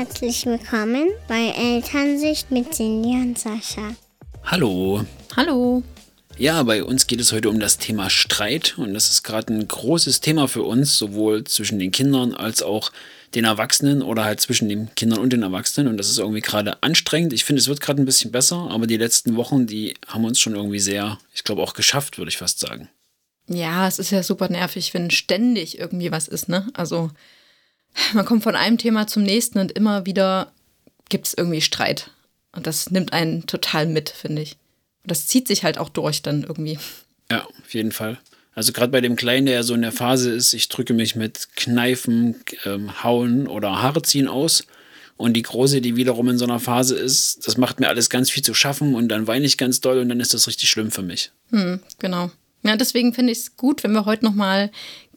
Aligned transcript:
Herzlich 0.00 0.46
willkommen 0.46 1.10
bei 1.28 1.52
Elternsicht 1.54 2.50
mit 2.50 2.72
Cindy 2.72 3.10
und 3.20 3.38
Sascha. 3.38 3.94
Hallo. 4.44 5.04
Hallo. 5.36 5.82
Ja, 6.38 6.62
bei 6.62 6.82
uns 6.82 7.06
geht 7.06 7.20
es 7.20 7.32
heute 7.32 7.50
um 7.50 7.60
das 7.60 7.76
Thema 7.76 8.08
Streit 8.08 8.78
und 8.78 8.94
das 8.94 9.10
ist 9.10 9.24
gerade 9.24 9.52
ein 9.52 9.68
großes 9.68 10.22
Thema 10.22 10.48
für 10.48 10.62
uns, 10.62 10.96
sowohl 10.96 11.44
zwischen 11.44 11.78
den 11.78 11.90
Kindern 11.90 12.32
als 12.32 12.62
auch 12.62 12.92
den 13.34 13.44
Erwachsenen 13.44 14.00
oder 14.00 14.24
halt 14.24 14.40
zwischen 14.40 14.70
den 14.70 14.88
Kindern 14.94 15.18
und 15.18 15.34
den 15.34 15.42
Erwachsenen 15.42 15.88
und 15.88 15.98
das 15.98 16.08
ist 16.08 16.18
irgendwie 16.18 16.40
gerade 16.40 16.82
anstrengend. 16.82 17.34
Ich 17.34 17.44
finde, 17.44 17.60
es 17.60 17.68
wird 17.68 17.82
gerade 17.82 18.00
ein 18.00 18.06
bisschen 18.06 18.32
besser, 18.32 18.70
aber 18.70 18.86
die 18.86 18.96
letzten 18.96 19.36
Wochen, 19.36 19.66
die 19.66 19.96
haben 20.06 20.24
uns 20.24 20.40
schon 20.40 20.54
irgendwie 20.54 20.80
sehr, 20.80 21.18
ich 21.34 21.44
glaube 21.44 21.60
auch 21.60 21.74
geschafft, 21.74 22.16
würde 22.16 22.30
ich 22.30 22.38
fast 22.38 22.58
sagen. 22.58 22.88
Ja, 23.48 23.86
es 23.86 23.98
ist 23.98 24.12
ja 24.12 24.22
super 24.22 24.48
nervig, 24.48 24.94
wenn 24.94 25.10
ständig 25.10 25.78
irgendwie 25.78 26.10
was 26.10 26.26
ist, 26.26 26.48
ne? 26.48 26.68
Also 26.72 27.10
man 28.14 28.24
kommt 28.24 28.42
von 28.42 28.56
einem 28.56 28.78
Thema 28.78 29.06
zum 29.06 29.22
nächsten 29.22 29.58
und 29.58 29.72
immer 29.72 30.06
wieder 30.06 30.52
gibt 31.08 31.26
es 31.26 31.34
irgendwie 31.34 31.60
Streit. 31.60 32.10
Und 32.52 32.66
das 32.66 32.90
nimmt 32.90 33.12
einen 33.12 33.46
total 33.46 33.86
mit, 33.86 34.10
finde 34.10 34.42
ich. 34.42 34.56
Und 35.02 35.10
das 35.10 35.26
zieht 35.26 35.46
sich 35.46 35.64
halt 35.64 35.78
auch 35.78 35.88
durch 35.88 36.22
dann 36.22 36.42
irgendwie. 36.42 36.78
Ja, 37.30 37.44
auf 37.44 37.74
jeden 37.74 37.92
Fall. 37.92 38.18
Also 38.54 38.72
gerade 38.72 38.90
bei 38.90 39.00
dem 39.00 39.16
Kleinen, 39.16 39.46
der 39.46 39.54
ja 39.56 39.62
so 39.62 39.74
in 39.74 39.82
der 39.82 39.92
Phase 39.92 40.30
ist, 40.30 40.52
ich 40.52 40.68
drücke 40.68 40.92
mich 40.92 41.14
mit 41.14 41.48
Kneifen, 41.56 42.36
ähm, 42.64 43.02
Hauen 43.02 43.46
oder 43.46 43.80
Haare 43.80 44.02
ziehen 44.02 44.28
aus. 44.28 44.66
Und 45.16 45.34
die 45.34 45.42
Große, 45.42 45.82
die 45.82 45.96
wiederum 45.96 46.30
in 46.30 46.38
so 46.38 46.46
einer 46.46 46.60
Phase 46.60 46.96
ist, 46.96 47.46
das 47.46 47.58
macht 47.58 47.78
mir 47.78 47.88
alles 47.88 48.08
ganz 48.08 48.30
viel 48.30 48.42
zu 48.42 48.54
schaffen 48.54 48.94
und 48.94 49.08
dann 49.08 49.26
weine 49.26 49.44
ich 49.44 49.58
ganz 49.58 49.80
doll 49.80 49.98
und 49.98 50.08
dann 50.08 50.18
ist 50.18 50.32
das 50.32 50.46
richtig 50.48 50.70
schlimm 50.70 50.90
für 50.90 51.02
mich. 51.02 51.30
Hm, 51.50 51.80
genau. 51.98 52.30
Ja, 52.62 52.76
deswegen 52.76 53.12
finde 53.12 53.32
ich 53.32 53.38
es 53.38 53.56
gut, 53.56 53.84
wenn 53.84 53.92
wir 53.92 54.06
heute 54.06 54.24
nochmal 54.24 54.70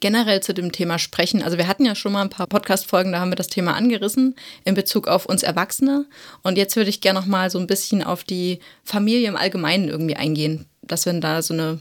generell 0.03 0.43
zu 0.43 0.53
dem 0.53 0.73
Thema 0.73 0.99
sprechen. 0.99 1.41
Also 1.41 1.57
wir 1.57 1.65
hatten 1.65 1.85
ja 1.85 1.95
schon 1.95 2.11
mal 2.11 2.23
ein 2.23 2.29
paar 2.29 2.47
Podcast-Folgen, 2.47 3.13
da 3.13 3.21
haben 3.21 3.31
wir 3.31 3.37
das 3.37 3.47
Thema 3.47 3.73
angerissen 3.73 4.35
in 4.65 4.73
Bezug 4.73 5.07
auf 5.07 5.25
uns 5.25 5.43
Erwachsene. 5.43 6.05
Und 6.41 6.57
jetzt 6.57 6.75
würde 6.75 6.89
ich 6.89 6.99
gerne 6.99 7.21
nochmal 7.21 7.49
so 7.49 7.57
ein 7.57 7.67
bisschen 7.67 8.03
auf 8.03 8.25
die 8.25 8.59
Familie 8.83 9.29
im 9.29 9.37
Allgemeinen 9.37 9.87
irgendwie 9.87 10.17
eingehen, 10.17 10.65
dass 10.81 11.05
wenn 11.05 11.21
da 11.21 11.41
so 11.41 11.53
eine, 11.53 11.79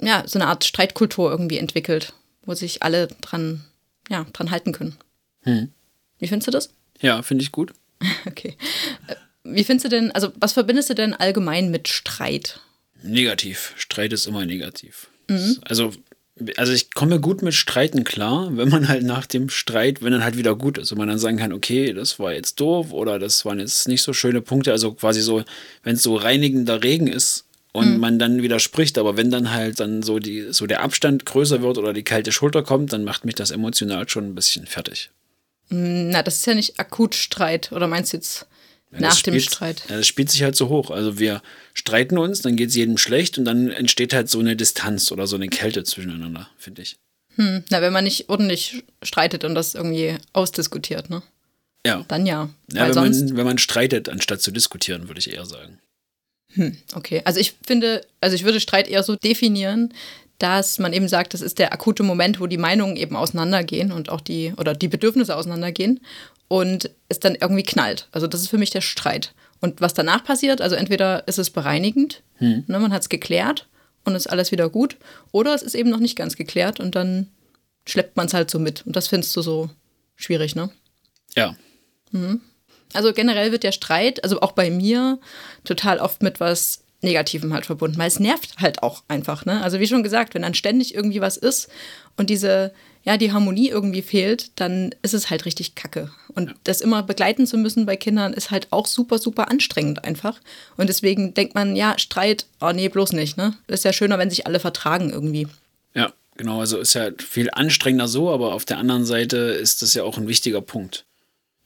ja, 0.00 0.22
so 0.28 0.38
eine 0.38 0.46
Art 0.46 0.62
Streitkultur 0.62 1.28
irgendwie 1.28 1.58
entwickelt, 1.58 2.12
wo 2.44 2.54
sich 2.54 2.84
alle 2.84 3.08
dran, 3.08 3.64
ja, 4.08 4.26
dran 4.32 4.52
halten 4.52 4.70
können. 4.70 4.96
Hm. 5.42 5.72
Wie 6.20 6.28
findest 6.28 6.46
du 6.46 6.52
das? 6.52 6.70
Ja, 7.00 7.20
finde 7.22 7.42
ich 7.42 7.50
gut. 7.50 7.72
okay. 8.26 8.56
Wie 9.42 9.64
findest 9.64 9.86
du 9.86 9.88
denn, 9.88 10.12
also 10.12 10.32
was 10.36 10.52
verbindest 10.52 10.90
du 10.90 10.94
denn 10.94 11.14
allgemein 11.14 11.72
mit 11.72 11.88
Streit? 11.88 12.60
Negativ. 13.02 13.72
Streit 13.76 14.12
ist 14.12 14.28
immer 14.28 14.46
negativ. 14.46 15.08
Mhm. 15.28 15.58
Also, 15.62 15.92
also 16.56 16.72
ich 16.72 16.92
komme 16.92 17.20
gut 17.20 17.42
mit 17.42 17.54
Streiten 17.54 18.02
klar, 18.02 18.56
wenn 18.56 18.68
man 18.68 18.88
halt 18.88 19.04
nach 19.04 19.26
dem 19.26 19.48
Streit, 19.48 20.02
wenn 20.02 20.12
dann 20.12 20.24
halt 20.24 20.36
wieder 20.36 20.56
gut 20.56 20.78
ist 20.78 20.90
und 20.90 20.98
man 20.98 21.08
dann 21.08 21.18
sagen 21.18 21.36
kann, 21.36 21.52
okay, 21.52 21.92
das 21.92 22.18
war 22.18 22.32
jetzt 22.32 22.58
doof 22.60 22.92
oder 22.92 23.18
das 23.18 23.44
waren 23.44 23.60
jetzt 23.60 23.86
nicht 23.86 24.02
so 24.02 24.12
schöne 24.12 24.40
Punkte. 24.40 24.72
Also 24.72 24.92
quasi 24.94 25.20
so, 25.20 25.44
wenn 25.84 25.94
es 25.94 26.02
so 26.02 26.16
reinigender 26.16 26.82
Regen 26.82 27.06
ist 27.06 27.44
und 27.72 27.94
mhm. 27.94 28.00
man 28.00 28.18
dann 28.18 28.42
wieder 28.42 28.58
spricht, 28.58 28.98
aber 28.98 29.16
wenn 29.16 29.30
dann 29.30 29.52
halt 29.52 29.78
dann 29.78 30.02
so 30.02 30.18
die, 30.18 30.52
so 30.52 30.66
der 30.66 30.82
Abstand 30.82 31.24
größer 31.24 31.62
wird 31.62 31.78
oder 31.78 31.92
die 31.92 32.04
kalte 32.04 32.32
Schulter 32.32 32.62
kommt, 32.62 32.92
dann 32.92 33.04
macht 33.04 33.24
mich 33.24 33.36
das 33.36 33.52
emotional 33.52 34.08
schon 34.08 34.26
ein 34.26 34.34
bisschen 34.34 34.66
fertig. 34.66 35.10
Na, 35.68 36.22
das 36.22 36.36
ist 36.36 36.46
ja 36.46 36.54
nicht 36.54 36.78
akut 36.78 37.14
Streit, 37.14 37.72
oder 37.72 37.86
meinst 37.88 38.12
du 38.12 38.16
jetzt? 38.16 38.46
Ja, 38.94 39.00
nach 39.00 39.16
spielt, 39.16 39.36
dem 39.36 39.40
Streit. 39.40 39.82
Ja, 39.88 39.96
das 39.96 40.06
spielt 40.06 40.30
sich 40.30 40.42
halt 40.42 40.56
so 40.56 40.68
hoch. 40.68 40.90
Also 40.90 41.18
wir 41.18 41.42
streiten 41.74 42.16
uns, 42.18 42.42
dann 42.42 42.56
geht 42.56 42.68
es 42.68 42.76
jedem 42.76 42.96
schlecht 42.96 43.38
und 43.38 43.44
dann 43.44 43.70
entsteht 43.70 44.14
halt 44.14 44.30
so 44.30 44.38
eine 44.38 44.56
Distanz 44.56 45.10
oder 45.10 45.26
so 45.26 45.36
eine 45.36 45.48
Kälte 45.48 45.84
zwischeneinander, 45.84 46.48
finde 46.56 46.82
ich. 46.82 46.96
Hm. 47.36 47.64
Na, 47.70 47.82
wenn 47.82 47.92
man 47.92 48.04
nicht 48.04 48.28
ordentlich 48.28 48.84
streitet 49.02 49.44
und 49.44 49.54
das 49.54 49.74
irgendwie 49.74 50.16
ausdiskutiert, 50.32 51.10
ne? 51.10 51.22
Ja. 51.86 52.04
Dann 52.08 52.24
ja. 52.24 52.48
Ja, 52.72 52.88
wenn, 52.88 52.94
man, 52.94 53.36
wenn 53.36 53.44
man 53.44 53.58
streitet, 53.58 54.08
anstatt 54.08 54.40
zu 54.40 54.50
diskutieren, 54.52 55.08
würde 55.08 55.18
ich 55.18 55.32
eher 55.32 55.44
sagen. 55.44 55.80
Hm, 56.54 56.76
okay. 56.94 57.20
Also 57.24 57.40
ich 57.40 57.54
finde, 57.66 58.06
also 58.20 58.36
ich 58.36 58.44
würde 58.44 58.60
Streit 58.60 58.88
eher 58.88 59.02
so 59.02 59.16
definieren, 59.16 59.92
dass 60.38 60.78
man 60.78 60.92
eben 60.92 61.08
sagt, 61.08 61.34
das 61.34 61.40
ist 61.40 61.58
der 61.58 61.72
akute 61.72 62.02
Moment, 62.02 62.40
wo 62.40 62.46
die 62.46 62.58
Meinungen 62.58 62.96
eben 62.96 63.16
auseinandergehen 63.16 63.92
und 63.92 64.08
auch 64.08 64.20
die 64.20 64.52
oder 64.56 64.74
die 64.74 64.88
Bedürfnisse 64.88 65.36
auseinandergehen 65.36 66.00
und 66.48 66.90
es 67.08 67.20
dann 67.20 67.34
irgendwie 67.34 67.62
knallt. 67.62 68.08
Also 68.12 68.26
das 68.26 68.42
ist 68.42 68.48
für 68.48 68.58
mich 68.58 68.70
der 68.70 68.80
Streit. 68.80 69.34
Und 69.60 69.80
was 69.80 69.94
danach 69.94 70.24
passiert, 70.24 70.60
also 70.60 70.76
entweder 70.76 71.26
ist 71.26 71.38
es 71.38 71.50
bereinigend, 71.50 72.22
hm. 72.36 72.64
ne, 72.66 72.78
man 72.78 72.92
hat 72.92 73.02
es 73.02 73.08
geklärt 73.08 73.66
und 74.04 74.14
ist 74.14 74.26
alles 74.26 74.52
wieder 74.52 74.68
gut, 74.68 74.96
oder 75.32 75.54
es 75.54 75.62
ist 75.62 75.74
eben 75.74 75.90
noch 75.90 76.00
nicht 76.00 76.16
ganz 76.16 76.36
geklärt 76.36 76.80
und 76.80 76.94
dann 76.94 77.28
schleppt 77.86 78.16
man 78.16 78.26
es 78.26 78.34
halt 78.34 78.50
so 78.50 78.58
mit. 78.58 78.86
Und 78.86 78.96
das 78.96 79.08
findest 79.08 79.34
du 79.36 79.42
so 79.42 79.70
schwierig, 80.16 80.54
ne? 80.54 80.70
Ja. 81.34 81.56
Mhm. 82.10 82.40
Also 82.92 83.12
generell 83.12 83.52
wird 83.52 83.62
der 83.62 83.72
Streit, 83.72 84.22
also 84.22 84.40
auch 84.40 84.52
bei 84.52 84.70
mir, 84.70 85.18
total 85.64 85.98
oft 85.98 86.22
mit 86.22 86.40
was 86.40 86.80
Negativem 87.02 87.52
halt 87.52 87.66
verbunden, 87.66 87.98
weil 87.98 88.08
es 88.08 88.20
nervt 88.20 88.58
halt 88.58 88.82
auch 88.82 89.02
einfach, 89.08 89.44
ne? 89.44 89.62
Also 89.62 89.80
wie 89.80 89.86
schon 89.86 90.02
gesagt, 90.02 90.34
wenn 90.34 90.42
dann 90.42 90.54
ständig 90.54 90.94
irgendwie 90.94 91.20
was 91.20 91.36
ist 91.36 91.68
und 92.16 92.30
diese 92.30 92.72
ja, 93.04 93.18
die 93.18 93.32
Harmonie 93.32 93.68
irgendwie 93.68 94.02
fehlt, 94.02 94.50
dann 94.56 94.94
ist 95.02 95.12
es 95.12 95.28
halt 95.28 95.44
richtig 95.44 95.74
kacke. 95.74 96.10
Und 96.34 96.48
ja. 96.48 96.54
das 96.64 96.80
immer 96.80 97.02
begleiten 97.02 97.46
zu 97.46 97.58
müssen 97.58 97.84
bei 97.84 97.96
Kindern 97.96 98.32
ist 98.32 98.50
halt 98.50 98.68
auch 98.70 98.86
super, 98.86 99.18
super 99.18 99.50
anstrengend 99.50 100.04
einfach. 100.04 100.40
Und 100.78 100.88
deswegen 100.88 101.34
denkt 101.34 101.54
man, 101.54 101.76
ja, 101.76 101.98
Streit, 101.98 102.46
oh 102.60 102.72
nee, 102.72 102.88
bloß 102.88 103.12
nicht, 103.12 103.36
ne? 103.36 103.54
Ist 103.66 103.84
ja 103.84 103.92
schöner, 103.92 104.18
wenn 104.18 104.30
sich 104.30 104.46
alle 104.46 104.58
vertragen 104.58 105.10
irgendwie. 105.10 105.46
Ja, 105.94 106.12
genau. 106.36 106.60
Also 106.60 106.78
ist 106.78 106.94
ja 106.94 107.10
viel 107.18 107.50
anstrengender 107.52 108.08
so, 108.08 108.30
aber 108.30 108.54
auf 108.54 108.64
der 108.64 108.78
anderen 108.78 109.04
Seite 109.04 109.36
ist 109.36 109.82
das 109.82 109.92
ja 109.92 110.02
auch 110.02 110.16
ein 110.16 110.28
wichtiger 110.28 110.62
Punkt. 110.62 111.04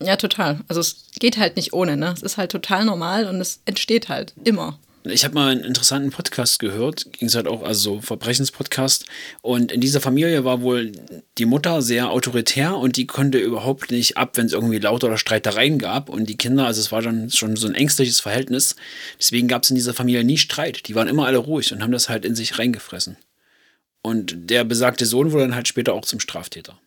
Ja, 0.02 0.16
total. 0.16 0.60
Also 0.66 0.80
es 0.80 1.04
geht 1.20 1.38
halt 1.38 1.56
nicht 1.56 1.72
ohne, 1.72 1.96
ne? 1.96 2.12
Es 2.14 2.22
ist 2.22 2.36
halt 2.36 2.50
total 2.50 2.84
normal 2.84 3.26
und 3.26 3.40
es 3.40 3.60
entsteht 3.64 4.08
halt 4.08 4.34
immer. 4.44 4.78
Ich 5.10 5.24
habe 5.24 5.34
mal 5.34 5.50
einen 5.50 5.64
interessanten 5.64 6.10
Podcast 6.10 6.58
gehört, 6.58 7.12
ging 7.12 7.28
es 7.28 7.34
halt 7.34 7.46
auch, 7.46 7.62
also 7.62 7.94
so 7.94 8.00
Verbrechenspodcast. 8.00 9.06
Und 9.42 9.72
in 9.72 9.80
dieser 9.80 10.00
Familie 10.00 10.44
war 10.44 10.62
wohl 10.62 10.92
die 11.38 11.44
Mutter 11.44 11.82
sehr 11.82 12.10
autoritär 12.10 12.76
und 12.76 12.96
die 12.96 13.06
konnte 13.06 13.38
überhaupt 13.38 13.90
nicht 13.90 14.16
ab, 14.16 14.36
wenn 14.36 14.46
es 14.46 14.52
irgendwie 14.52 14.78
Laut 14.78 15.04
oder 15.04 15.18
Streitereien 15.18 15.78
gab. 15.78 16.08
Und 16.08 16.28
die 16.28 16.36
Kinder, 16.36 16.66
also 16.66 16.80
es 16.80 16.92
war 16.92 17.02
dann 17.02 17.30
schon 17.30 17.56
so 17.56 17.66
ein 17.66 17.74
ängstliches 17.74 18.20
Verhältnis. 18.20 18.76
Deswegen 19.18 19.48
gab 19.48 19.62
es 19.62 19.70
in 19.70 19.76
dieser 19.76 19.94
Familie 19.94 20.24
nie 20.24 20.38
Streit. 20.38 20.88
Die 20.88 20.94
waren 20.94 21.08
immer 21.08 21.26
alle 21.26 21.38
ruhig 21.38 21.72
und 21.72 21.82
haben 21.82 21.92
das 21.92 22.08
halt 22.08 22.24
in 22.24 22.34
sich 22.34 22.58
reingefressen. 22.58 23.16
Und 24.02 24.50
der 24.50 24.64
besagte 24.64 25.06
Sohn 25.06 25.32
wurde 25.32 25.44
dann 25.44 25.54
halt 25.54 25.68
später 25.68 25.92
auch 25.92 26.04
zum 26.04 26.20
Straftäter. 26.20 26.78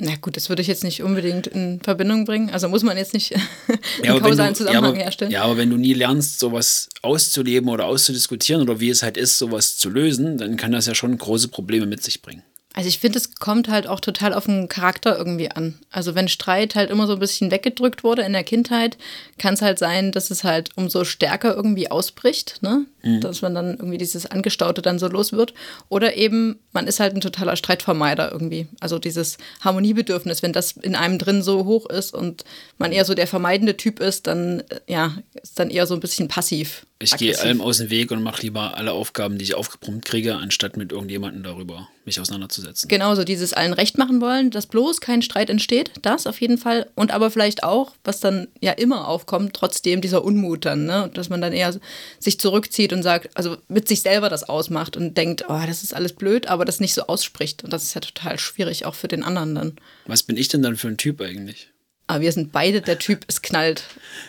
Na 0.00 0.16
gut, 0.16 0.36
das 0.36 0.48
würde 0.48 0.60
ich 0.60 0.66
jetzt 0.66 0.82
nicht 0.82 1.02
unbedingt 1.04 1.46
in 1.46 1.80
Verbindung 1.80 2.24
bringen. 2.24 2.50
Also 2.50 2.68
muss 2.68 2.82
man 2.82 2.96
jetzt 2.96 3.14
nicht 3.14 3.30
ja, 4.02 4.14
einen 4.14 4.22
kausalen 4.22 4.54
Zusammenhang 4.54 4.84
ja, 4.84 4.90
aber, 4.90 4.98
herstellen. 4.98 5.30
Ja, 5.30 5.42
aber 5.44 5.56
wenn 5.56 5.70
du 5.70 5.76
nie 5.76 5.94
lernst, 5.94 6.40
sowas 6.40 6.88
auszuleben 7.02 7.68
oder 7.68 7.86
auszudiskutieren 7.86 8.62
oder 8.62 8.80
wie 8.80 8.90
es 8.90 9.04
halt 9.04 9.16
ist, 9.16 9.38
sowas 9.38 9.76
zu 9.76 9.90
lösen, 9.90 10.36
dann 10.36 10.56
kann 10.56 10.72
das 10.72 10.86
ja 10.86 10.96
schon 10.96 11.16
große 11.16 11.48
Probleme 11.48 11.86
mit 11.86 12.02
sich 12.02 12.22
bringen. 12.22 12.42
Also 12.76 12.88
ich 12.88 12.98
finde, 12.98 13.18
es 13.18 13.36
kommt 13.36 13.68
halt 13.68 13.86
auch 13.86 14.00
total 14.00 14.34
auf 14.34 14.46
den 14.46 14.68
Charakter 14.68 15.16
irgendwie 15.16 15.48
an. 15.48 15.78
Also 15.92 16.16
wenn 16.16 16.26
Streit 16.26 16.74
halt 16.74 16.90
immer 16.90 17.06
so 17.06 17.12
ein 17.12 17.20
bisschen 17.20 17.52
weggedrückt 17.52 18.02
wurde 18.02 18.22
in 18.22 18.32
der 18.32 18.42
Kindheit, 18.42 18.98
kann 19.38 19.54
es 19.54 19.62
halt 19.62 19.78
sein, 19.78 20.10
dass 20.10 20.32
es 20.32 20.42
halt 20.42 20.70
umso 20.74 21.04
stärker 21.04 21.54
irgendwie 21.54 21.92
ausbricht, 21.92 22.62
ne? 22.62 22.84
Mhm. 23.04 23.20
Dass 23.20 23.42
man 23.42 23.54
dann 23.54 23.76
irgendwie 23.76 23.98
dieses 23.98 24.26
Angestaute 24.26 24.82
dann 24.82 24.98
so 24.98 25.06
los 25.06 25.32
wird. 25.32 25.54
Oder 25.88 26.16
eben, 26.16 26.58
man 26.72 26.88
ist 26.88 26.98
halt 26.98 27.14
ein 27.14 27.20
totaler 27.20 27.54
Streitvermeider 27.54 28.32
irgendwie. 28.32 28.66
Also 28.80 28.98
dieses 28.98 29.38
Harmoniebedürfnis, 29.60 30.42
wenn 30.42 30.52
das 30.52 30.72
in 30.72 30.96
einem 30.96 31.20
drin 31.20 31.42
so 31.42 31.66
hoch 31.66 31.86
ist 31.86 32.12
und 32.12 32.44
man 32.78 32.90
eher 32.90 33.04
so 33.04 33.14
der 33.14 33.28
vermeidende 33.28 33.76
Typ 33.76 34.00
ist, 34.00 34.26
dann 34.26 34.64
ja, 34.88 35.14
ist 35.40 35.60
dann 35.60 35.70
eher 35.70 35.86
so 35.86 35.94
ein 35.94 36.00
bisschen 36.00 36.26
passiv. 36.26 36.86
Ich 36.98 37.16
gehe 37.16 37.38
allem 37.38 37.60
aus 37.60 37.78
dem 37.78 37.90
Weg 37.90 38.10
und 38.10 38.22
mache 38.22 38.42
lieber 38.42 38.76
alle 38.76 38.92
Aufgaben, 38.92 39.38
die 39.38 39.44
ich 39.44 39.54
aufgebrummt 39.54 40.04
kriege, 40.04 40.36
anstatt 40.36 40.76
mit 40.76 40.90
irgendjemandem 40.90 41.42
darüber 41.42 41.88
mich 42.04 42.18
auseinanderzusetzen. 42.18 42.63
Genau, 42.88 43.14
so 43.14 43.24
dieses 43.24 43.52
allen 43.52 43.72
recht 43.72 43.98
machen 43.98 44.20
wollen, 44.20 44.50
dass 44.50 44.66
bloß 44.66 45.00
kein 45.00 45.22
Streit 45.22 45.50
entsteht, 45.50 45.92
das 46.02 46.26
auf 46.26 46.40
jeden 46.40 46.58
Fall. 46.58 46.90
Und 46.94 47.12
aber 47.12 47.30
vielleicht 47.30 47.62
auch, 47.62 47.92
was 48.04 48.20
dann 48.20 48.48
ja 48.60 48.72
immer 48.72 49.08
aufkommt, 49.08 49.54
trotzdem 49.54 50.00
dieser 50.00 50.24
Unmut 50.24 50.64
dann, 50.64 50.86
ne? 50.86 51.10
Dass 51.14 51.28
man 51.28 51.40
dann 51.40 51.52
eher 51.52 51.74
sich 52.18 52.40
zurückzieht 52.40 52.92
und 52.92 53.02
sagt, 53.02 53.36
also 53.36 53.56
mit 53.68 53.88
sich 53.88 54.02
selber 54.02 54.28
das 54.28 54.48
ausmacht 54.48 54.96
und 54.96 55.16
denkt, 55.16 55.44
oh, 55.48 55.60
das 55.66 55.82
ist 55.82 55.94
alles 55.94 56.12
blöd, 56.12 56.46
aber 56.46 56.64
das 56.64 56.80
nicht 56.80 56.94
so 56.94 57.02
ausspricht. 57.02 57.64
Und 57.64 57.72
das 57.72 57.82
ist 57.82 57.94
ja 57.94 58.00
total 58.00 58.38
schwierig, 58.38 58.86
auch 58.86 58.94
für 58.94 59.08
den 59.08 59.22
anderen 59.22 59.54
dann. 59.54 59.76
Was 60.06 60.22
bin 60.22 60.36
ich 60.36 60.48
denn 60.48 60.62
dann 60.62 60.76
für 60.76 60.88
ein 60.88 60.96
Typ 60.96 61.20
eigentlich? 61.20 61.73
Aber 62.06 62.20
wir 62.20 62.32
sind 62.32 62.52
beide 62.52 62.82
der 62.82 62.98
Typ, 62.98 63.24
es 63.28 63.40
knallt. 63.40 63.84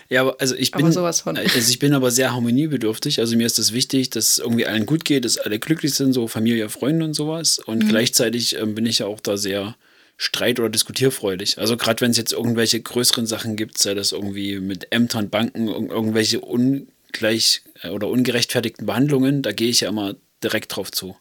Ja, 0.10 0.22
aber 0.22 0.38
also 0.40 0.56
ich 0.56 0.72
bin, 0.72 0.86
also 0.86 1.24
ich 1.36 1.80
bin 1.80 1.94
aber 1.94 2.10
sehr 2.10 2.32
harmoniebedürftig. 2.32 3.20
Also 3.20 3.36
mir 3.36 3.46
ist 3.46 3.60
es 3.60 3.68
das 3.68 3.74
wichtig, 3.74 4.10
dass 4.12 4.38
irgendwie 4.38 4.66
allen 4.66 4.86
gut 4.86 5.04
geht, 5.04 5.26
dass 5.26 5.38
alle 5.38 5.60
glücklich 5.60 5.94
sind, 5.94 6.14
so 6.14 6.28
Familie, 6.28 6.70
Freunde 6.70 7.04
und 7.04 7.14
sowas. 7.14 7.60
Und 7.60 7.84
mhm. 7.84 7.90
gleichzeitig 7.90 8.58
ähm, 8.58 8.76
bin 8.76 8.86
ich 8.86 9.00
ja 9.00 9.08
auch 9.08 9.20
da 9.20 9.36
sehr 9.36 9.76
streit- 10.18 10.60
oder 10.60 10.70
diskutierfreudig. 10.70 11.58
Also 11.58 11.76
gerade 11.76 12.02
wenn 12.02 12.12
es 12.12 12.18
jetzt 12.18 12.32
irgendwelche 12.32 12.80
größeren 12.80 13.26
Sachen 13.26 13.58
gibt, 13.58 13.78
sei 13.78 13.94
das 13.94 14.14
irgendwie 14.14 14.60
mit 14.60 14.88
Ämtern, 14.92 15.30
Banken, 15.30 15.68
irgendwelche 15.68 16.40
ungleich 16.40 17.64
äh, 17.82 17.90
oder 17.90 18.08
ungerechtfertigten 18.08 18.86
Behandlungen, 18.86 19.42
da 19.42 19.52
gehe 19.52 19.70
ich 19.70 19.82
ja 19.82 19.90
immer 19.90 20.16
direkt 20.42 20.76
drauf 20.76 20.92
zu. 20.92 21.18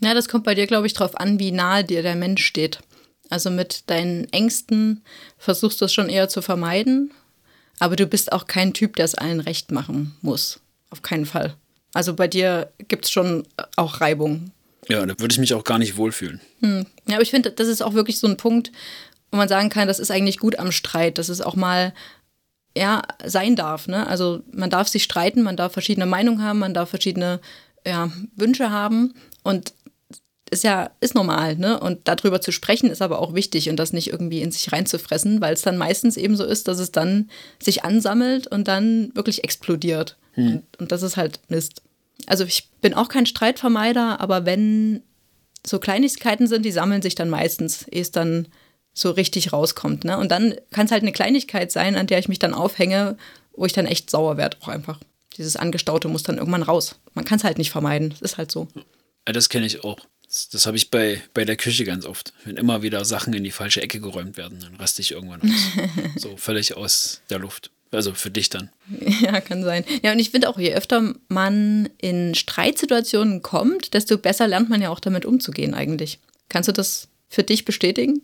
Ja, 0.00 0.14
das 0.14 0.28
kommt 0.28 0.44
bei 0.44 0.54
dir, 0.54 0.68
glaube 0.68 0.86
ich, 0.86 0.94
drauf 0.94 1.18
an, 1.18 1.40
wie 1.40 1.50
nahe 1.50 1.82
dir 1.82 2.02
der 2.02 2.14
Mensch 2.14 2.44
steht. 2.44 2.78
Also 3.30 3.50
mit 3.50 3.88
deinen 3.90 4.32
Ängsten 4.32 5.02
versuchst 5.36 5.80
du 5.80 5.84
es 5.84 5.92
schon 5.92 6.08
eher 6.08 6.28
zu 6.28 6.42
vermeiden, 6.42 7.12
aber 7.78 7.96
du 7.96 8.06
bist 8.06 8.32
auch 8.32 8.46
kein 8.46 8.72
Typ, 8.72 8.96
der 8.96 9.04
es 9.04 9.14
allen 9.14 9.40
recht 9.40 9.70
machen 9.70 10.16
muss. 10.22 10.60
Auf 10.90 11.02
keinen 11.02 11.26
Fall. 11.26 11.54
Also 11.94 12.14
bei 12.14 12.28
dir 12.28 12.72
gibt 12.88 13.04
es 13.04 13.10
schon 13.10 13.46
auch 13.76 14.00
Reibung. 14.00 14.50
Ja, 14.88 15.04
da 15.04 15.18
würde 15.18 15.32
ich 15.32 15.38
mich 15.38 15.54
auch 15.54 15.64
gar 15.64 15.78
nicht 15.78 15.96
wohlfühlen. 15.96 16.40
Hm. 16.60 16.86
Ja, 17.06 17.14
aber 17.14 17.22
ich 17.22 17.30
finde, 17.30 17.50
das 17.50 17.68
ist 17.68 17.82
auch 17.82 17.94
wirklich 17.94 18.18
so 18.18 18.26
ein 18.26 18.36
Punkt, 18.36 18.72
wo 19.30 19.36
man 19.36 19.48
sagen 19.48 19.68
kann, 19.68 19.88
das 19.88 19.98
ist 19.98 20.10
eigentlich 20.10 20.38
gut 20.38 20.58
am 20.58 20.72
Streit, 20.72 21.18
dass 21.18 21.28
es 21.28 21.40
auch 21.40 21.56
mal 21.56 21.92
ja, 22.76 23.02
sein 23.24 23.56
darf. 23.56 23.88
Ne? 23.88 24.06
Also 24.06 24.42
man 24.52 24.70
darf 24.70 24.88
sich 24.88 25.02
streiten, 25.02 25.42
man 25.42 25.56
darf 25.56 25.72
verschiedene 25.72 26.06
Meinungen 26.06 26.42
haben, 26.42 26.58
man 26.58 26.74
darf 26.74 26.90
verschiedene 26.90 27.40
ja, 27.86 28.10
Wünsche 28.36 28.70
haben 28.70 29.14
und 29.42 29.72
ist 30.50 30.64
ja, 30.64 30.90
ist 31.00 31.14
normal, 31.14 31.56
ne? 31.56 31.78
Und 31.78 32.06
darüber 32.08 32.40
zu 32.40 32.52
sprechen 32.52 32.90
ist 32.90 33.02
aber 33.02 33.20
auch 33.20 33.34
wichtig 33.34 33.68
und 33.70 33.76
das 33.76 33.92
nicht 33.92 34.08
irgendwie 34.08 34.42
in 34.42 34.50
sich 34.50 34.72
reinzufressen, 34.72 35.40
weil 35.40 35.54
es 35.54 35.62
dann 35.62 35.76
meistens 35.76 36.16
eben 36.16 36.36
so 36.36 36.44
ist, 36.44 36.68
dass 36.68 36.78
es 36.78 36.92
dann 36.92 37.30
sich 37.62 37.84
ansammelt 37.84 38.46
und 38.46 38.68
dann 38.68 39.10
wirklich 39.14 39.44
explodiert. 39.44 40.16
Hm. 40.34 40.46
Und, 40.52 40.80
und 40.80 40.92
das 40.92 41.02
ist 41.02 41.16
halt 41.16 41.40
Mist. 41.48 41.82
Also 42.26 42.44
ich 42.44 42.68
bin 42.80 42.94
auch 42.94 43.08
kein 43.08 43.26
Streitvermeider, 43.26 44.20
aber 44.20 44.46
wenn 44.46 45.02
so 45.66 45.78
Kleinigkeiten 45.78 46.46
sind, 46.46 46.64
die 46.64 46.72
sammeln 46.72 47.02
sich 47.02 47.14
dann 47.14 47.30
meistens, 47.30 47.86
ehe 47.88 48.02
es 48.02 48.10
dann 48.10 48.48
so 48.94 49.10
richtig 49.10 49.52
rauskommt. 49.52 50.04
Ne? 50.04 50.18
Und 50.18 50.30
dann 50.30 50.54
kann 50.70 50.86
es 50.86 50.92
halt 50.92 51.02
eine 51.02 51.12
Kleinigkeit 51.12 51.70
sein, 51.70 51.96
an 51.96 52.06
der 52.06 52.18
ich 52.18 52.28
mich 52.28 52.38
dann 52.38 52.54
aufhänge, 52.54 53.16
wo 53.52 53.66
ich 53.66 53.72
dann 53.72 53.86
echt 53.86 54.10
sauer 54.10 54.36
werde, 54.36 54.56
auch 54.60 54.68
einfach. 54.68 54.98
Dieses 55.36 55.56
Angestaute 55.56 56.08
muss 56.08 56.22
dann 56.22 56.38
irgendwann 56.38 56.62
raus. 56.62 56.96
Man 57.14 57.24
kann 57.24 57.38
es 57.38 57.44
halt 57.44 57.58
nicht 57.58 57.70
vermeiden. 57.70 58.10
Das 58.10 58.22
ist 58.22 58.38
halt 58.38 58.50
so. 58.50 58.68
Ja, 59.26 59.32
das 59.32 59.48
kenne 59.48 59.66
ich 59.66 59.84
auch. 59.84 59.98
Das, 60.28 60.48
das 60.50 60.66
habe 60.66 60.76
ich 60.76 60.90
bei, 60.90 61.22
bei 61.32 61.44
der 61.44 61.56
Küche 61.56 61.84
ganz 61.84 62.04
oft. 62.04 62.32
Wenn 62.44 62.56
immer 62.56 62.82
wieder 62.82 63.04
Sachen 63.04 63.32
in 63.32 63.44
die 63.44 63.50
falsche 63.50 63.80
Ecke 63.80 63.98
geräumt 63.98 64.36
werden, 64.36 64.60
dann 64.60 64.74
raste 64.76 65.00
ich 65.00 65.12
irgendwann 65.12 65.40
aus. 65.42 65.82
so 66.16 66.36
völlig 66.36 66.76
aus 66.76 67.22
der 67.30 67.38
Luft. 67.38 67.70
Also 67.90 68.12
für 68.12 68.30
dich 68.30 68.50
dann. 68.50 68.68
Ja, 69.22 69.40
kann 69.40 69.64
sein. 69.64 69.84
Ja, 70.02 70.12
und 70.12 70.18
ich 70.18 70.30
finde 70.30 70.50
auch, 70.50 70.58
je 70.58 70.74
öfter 70.74 71.14
man 71.28 71.88
in 71.96 72.34
Streitsituationen 72.34 73.40
kommt, 73.40 73.94
desto 73.94 74.18
besser 74.18 74.46
lernt 74.46 74.68
man 74.68 74.82
ja 74.82 74.90
auch 74.90 75.00
damit 75.00 75.24
umzugehen 75.24 75.72
eigentlich. 75.72 76.18
Kannst 76.50 76.68
du 76.68 76.72
das 76.72 77.08
für 77.28 77.42
dich 77.42 77.64
bestätigen? 77.64 78.20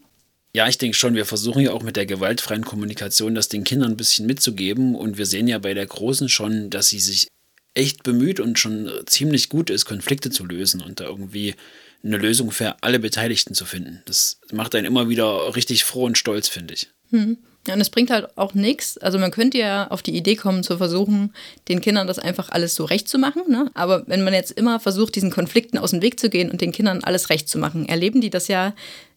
Ja, 0.53 0.69
ich 0.69 0.77
denke 0.77 0.97
schon, 0.97 1.15
wir 1.15 1.25
versuchen 1.25 1.63
ja 1.63 1.73
auch 1.73 1.83
mit 1.83 1.97
der 1.97 2.07
gewaltfreien 2.07 2.65
Kommunikation 2.65 3.35
das 3.35 3.49
den 3.49 3.65
Kindern 3.65 3.93
ein 3.93 3.97
bisschen 3.97 4.27
mitzugeben. 4.27 4.95
Und 4.95 5.17
wir 5.17 5.25
sehen 5.25 5.49
ja 5.49 5.59
bei 5.59 5.73
der 5.73 5.87
Großen 5.87 6.29
schon, 6.29 6.69
dass 6.69 6.91
sie 6.91 7.01
sich 7.01 7.29
echt 7.73 8.03
bemüht 8.03 8.41
und 8.41 8.59
schon 8.59 8.91
ziemlich 9.07 9.49
gut 9.49 9.71
ist, 9.71 9.87
Konflikte 9.87 10.31
zu 10.31 10.45
lösen 10.45 10.83
und 10.83 11.01
da 11.01 11.05
irgendwie 11.05 11.55
eine 12.05 12.19
Lösung 12.19 12.51
für 12.51 12.77
alle 12.83 12.99
Beteiligten 12.99 13.55
zu 13.55 13.65
finden. 13.65 14.03
Das 14.05 14.39
macht 14.53 14.75
einen 14.75 14.87
immer 14.87 15.09
wieder 15.09 15.57
richtig 15.57 15.85
froh 15.85 16.05
und 16.05 16.19
stolz, 16.19 16.49
finde 16.49 16.75
ich. 16.75 16.91
Hm. 17.11 17.39
Ja, 17.67 17.75
und 17.75 17.81
es 17.81 17.89
bringt 17.89 18.11
halt 18.11 18.37
auch 18.37 18.53
nichts. 18.53 18.99
Also 18.99 19.19
man 19.19 19.31
könnte 19.31 19.57
ja 19.57 19.89
auf 19.89 20.03
die 20.03 20.15
Idee 20.15 20.37
kommen, 20.37 20.63
zu 20.63 20.77
versuchen, 20.77 21.33
den 21.69 21.81
Kindern 21.81 22.07
das 22.07 22.19
einfach 22.19 22.51
alles 22.51 22.75
so 22.75 22.85
recht 22.85 23.09
zu 23.09 23.19
machen. 23.19 23.43
Ne? 23.49 23.71
Aber 23.73 24.07
wenn 24.07 24.23
man 24.23 24.35
jetzt 24.35 24.51
immer 24.53 24.81
versucht, 24.81 25.15
diesen 25.15 25.31
Konflikten 25.31 25.79
aus 25.79 25.93
dem 25.93 26.03
Weg 26.03 26.21
zu 26.21 26.29
gehen 26.29 26.51
und 26.51 26.61
den 26.61 26.73
Kindern 26.73 27.03
alles 27.03 27.31
recht 27.31 27.49
zu 27.49 27.59
machen, 27.59 27.89
erleben 27.89 28.21
die 28.21 28.29
das 28.29 28.49
ja 28.49 28.75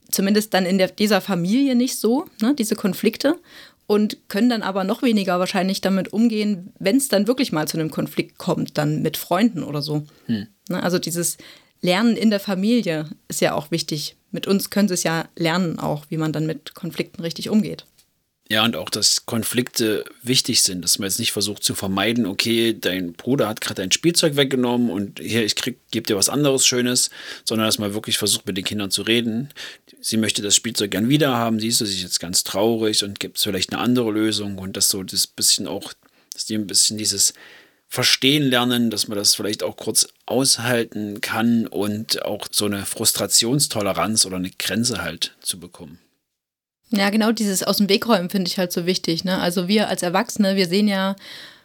zumindest 0.10 0.54
dann 0.54 0.66
in 0.66 0.78
der, 0.78 0.88
dieser 0.88 1.20
Familie 1.20 1.76
nicht 1.76 2.00
so, 2.00 2.26
ne, 2.42 2.56
diese 2.56 2.76
Konflikte. 2.76 3.36
Und 3.86 4.18
können 4.28 4.50
dann 4.50 4.64
aber 4.64 4.84
noch 4.84 5.02
weniger 5.02 5.40
wahrscheinlich 5.40 5.80
damit 5.80 6.12
umgehen, 6.12 6.74
wenn 6.78 6.98
es 6.98 7.08
dann 7.08 7.26
wirklich 7.26 7.54
mal 7.54 7.70
zu 7.70 7.78
einem 7.78 7.90
Konflikt 7.90 8.38
kommt, 8.38 8.78
dann 8.78 9.02
mit 9.02 9.16
Freunden 9.16 9.64
oder 9.64 9.82
so. 9.82 10.04
Hm. 10.26 10.48
Ne, 10.68 10.84
also 10.84 11.00
dieses 11.00 11.38
Lernen 11.82 12.16
in 12.16 12.30
der 12.30 12.40
Familie 12.40 13.10
ist 13.28 13.42
ja 13.42 13.54
auch 13.54 13.72
wichtig. 13.72 14.16
Mit 14.32 14.48
uns 14.48 14.70
können 14.70 14.88
sie 14.88 14.96
es 14.96 15.04
ja 15.04 15.28
lernen 15.36 15.80
auch, 15.80 16.06
wie 16.10 16.18
man 16.18 16.34
dann 16.34 16.46
mit 16.46 16.74
Konflikten 16.74 17.22
richtig 17.22 17.50
umgeht. 17.50 17.86
Ja, 18.50 18.64
und 18.64 18.78
auch, 18.78 18.90
dass 18.90 19.26
Konflikte 19.26 20.06
wichtig 20.24 20.62
sind, 20.62 20.82
dass 20.82 21.00
man 21.00 21.10
jetzt 21.10 21.20
nicht 21.20 21.34
versucht 21.34 21.64
zu 21.64 21.76
vermeiden, 21.76 22.26
okay, 22.26 22.78
dein 22.80 23.12
Bruder 23.12 23.50
hat 23.50 23.60
gerade 23.60 23.82
dein 23.82 23.92
Spielzeug 23.92 24.38
weggenommen 24.38 24.90
und 24.90 25.20
hier, 25.20 25.44
ich 25.44 25.56
krieg, 25.56 25.80
gebe 25.92 26.08
dir 26.08 26.16
was 26.16 26.30
anderes 26.30 26.66
Schönes, 26.66 27.10
sondern 27.44 27.68
dass 27.68 27.78
man 27.78 27.94
wirklich 27.94 28.18
versucht, 28.18 28.46
mit 28.46 28.56
den 28.56 28.64
Kindern 28.64 28.90
zu 28.90 29.02
reden. 29.02 29.50
Sie 30.00 30.16
möchte 30.16 30.42
das 30.42 30.56
Spielzeug 30.56 30.92
gern 30.92 31.10
wieder 31.10 31.36
haben, 31.36 31.58
du 31.58 31.70
sich 31.70 32.02
jetzt 32.02 32.22
ganz 32.22 32.46
traurig 32.46 33.04
und 33.04 33.20
gibt 33.20 33.38
es 33.38 33.44
vielleicht 33.44 33.74
eine 33.74 33.82
andere 33.82 34.12
Lösung 34.12 34.58
und 34.60 34.78
dass 34.78 34.88
so 34.88 35.04
das 35.04 35.28
bisschen 35.28 35.68
auch, 35.68 35.92
dass 36.32 36.46
die 36.46 36.56
ein 36.56 36.68
bisschen 36.68 36.98
dieses 36.98 37.34
Verstehen 37.90 38.50
lernen, 38.50 38.90
dass 38.90 39.08
man 39.08 39.18
das 39.18 39.36
vielleicht 39.36 39.64
auch 39.64 39.78
kurz 39.78 40.08
aushalten 40.26 41.22
kann 41.22 41.68
und 41.68 42.24
auch 42.24 42.48
so 42.52 42.66
eine 42.66 42.86
Frustrationstoleranz 42.86 44.26
oder 44.26 44.36
eine 44.36 44.52
Grenze 44.52 45.02
halt 45.02 45.36
zu 45.42 45.60
bekommen. 45.60 46.00
Ja, 46.90 47.10
genau 47.10 47.32
dieses 47.32 47.64
Aus 47.64 47.78
dem 47.78 47.90
Weg 47.90 48.08
räumen 48.08 48.30
finde 48.30 48.50
ich 48.50 48.58
halt 48.58 48.72
so 48.72 48.86
wichtig. 48.86 49.24
Ne? 49.24 49.40
Also 49.40 49.68
wir 49.68 49.88
als 49.90 50.04
Erwachsene, 50.04 50.56
wir 50.56 50.68
sehen 50.68 50.88
ja 50.88 51.16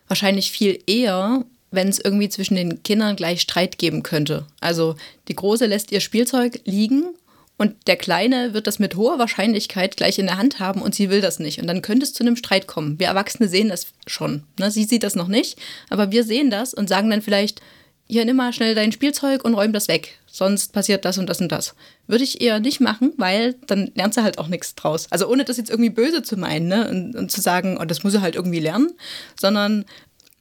wahrscheinlich 0.09 0.51
viel 0.51 0.81
eher, 0.87 1.45
wenn 1.71 1.89
es 1.89 1.99
irgendwie 1.99 2.29
zwischen 2.29 2.55
den 2.55 2.83
Kindern 2.83 3.17
gleich 3.17 3.41
Streit 3.41 3.79
geben 3.79 4.03
könnte. 4.03 4.47
Also 4.61 4.97
die 5.29 5.37
Große 5.37 5.67
lässt 5.67 5.93
ihr 5.93 6.01
Spielzeug 6.01 6.61
liegen 6.65 7.15
und 7.59 7.87
der 7.87 7.97
Kleine 7.97 8.55
wird 8.55 8.67
das 8.67 8.79
mit 8.79 8.97
hoher 8.97 9.19
Wahrscheinlichkeit 9.19 9.97
gleich 9.97 10.19
in 10.19 10.27
der 10.27 10.39
Hand 10.39 10.59
haben 10.59 10.83
und 10.83 10.95
sie 10.95 11.11
will 11.11 11.21
das 11.21 11.39
nicht. 11.39 11.61
Und 11.61 11.67
dann 11.67 11.83
könnte 11.83 12.05
es 12.05 12.13
zu 12.13 12.25
einem 12.25 12.37
Streit 12.37 12.67
kommen. 12.67 12.99
Wir 12.99 13.07
Erwachsene 13.07 13.49
sehen 13.49 13.69
das 13.69 13.89
schon. 14.07 14.45
Ne? 14.59 14.71
Sie 14.71 14.85
sieht 14.85 15.05
das 15.05 15.15
noch 15.15 15.29
nicht, 15.29 15.59
aber 15.89 16.11
wir 16.11 16.25
sehen 16.25 16.51
das 16.51 16.75
und 16.75 16.89
sagen 16.89 17.11
dann 17.11 17.23
vielleicht, 17.23 17.61
hier 18.09 18.25
nimm 18.25 18.37
mal 18.37 18.53
schnell 18.53 18.75
dein 18.75 18.93
Spielzeug 18.93 19.45
und 19.45 19.55
räum 19.55 19.73
das 19.73 19.89
weg. 19.89 20.19
Sonst 20.27 20.73
passiert 20.73 21.05
das 21.05 21.19
und 21.19 21.27
das 21.29 21.41
und 21.41 21.53
das. 21.53 21.75
Würde 22.07 22.25
ich 22.25 22.41
eher 22.41 22.59
nicht 22.59 22.81
machen, 22.81 23.13
weil 23.17 23.55
dann 23.67 23.93
lernt 23.95 24.15
sie 24.15 24.23
halt 24.23 24.39
auch 24.39 24.49
nichts 24.49 24.75
draus. 24.75 25.07
Also 25.11 25.29
ohne 25.29 25.45
das 25.45 25.57
jetzt 25.57 25.71
irgendwie 25.71 25.91
böse 25.91 26.23
zu 26.23 26.37
meinen 26.37 26.69
ne? 26.69 26.89
und, 26.89 27.15
und 27.15 27.31
zu 27.31 27.41
sagen, 27.41 27.79
oh, 27.81 27.85
das 27.85 28.03
muss 28.03 28.13
sie 28.13 28.21
halt 28.21 28.35
irgendwie 28.35 28.61
lernen, 28.61 28.93
sondern 29.41 29.85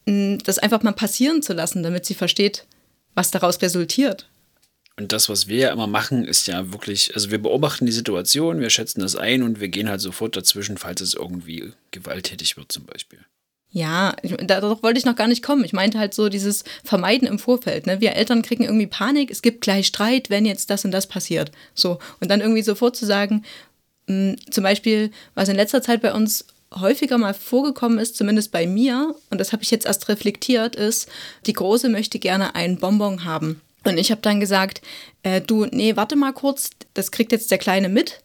mh, 0.05 0.13
mm, 0.13 0.37
das 0.43 0.59
einfach 0.59 0.81
mal 0.81 0.93
passieren 0.93 1.41
zu 1.41 1.53
lassen, 1.53 1.83
damit 1.83 2.05
sie 2.05 2.15
versteht, 2.15 2.65
was 3.13 3.31
daraus 3.31 3.61
resultiert. 3.61 4.27
Und 5.01 5.11
das, 5.11 5.29
was 5.29 5.47
wir 5.47 5.57
ja 5.57 5.71
immer 5.71 5.87
machen, 5.87 6.25
ist 6.25 6.47
ja 6.47 6.71
wirklich, 6.71 7.15
also 7.15 7.31
wir 7.31 7.41
beobachten 7.41 7.87
die 7.87 7.91
Situation, 7.91 8.59
wir 8.59 8.69
schätzen 8.69 9.01
das 9.01 9.15
ein 9.15 9.41
und 9.41 9.59
wir 9.59 9.67
gehen 9.67 9.89
halt 9.89 9.99
sofort 9.99 10.37
dazwischen, 10.37 10.77
falls 10.77 11.01
es 11.01 11.15
irgendwie 11.15 11.73
gewalttätig 11.89 12.55
wird 12.55 12.71
zum 12.71 12.85
Beispiel. 12.85 13.17
Ja, 13.71 14.15
darauf 14.43 14.83
wollte 14.83 14.99
ich 14.99 15.05
noch 15.05 15.15
gar 15.15 15.27
nicht 15.27 15.41
kommen. 15.41 15.63
Ich 15.63 15.73
meinte 15.73 15.97
halt 15.97 16.13
so 16.13 16.29
dieses 16.29 16.63
Vermeiden 16.83 17.27
im 17.27 17.39
Vorfeld. 17.39 17.87
Ne? 17.87 17.99
Wir 17.99 18.13
Eltern 18.13 18.43
kriegen 18.43 18.63
irgendwie 18.63 18.85
Panik, 18.85 19.31
es 19.31 19.41
gibt 19.41 19.61
gleich 19.61 19.87
Streit, 19.87 20.29
wenn 20.29 20.45
jetzt 20.45 20.69
das 20.69 20.85
und 20.85 20.91
das 20.91 21.07
passiert. 21.07 21.51
So. 21.73 21.97
Und 22.19 22.29
dann 22.29 22.41
irgendwie 22.41 22.61
sofort 22.61 22.95
zu 22.95 23.07
sagen, 23.07 23.43
mh, 24.05 24.33
hm, 24.33 24.51
zum 24.51 24.63
Beispiel, 24.63 25.09
was 25.33 25.49
in 25.49 25.55
letzter 25.55 25.81
Zeit 25.81 26.03
bei 26.03 26.13
uns 26.13 26.45
häufiger 26.75 27.17
mal 27.17 27.33
vorgekommen 27.33 27.97
ist, 27.97 28.17
zumindest 28.17 28.51
bei 28.51 28.67
mir, 28.67 29.15
und 29.31 29.41
das 29.41 29.51
habe 29.51 29.63
ich 29.63 29.71
jetzt 29.71 29.87
erst 29.87 30.09
reflektiert, 30.09 30.75
ist, 30.75 31.09
die 31.47 31.53
Große 31.53 31.89
möchte 31.89 32.19
gerne 32.19 32.53
einen 32.53 32.77
Bonbon 32.77 33.25
haben. 33.25 33.61
Und 33.83 33.97
ich 33.97 34.11
habe 34.11 34.21
dann 34.21 34.39
gesagt, 34.39 34.81
äh, 35.23 35.41
du, 35.41 35.65
nee, 35.65 35.95
warte 35.95 36.15
mal 36.15 36.33
kurz, 36.33 36.71
das 36.93 37.11
kriegt 37.11 37.31
jetzt 37.31 37.51
der 37.51 37.57
Kleine 37.57 37.89
mit 37.89 38.21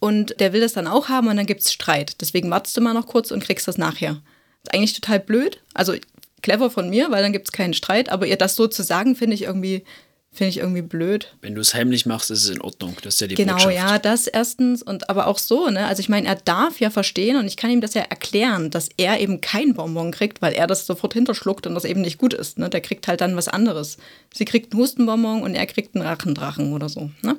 und 0.00 0.38
der 0.40 0.52
will 0.52 0.60
das 0.60 0.74
dann 0.74 0.86
auch 0.86 1.08
haben 1.08 1.28
und 1.28 1.36
dann 1.36 1.46
gibt 1.46 1.62
es 1.62 1.72
Streit. 1.72 2.20
Deswegen 2.20 2.50
wartest 2.50 2.76
du 2.76 2.80
mal 2.80 2.94
noch 2.94 3.06
kurz 3.06 3.30
und 3.30 3.42
kriegst 3.42 3.66
das 3.66 3.78
nachher. 3.78 4.20
Ist 4.64 4.74
eigentlich 4.74 4.92
total 4.92 5.20
blöd. 5.20 5.60
Also 5.74 5.94
clever 6.42 6.70
von 6.70 6.90
mir, 6.90 7.10
weil 7.10 7.22
dann 7.22 7.32
gibt 7.32 7.48
es 7.48 7.52
keinen 7.52 7.74
Streit. 7.74 8.10
Aber 8.10 8.26
ihr 8.26 8.36
das 8.36 8.54
so 8.54 8.66
zu 8.68 8.82
sagen, 8.82 9.16
finde 9.16 9.34
ich 9.34 9.42
irgendwie 9.42 9.84
finde 10.32 10.50
ich 10.50 10.58
irgendwie 10.58 10.82
blöd. 10.82 11.34
Wenn 11.40 11.54
du 11.54 11.60
es 11.60 11.74
heimlich 11.74 12.06
machst, 12.06 12.30
ist 12.30 12.44
es 12.44 12.50
in 12.50 12.60
Ordnung. 12.60 12.96
Das 13.02 13.14
ist 13.14 13.20
ja 13.20 13.26
die 13.26 13.34
genau, 13.34 13.54
Botschaft. 13.54 13.74
ja, 13.74 13.98
das 13.98 14.26
erstens 14.26 14.82
und 14.82 15.08
aber 15.10 15.26
auch 15.26 15.38
so, 15.38 15.68
ne? 15.68 15.86
Also 15.86 16.00
ich 16.00 16.08
meine, 16.08 16.28
er 16.28 16.36
darf 16.36 16.80
ja 16.80 16.90
verstehen 16.90 17.36
und 17.36 17.46
ich 17.46 17.56
kann 17.56 17.70
ihm 17.70 17.80
das 17.80 17.94
ja 17.94 18.02
erklären, 18.02 18.70
dass 18.70 18.88
er 18.96 19.20
eben 19.20 19.40
kein 19.40 19.74
Bonbon 19.74 20.12
kriegt, 20.12 20.42
weil 20.42 20.52
er 20.52 20.66
das 20.66 20.86
sofort 20.86 21.14
hinterschluckt 21.14 21.66
und 21.66 21.74
das 21.74 21.84
eben 21.84 22.02
nicht 22.02 22.18
gut 22.18 22.34
ist. 22.34 22.58
Ne? 22.58 22.68
Der 22.68 22.80
kriegt 22.80 23.08
halt 23.08 23.20
dann 23.20 23.36
was 23.36 23.48
anderes. 23.48 23.96
Sie 24.32 24.44
kriegt 24.44 24.72
einen 24.72 24.82
Hustenbonbon 24.82 25.42
und 25.42 25.54
er 25.54 25.66
kriegt 25.66 25.94
einen 25.94 26.06
Rachendrachen 26.06 26.72
oder 26.72 26.88
so. 26.88 27.10
Ne? 27.22 27.36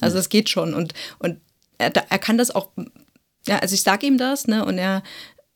Also 0.00 0.18
es 0.18 0.28
geht 0.28 0.50
schon 0.50 0.74
und 0.74 0.94
und 1.18 1.38
er, 1.78 1.92
er 1.94 2.18
kann 2.18 2.38
das 2.38 2.50
auch. 2.54 2.70
Ja, 3.46 3.58
also 3.58 3.74
ich 3.74 3.82
sage 3.82 4.06
ihm 4.06 4.18
das, 4.18 4.46
ne? 4.46 4.64
Und 4.64 4.78
er 4.78 5.02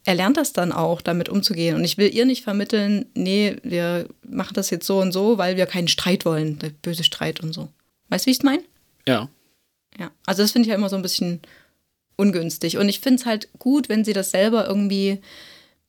er 0.06 0.14
lernt 0.14 0.36
das 0.36 0.52
dann 0.52 0.70
auch, 0.70 1.02
damit 1.02 1.28
umzugehen. 1.28 1.75
Und 1.75 1.84
ich 1.84 1.98
will 1.98 2.14
ihr 2.14 2.25
nicht 2.25 2.44
vermitteln, 2.44 3.06
nee, 3.14 3.56
wir 3.64 4.08
machen 4.26 4.54
das 4.54 4.70
jetzt 4.70 4.86
so 4.86 5.00
und 5.00 5.10
so, 5.10 5.36
weil 5.36 5.56
wir 5.56 5.66
keinen 5.66 5.88
Streit 5.88 6.25
wollen, 6.25 6.60
der 6.60 6.70
böse 6.70 7.02
Streit 7.02 7.40
und 7.40 7.52
so. 7.52 7.68
Weißt 8.08 8.25
du, 8.25 8.26
wie 8.28 8.30
ich 8.30 8.38
es 8.38 8.44
meine? 8.44 8.62
Ja. 9.06 9.28
Ja, 9.98 10.12
also 10.25 10.42
das 10.42 10.52
finde 10.52 10.66
ich 10.66 10.70
ja 10.70 10.76
immer 10.76 10.88
so 10.88 10.96
ein 10.96 11.02
bisschen 11.02 11.40
ungünstig. 12.14 12.78
Und 12.78 12.88
ich 12.88 13.00
finde 13.00 13.20
es 13.20 13.26
halt 13.26 13.48
gut, 13.58 13.88
wenn 13.88 14.04
sie 14.04 14.12
das 14.12 14.30
selber 14.30 14.68
irgendwie 14.68 15.20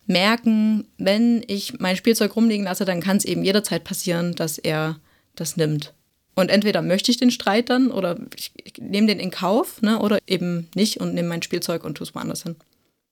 merken, 0.07 0.88
wenn 0.97 1.43
ich 1.45 1.79
mein 1.79 1.95
Spielzeug 1.95 2.36
rumliegen 2.36 2.65
lasse, 2.65 2.86
dann 2.86 3.01
kann 3.01 3.17
es 3.17 3.25
eben 3.25 3.43
jederzeit 3.43 3.83
passieren, 3.83 4.33
dass 4.33 4.57
er 4.57 5.00
das 5.36 5.57
nimmt. 5.57 5.93
Und 6.33 6.50
entweder 6.50 6.81
möchte 6.81 7.12
ich 7.12 7.17
den 7.17 7.29
Streit 7.29 7.69
dann 7.69 7.91
oder 7.91 8.17
ich, 8.36 8.51
ich 8.63 8.77
nehme 8.79 9.07
den 9.07 9.19
in 9.19 9.29
Kauf, 9.29 9.83
ne, 9.83 10.00
oder 10.00 10.17
eben 10.25 10.69
nicht 10.74 11.00
und 11.00 11.13
nehme 11.13 11.29
mein 11.29 11.43
Spielzeug 11.43 11.83
und 11.83 11.95
tue 11.95 12.07
es 12.07 12.15
woanders 12.15 12.43
hin. 12.43 12.55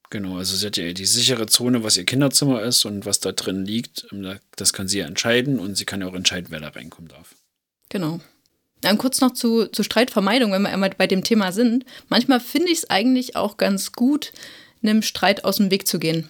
Genau, 0.10 0.38
also 0.38 0.56
sie 0.56 0.68
hat 0.68 0.78
ja 0.78 0.94
die 0.94 1.06
sichere 1.06 1.48
Zone, 1.48 1.84
was 1.84 1.98
ihr 1.98 2.06
Kinderzimmer 2.06 2.62
ist 2.62 2.86
und 2.86 3.06
was 3.06 3.20
da 3.20 3.32
drin 3.32 3.66
liegt. 3.66 4.08
Ähm, 4.12 4.40
das 4.56 4.74
kann 4.74 4.88
sie 4.88 5.00
ja 5.00 5.08
entscheiden 5.08 5.60
und 5.60 5.76
sie 5.76 5.86
kann 5.86 6.02
ja 6.02 6.08
auch 6.08 6.14
entscheiden, 6.14 6.48
wer 6.50 6.60
da 6.60 6.70
reinkommen 6.70 7.10
darf. 7.10 7.36
Genau. 7.90 8.20
Dann 8.82 8.98
kurz 8.98 9.20
noch 9.22 9.34
zu, 9.34 9.68
zu 9.68 9.84
Streitvermeidung, 9.84 10.52
wenn 10.52 10.62
wir 10.62 10.70
einmal 10.70 10.92
bei 10.92 11.08
dem 11.08 11.24
Thema 11.24 11.52
sind. 11.52 11.86
Manchmal 12.08 12.40
finde 12.40 12.72
ich 12.72 12.80
es 12.80 12.90
eigentlich 12.90 13.36
auch 13.36 13.58
ganz 13.58 13.94
gut, 13.94 14.32
einem 14.84 15.02
Streit 15.02 15.44
aus 15.44 15.58
dem 15.58 15.72
Weg 15.72 15.88
zu 15.88 15.98
gehen. 15.98 16.30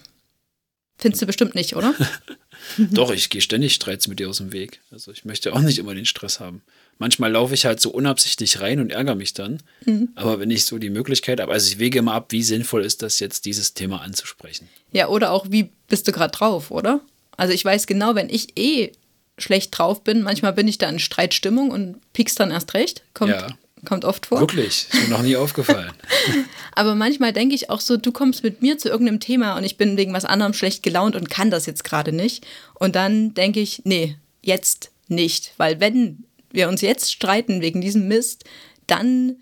Findest 0.96 1.20
du 1.20 1.26
bestimmt 1.26 1.54
nicht, 1.54 1.76
oder? 1.76 1.94
Doch, 2.78 3.10
ich 3.10 3.28
gehe 3.28 3.42
ständig 3.42 3.74
Streits 3.74 4.08
mit 4.08 4.18
dir 4.18 4.30
aus 4.30 4.38
dem 4.38 4.52
Weg. 4.52 4.80
Also 4.90 5.12
ich 5.12 5.26
möchte 5.26 5.52
auch 5.52 5.60
nicht 5.60 5.78
immer 5.78 5.94
den 5.94 6.06
Stress 6.06 6.40
haben. 6.40 6.62
Manchmal 6.98 7.30
laufe 7.30 7.52
ich 7.52 7.66
halt 7.66 7.80
so 7.80 7.90
unabsichtlich 7.90 8.60
rein 8.60 8.80
und 8.80 8.90
ärgere 8.90 9.16
mich 9.16 9.34
dann. 9.34 9.62
Mhm. 9.84 10.08
Aber 10.14 10.40
wenn 10.40 10.50
ich 10.50 10.64
so 10.64 10.78
die 10.78 10.88
Möglichkeit 10.88 11.40
habe, 11.40 11.52
also 11.52 11.68
ich 11.68 11.78
wege 11.78 11.98
immer 11.98 12.14
ab, 12.14 12.26
wie 12.30 12.42
sinnvoll 12.42 12.84
ist 12.84 13.02
das 13.02 13.20
jetzt, 13.20 13.44
dieses 13.44 13.74
Thema 13.74 14.00
anzusprechen. 14.00 14.68
Ja, 14.92 15.08
oder 15.08 15.32
auch, 15.32 15.46
wie 15.50 15.70
bist 15.88 16.08
du 16.08 16.12
gerade 16.12 16.32
drauf, 16.32 16.70
oder? 16.70 17.00
Also 17.36 17.52
ich 17.52 17.64
weiß 17.64 17.86
genau, 17.86 18.14
wenn 18.14 18.30
ich 18.30 18.58
eh 18.58 18.92
schlecht 19.38 19.76
drauf 19.76 20.02
bin, 20.02 20.22
manchmal 20.22 20.54
bin 20.54 20.66
ich 20.68 20.78
da 20.78 20.88
in 20.88 20.98
Streitstimmung 20.98 21.70
und 21.70 22.00
piekst 22.12 22.40
dann 22.40 22.50
erst 22.50 22.72
recht. 22.72 23.02
Kommt, 23.12 23.32
ja. 23.32 23.48
kommt 23.84 24.06
oft 24.06 24.26
vor. 24.26 24.40
Wirklich, 24.40 24.86
ist 24.90 24.94
mir 24.94 25.08
noch 25.08 25.22
nie 25.22 25.36
aufgefallen. 25.36 25.92
Aber 26.74 26.94
manchmal 26.94 27.34
denke 27.34 27.54
ich 27.54 27.68
auch 27.68 27.80
so, 27.80 27.98
du 27.98 28.12
kommst 28.12 28.42
mit 28.42 28.62
mir 28.62 28.78
zu 28.78 28.88
irgendeinem 28.88 29.20
Thema 29.20 29.56
und 29.58 29.64
ich 29.64 29.76
bin 29.76 29.98
wegen 29.98 30.14
was 30.14 30.24
anderem 30.24 30.54
schlecht 30.54 30.82
gelaunt 30.82 31.14
und 31.16 31.28
kann 31.28 31.50
das 31.50 31.66
jetzt 31.66 31.84
gerade 31.84 32.12
nicht. 32.12 32.46
Und 32.74 32.96
dann 32.96 33.34
denke 33.34 33.60
ich, 33.60 33.82
nee, 33.84 34.16
jetzt 34.40 34.90
nicht. 35.08 35.52
Weil 35.58 35.80
wenn 35.80 36.24
wir 36.50 36.68
uns 36.68 36.80
jetzt 36.80 37.12
streiten 37.12 37.60
wegen 37.60 37.80
diesem 37.80 38.08
Mist, 38.08 38.44
dann 38.86 39.36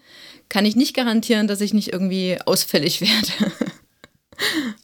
kann 0.48 0.66
ich 0.66 0.76
nicht 0.76 0.94
garantieren, 0.94 1.48
dass 1.48 1.60
ich 1.60 1.74
nicht 1.74 1.92
irgendwie 1.92 2.38
ausfällig 2.44 3.00
werde. 3.00 3.52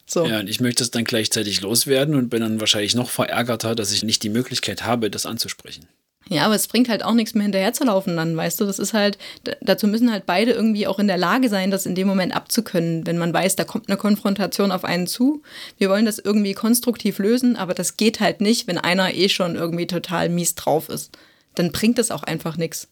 so. 0.07 0.27
Ja, 0.27 0.41
und 0.41 0.49
ich 0.49 0.61
möchte 0.61 0.83
es 0.83 0.91
dann 0.91 1.05
gleichzeitig 1.05 1.61
loswerden 1.61 2.15
und 2.15 2.29
bin 2.29 2.41
dann 2.41 2.61
wahrscheinlich 2.61 2.95
noch 2.95 3.11
verärgerter, 3.11 3.75
dass 3.75 3.93
ich 3.93 4.03
nicht 4.03 4.23
die 4.23 4.31
Möglichkeit 4.31 4.85
habe, 4.85 5.11
das 5.11 5.27
anzusprechen. 5.27 5.87
Ja, 6.29 6.45
aber 6.45 6.55
es 6.55 6.69
bringt 6.69 6.89
halt 6.89 7.03
auch 7.03 7.15
nichts 7.15 7.35
mehr 7.35 7.43
hinterherzulaufen 7.43 8.17
dann, 8.17 8.37
weißt 8.37 8.61
du? 8.61 8.65
Das 8.65 8.79
ist 8.79 8.93
halt, 8.93 9.19
dazu 9.63 9.89
müssen 9.89 10.13
halt 10.13 10.27
beide 10.27 10.53
irgendwie 10.53 10.87
auch 10.87 11.01
in 11.01 11.09
der 11.09 11.17
Lage 11.17 11.49
sein, 11.49 11.73
das 11.73 11.87
in 11.87 11.97
dem 11.97 12.07
Moment 12.07 12.37
abzukönnen, 12.37 13.05
wenn 13.07 13.19
man 13.19 13.33
weiß, 13.33 13.57
da 13.57 13.65
kommt 13.65 13.89
eine 13.89 13.97
Konfrontation 13.97 14.71
auf 14.71 14.85
einen 14.85 15.09
zu. 15.09 15.43
Wir 15.79 15.91
wollen 15.91 16.05
das 16.05 16.21
irgendwie 16.21 16.53
konstruktiv 16.53 17.19
lösen, 17.19 17.57
aber 17.57 17.75
das 17.75 17.97
geht 17.97 18.21
halt 18.21 18.41
nicht, 18.41 18.69
wenn 18.69 18.79
einer 18.79 19.13
eh 19.13 19.29
schon 19.29 19.57
irgendwie 19.57 19.89
total 19.89 20.29
mies 20.29 20.55
drauf 20.55 20.89
ist 20.89 21.11
dann 21.55 21.73
bringt 21.73 21.99
das 21.99 22.11
auch 22.11 22.23
einfach 22.23 22.57
nichts. 22.57 22.89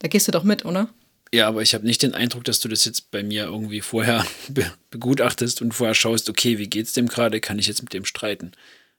Da 0.00 0.08
gehst 0.08 0.28
du 0.28 0.32
doch 0.32 0.44
mit, 0.44 0.64
oder? 0.64 0.88
Ja, 1.32 1.46
aber 1.46 1.62
ich 1.62 1.74
habe 1.74 1.86
nicht 1.86 2.02
den 2.02 2.14
Eindruck, 2.14 2.44
dass 2.44 2.60
du 2.60 2.68
das 2.68 2.84
jetzt 2.84 3.10
bei 3.10 3.22
mir 3.22 3.44
irgendwie 3.44 3.80
vorher 3.80 4.26
be 4.48 4.70
begutachtest 4.90 5.62
und 5.62 5.72
vorher 5.72 5.94
schaust, 5.94 6.28
okay, 6.28 6.58
wie 6.58 6.68
geht's 6.68 6.92
dem 6.92 7.06
gerade, 7.06 7.40
kann 7.40 7.58
ich 7.58 7.66
jetzt 7.66 7.82
mit 7.82 7.92
dem 7.92 8.04
streiten. 8.04 8.52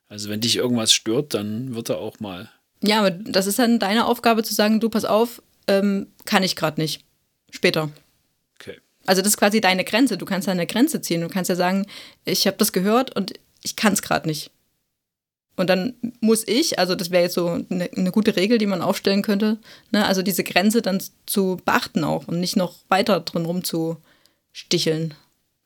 Also 0.08 0.30
wenn 0.30 0.42
dich 0.42 0.56
irgendwas 0.56 0.94
stört, 0.94 1.34
dann 1.34 1.76
wird 1.76 1.90
er 1.90 1.98
auch 1.98 2.20
mal. 2.20 2.50
Ja, 2.82 3.00
aber 3.00 3.12
das 3.12 3.48
ist 3.48 3.60
dann 3.60 3.80
deine 3.80 4.06
Aufgabe 4.06 4.44
zu 4.44 4.54
sagen, 4.54 4.80
du 4.80 4.90
pass 4.90 5.06
auf, 5.06 5.42
ähm, 5.68 6.08
kann 6.26 6.44
ich 6.44 6.56
gerade 6.56 6.82
nicht. 6.82 7.04
Später. 7.50 7.92
Okay. 8.60 8.80
Also 9.06 9.22
das 9.22 9.34
ist 9.34 9.38
quasi 9.38 9.62
deine 9.62 9.84
Grenze. 9.84 10.18
Du 10.18 10.26
kannst 10.26 10.48
da 10.48 10.52
eine 10.52 10.68
Grenze 10.68 11.02
ziehen. 11.02 11.22
Du 11.22 11.28
kannst 11.28 11.50
ja 11.50 11.56
sagen, 11.56 11.86
ich 12.26 12.48
habe 12.48 12.58
das 12.58 12.72
gehört 12.72 13.16
und 13.16 13.34
ich 13.64 13.76
kann 13.76 13.94
es 13.94 14.02
gerade 14.02 14.28
nicht. 14.28 14.52
Und 15.56 15.70
dann 15.70 15.94
muss 16.22 16.48
ich, 16.48 16.80
also 16.80 16.96
das 16.96 17.12
wäre 17.12 17.24
jetzt 17.24 17.36
so 17.36 17.64
eine, 17.70 17.90
eine, 17.96 18.12
gute 18.12 18.36
Regel, 18.36 18.58
die 18.58 18.66
man 18.66 18.82
aufstellen 18.82 19.22
könnte, 19.22 19.58
ne? 19.92 20.06
also 20.06 20.22
diese 20.22 20.44
Grenze 20.44 20.82
dann 20.82 21.04
zu 21.26 21.60
beachten 21.66 22.04
auch 22.04 22.28
und 22.28 22.40
nicht 22.40 22.56
noch 22.56 22.76
weiter 22.88 23.20
drin 23.20 23.46
rumzusticheln. 23.46 25.14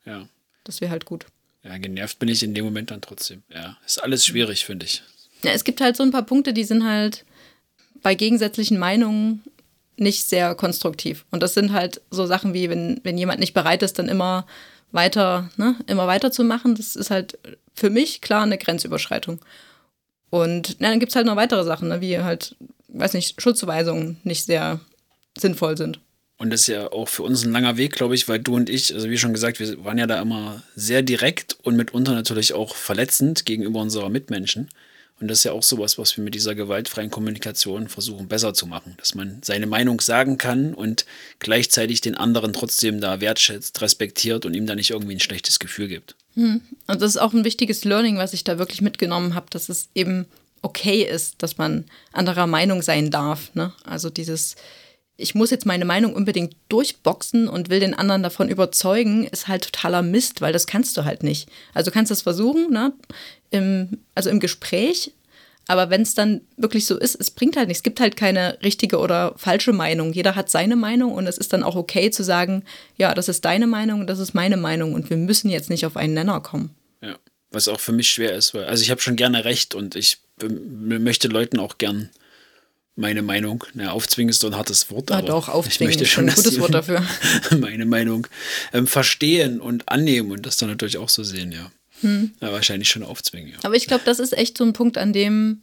Ja. 0.04 0.28
Das 0.64 0.80
wäre 0.80 0.90
halt 0.90 1.04
gut. 1.04 1.26
Ja, 1.62 1.78
genervt 1.78 2.18
bin 2.18 2.28
ich 2.28 2.42
in 2.42 2.54
dem 2.54 2.64
Moment 2.64 2.90
dann 2.90 3.00
trotzdem. 3.00 3.42
Ja, 3.52 3.76
ist 3.86 4.02
alles 4.02 4.26
schwierig, 4.26 4.64
finde 4.64 4.86
ich. 4.86 5.02
Ja, 5.42 5.52
es 5.52 5.64
gibt 5.64 5.80
halt 5.80 5.96
so 5.96 6.02
ein 6.02 6.10
paar 6.10 6.24
Punkte, 6.24 6.52
die 6.52 6.64
sind 6.64 6.84
halt 6.84 7.24
bei 8.02 8.14
gegensätzlichen 8.14 8.78
Meinungen 8.78 9.42
nicht 9.96 10.28
sehr 10.28 10.54
konstruktiv. 10.54 11.24
Und 11.30 11.42
das 11.42 11.54
sind 11.54 11.72
halt 11.72 12.00
so 12.10 12.26
Sachen 12.26 12.54
wie, 12.54 12.68
wenn, 12.68 13.00
wenn 13.02 13.18
jemand 13.18 13.40
nicht 13.40 13.54
bereit 13.54 13.82
ist, 13.82 13.98
dann 13.98 14.08
immer 14.08 14.46
weiter, 14.92 15.50
ne, 15.56 15.76
immer 15.86 16.06
weiterzumachen. 16.06 16.74
Das 16.74 16.96
ist 16.96 17.10
halt 17.10 17.38
für 17.74 17.90
mich 17.90 18.20
klar 18.20 18.42
eine 18.42 18.58
Grenzüberschreitung. 18.58 19.40
Und 20.30 20.76
na, 20.78 20.90
dann 20.90 21.00
gibt 21.00 21.10
es 21.10 21.16
halt 21.16 21.26
noch 21.26 21.36
weitere 21.36 21.64
Sachen, 21.64 21.88
ne, 21.88 22.00
wie 22.00 22.18
halt, 22.18 22.56
weiß 22.88 23.14
nicht, 23.14 23.40
Schutzweisungen 23.40 24.18
nicht 24.24 24.44
sehr 24.44 24.80
sinnvoll 25.38 25.76
sind. 25.76 26.00
Und 26.38 26.50
das 26.50 26.62
ist 26.62 26.66
ja 26.66 26.92
auch 26.92 27.08
für 27.08 27.22
uns 27.22 27.44
ein 27.44 27.52
langer 27.52 27.76
Weg, 27.78 27.92
glaube 27.92 28.14
ich, 28.14 28.28
weil 28.28 28.38
du 28.38 28.56
und 28.56 28.68
ich, 28.68 28.92
also 28.92 29.08
wie 29.08 29.16
schon 29.16 29.32
gesagt, 29.32 29.58
wir 29.58 29.84
waren 29.84 29.96
ja 29.96 30.06
da 30.06 30.20
immer 30.20 30.62
sehr 30.74 31.02
direkt 31.02 31.56
und 31.62 31.76
mitunter 31.76 32.12
natürlich 32.12 32.52
auch 32.52 32.74
verletzend 32.74 33.46
gegenüber 33.46 33.80
unserer 33.80 34.10
Mitmenschen. 34.10 34.68
Und 35.18 35.28
das 35.28 35.38
ist 35.38 35.44
ja 35.44 35.52
auch 35.52 35.62
sowas, 35.62 35.96
was 35.96 36.16
wir 36.16 36.24
mit 36.24 36.34
dieser 36.34 36.54
gewaltfreien 36.54 37.10
Kommunikation 37.10 37.88
versuchen 37.88 38.28
besser 38.28 38.52
zu 38.52 38.66
machen. 38.66 38.94
Dass 38.98 39.14
man 39.14 39.40
seine 39.42 39.66
Meinung 39.66 40.00
sagen 40.00 40.36
kann 40.36 40.74
und 40.74 41.06
gleichzeitig 41.38 42.02
den 42.02 42.16
anderen 42.16 42.52
trotzdem 42.52 43.00
da 43.00 43.20
wertschätzt, 43.20 43.80
respektiert 43.80 44.44
und 44.44 44.54
ihm 44.54 44.66
da 44.66 44.74
nicht 44.74 44.90
irgendwie 44.90 45.14
ein 45.14 45.20
schlechtes 45.20 45.58
Gefühl 45.58 45.88
gibt. 45.88 46.16
Hm. 46.34 46.60
Und 46.86 47.00
das 47.00 47.12
ist 47.12 47.16
auch 47.16 47.32
ein 47.32 47.44
wichtiges 47.44 47.84
Learning, 47.84 48.18
was 48.18 48.34
ich 48.34 48.44
da 48.44 48.58
wirklich 48.58 48.82
mitgenommen 48.82 49.34
habe, 49.34 49.46
dass 49.48 49.70
es 49.70 49.88
eben 49.94 50.26
okay 50.60 51.02
ist, 51.02 51.42
dass 51.42 51.56
man 51.56 51.84
anderer 52.12 52.46
Meinung 52.46 52.82
sein 52.82 53.10
darf. 53.10 53.54
Ne? 53.54 53.72
Also 53.84 54.10
dieses, 54.10 54.56
ich 55.16 55.34
muss 55.34 55.50
jetzt 55.50 55.66
meine 55.66 55.84
Meinung 55.84 56.14
unbedingt 56.14 56.56
durchboxen 56.68 57.48
und 57.48 57.70
will 57.70 57.80
den 57.80 57.94
anderen 57.94 58.22
davon 58.22 58.48
überzeugen, 58.48 59.26
ist 59.26 59.48
halt 59.48 59.64
totaler 59.64 60.02
Mist, 60.02 60.40
weil 60.40 60.52
das 60.52 60.66
kannst 60.66 60.96
du 60.96 61.04
halt 61.04 61.22
nicht. 61.22 61.48
Also 61.74 61.90
du 61.90 61.94
kannst 61.94 62.12
es 62.12 62.22
versuchen, 62.22 62.70
ne? 62.70 62.92
Im, 63.50 63.98
also 64.14 64.28
im 64.28 64.40
Gespräch, 64.40 65.12
aber 65.68 65.90
wenn 65.90 66.02
es 66.02 66.14
dann 66.14 66.42
wirklich 66.56 66.86
so 66.86 66.96
ist, 66.96 67.16
es 67.16 67.30
bringt 67.30 67.56
halt 67.56 67.68
nichts. 67.68 67.80
Es 67.80 67.84
gibt 67.84 68.00
halt 68.00 68.16
keine 68.16 68.58
richtige 68.62 68.98
oder 68.98 69.34
falsche 69.36 69.72
Meinung. 69.72 70.12
Jeder 70.12 70.36
hat 70.36 70.48
seine 70.48 70.76
Meinung 70.76 71.12
und 71.12 71.26
es 71.26 71.38
ist 71.38 71.52
dann 71.52 71.64
auch 71.64 71.74
okay 71.74 72.10
zu 72.10 72.22
sagen, 72.22 72.62
ja, 72.96 73.14
das 73.14 73.28
ist 73.28 73.44
deine 73.44 73.66
Meinung 73.66 74.00
und 74.00 74.06
das 74.06 74.20
ist 74.20 74.32
meine 74.32 74.56
Meinung 74.56 74.94
und 74.94 75.10
wir 75.10 75.16
müssen 75.16 75.50
jetzt 75.50 75.70
nicht 75.70 75.84
auf 75.84 75.96
einen 75.96 76.14
Nenner 76.14 76.40
kommen. 76.40 76.70
Ja, 77.02 77.16
was 77.50 77.66
auch 77.66 77.80
für 77.80 77.92
mich 77.92 78.08
schwer 78.08 78.34
ist, 78.34 78.54
weil 78.54 78.64
also 78.64 78.82
ich 78.82 78.90
habe 78.90 79.00
schon 79.00 79.16
gerne 79.16 79.44
recht 79.44 79.74
und 79.74 79.96
ich 79.96 80.18
möchte 80.40 81.28
Leuten 81.28 81.58
auch 81.58 81.78
gern 81.78 82.10
meine 82.96 83.20
Meinung, 83.22 83.64
na, 83.74 83.92
aufzwingen 83.92 84.30
ist 84.30 84.40
so 84.40 84.46
ein 84.46 84.56
hartes 84.56 84.90
Wort, 84.90 85.10
ja, 85.10 85.18
aber 85.18 85.26
doch, 85.26 85.48
aufzwingen 85.48 85.92
ich 85.92 85.98
möchte 85.98 86.06
schon 86.06 86.28
ein 86.28 86.34
gutes 86.34 86.58
Wort 86.58 86.74
dafür. 86.74 87.04
meine 87.58 87.84
Meinung 87.84 88.26
ähm, 88.72 88.86
verstehen 88.86 89.60
und 89.60 89.88
annehmen 89.88 90.32
und 90.32 90.46
das 90.46 90.56
dann 90.56 90.70
natürlich 90.70 90.96
auch 90.96 91.10
so 91.10 91.22
sehen, 91.22 91.52
ja. 91.52 91.70
Hm. 92.00 92.32
Ja, 92.40 92.52
wahrscheinlich 92.52 92.88
schon 92.88 93.02
aufzwingen, 93.02 93.52
ja. 93.52 93.58
Aber 93.62 93.74
ich 93.74 93.86
glaube, 93.86 94.02
das 94.04 94.18
ist 94.18 94.36
echt 94.36 94.58
so 94.58 94.64
ein 94.64 94.72
Punkt, 94.72 94.96
an 94.98 95.12
dem, 95.12 95.60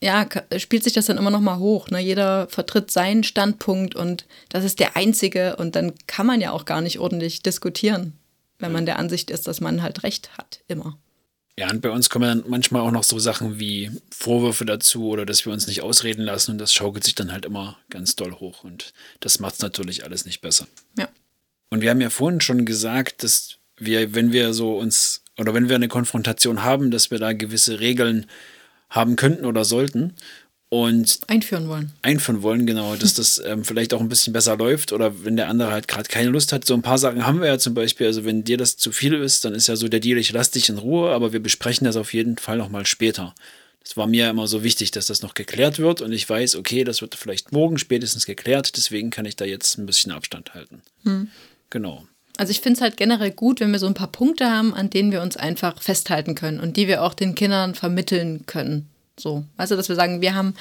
ja, 0.00 0.26
spielt 0.56 0.84
sich 0.84 0.92
das 0.92 1.06
dann 1.06 1.18
immer 1.18 1.30
noch 1.30 1.40
mal 1.40 1.58
hoch. 1.58 1.90
Ne? 1.90 2.00
Jeder 2.00 2.46
vertritt 2.48 2.90
seinen 2.90 3.24
Standpunkt 3.24 3.96
und 3.96 4.26
das 4.48 4.64
ist 4.64 4.78
der 4.78 4.96
einzige 4.96 5.56
und 5.56 5.74
dann 5.74 5.92
kann 6.06 6.26
man 6.26 6.40
ja 6.40 6.52
auch 6.52 6.64
gar 6.64 6.80
nicht 6.80 7.00
ordentlich 7.00 7.42
diskutieren, 7.42 8.12
wenn 8.60 8.72
man 8.72 8.86
der 8.86 8.98
Ansicht 8.98 9.30
ist, 9.30 9.48
dass 9.48 9.60
man 9.60 9.82
halt 9.82 10.04
recht 10.04 10.30
hat, 10.38 10.60
immer. 10.68 10.96
Ja, 11.58 11.68
und 11.70 11.80
bei 11.80 11.90
uns 11.90 12.08
kommen 12.08 12.28
dann 12.28 12.48
manchmal 12.48 12.82
auch 12.82 12.92
noch 12.92 13.02
so 13.02 13.18
Sachen 13.18 13.58
wie 13.58 13.90
Vorwürfe 14.10 14.64
dazu 14.64 15.08
oder 15.08 15.26
dass 15.26 15.44
wir 15.44 15.52
uns 15.52 15.66
nicht 15.66 15.82
ausreden 15.82 16.22
lassen 16.22 16.52
und 16.52 16.58
das 16.58 16.72
schaukelt 16.72 17.02
sich 17.02 17.16
dann 17.16 17.32
halt 17.32 17.44
immer 17.44 17.76
ganz 17.90 18.14
doll 18.14 18.30
hoch 18.34 18.62
und 18.62 18.92
das 19.18 19.40
macht 19.40 19.54
es 19.54 19.60
natürlich 19.60 20.04
alles 20.04 20.24
nicht 20.24 20.40
besser. 20.40 20.68
Ja. 20.96 21.08
Und 21.68 21.80
wir 21.80 21.90
haben 21.90 22.00
ja 22.00 22.10
vorhin 22.10 22.40
schon 22.40 22.64
gesagt, 22.64 23.24
dass 23.24 23.56
wir, 23.76 24.14
wenn 24.14 24.30
wir 24.30 24.54
so 24.54 24.78
uns 24.78 25.24
oder 25.36 25.52
wenn 25.52 25.68
wir 25.68 25.74
eine 25.74 25.88
Konfrontation 25.88 26.62
haben, 26.62 26.92
dass 26.92 27.10
wir 27.10 27.18
da 27.18 27.32
gewisse 27.32 27.80
Regeln 27.80 28.26
haben 28.88 29.16
könnten 29.16 29.44
oder 29.44 29.64
sollten 29.64 30.14
und 30.70 31.20
einführen 31.28 31.68
wollen. 31.68 31.92
Einführen 32.02 32.42
wollen, 32.42 32.66
genau, 32.66 32.94
dass 32.94 33.14
das 33.14 33.40
ähm, 33.44 33.64
vielleicht 33.64 33.94
auch 33.94 34.00
ein 34.00 34.08
bisschen 34.08 34.32
besser 34.32 34.56
läuft 34.56 34.92
oder 34.92 35.24
wenn 35.24 35.36
der 35.36 35.48
andere 35.48 35.70
halt 35.70 35.88
gerade 35.88 36.08
keine 36.08 36.28
Lust 36.28 36.52
hat. 36.52 36.66
So 36.66 36.74
ein 36.74 36.82
paar 36.82 36.98
Sachen 36.98 37.26
haben 37.26 37.40
wir 37.40 37.48
ja 37.48 37.58
zum 37.58 37.74
Beispiel, 37.74 38.06
also 38.06 38.24
wenn 38.24 38.44
dir 38.44 38.58
das 38.58 38.76
zu 38.76 38.92
viel 38.92 39.14
ist, 39.14 39.44
dann 39.44 39.54
ist 39.54 39.68
ja 39.68 39.76
so 39.76 39.88
der 39.88 40.00
Deal, 40.00 40.18
ich 40.18 40.32
lasse 40.32 40.52
dich 40.52 40.68
in 40.68 40.78
Ruhe, 40.78 41.10
aber 41.10 41.32
wir 41.32 41.40
besprechen 41.40 41.86
das 41.86 41.96
auf 41.96 42.12
jeden 42.12 42.36
Fall 42.36 42.58
nochmal 42.58 42.84
später. 42.84 43.34
Das 43.82 43.96
war 43.96 44.06
mir 44.06 44.28
immer 44.28 44.46
so 44.46 44.62
wichtig, 44.62 44.90
dass 44.90 45.06
das 45.06 45.22
noch 45.22 45.32
geklärt 45.32 45.78
wird 45.78 46.02
und 46.02 46.12
ich 46.12 46.28
weiß, 46.28 46.56
okay, 46.56 46.84
das 46.84 47.00
wird 47.00 47.14
vielleicht 47.14 47.52
morgen 47.52 47.78
spätestens 47.78 48.26
geklärt, 48.26 48.76
deswegen 48.76 49.08
kann 49.08 49.24
ich 49.24 49.36
da 49.36 49.46
jetzt 49.46 49.78
ein 49.78 49.86
bisschen 49.86 50.12
Abstand 50.12 50.52
halten. 50.52 50.82
Hm. 51.04 51.28
Genau. 51.70 52.06
Also 52.36 52.50
ich 52.50 52.60
finde 52.60 52.76
es 52.76 52.82
halt 52.82 52.98
generell 52.98 53.30
gut, 53.30 53.60
wenn 53.60 53.72
wir 53.72 53.78
so 53.78 53.86
ein 53.86 53.94
paar 53.94 54.12
Punkte 54.12 54.50
haben, 54.50 54.74
an 54.74 54.90
denen 54.90 55.12
wir 55.12 55.22
uns 55.22 55.38
einfach 55.38 55.80
festhalten 55.82 56.34
können 56.34 56.60
und 56.60 56.76
die 56.76 56.86
wir 56.86 57.02
auch 57.02 57.14
den 57.14 57.34
Kindern 57.34 57.74
vermitteln 57.74 58.44
können. 58.46 58.88
So, 59.18 59.44
also 59.56 59.76
dass 59.76 59.88
wir 59.88 59.96
sagen, 59.96 60.20
wir 60.20 60.34
haben 60.34 60.54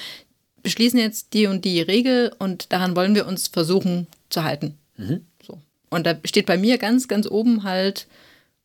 beschließen 0.63 0.99
jetzt 0.99 1.33
die 1.33 1.47
und 1.47 1.63
die 1.65 1.81
Regel 1.81 2.33
und 2.39 2.71
daran 2.73 2.95
wollen 2.95 3.15
wir 3.15 3.27
uns 3.27 3.47
versuchen 3.47 4.07
zu 4.29 4.43
halten. 4.43 4.77
Mhm. 4.97 5.25
So. 5.45 5.61
Und 5.89 6.05
da 6.05 6.15
steht 6.25 6.45
bei 6.45 6.57
mir 6.57 6.77
ganz, 6.77 7.07
ganz 7.07 7.27
oben 7.27 7.63
halt 7.63 8.07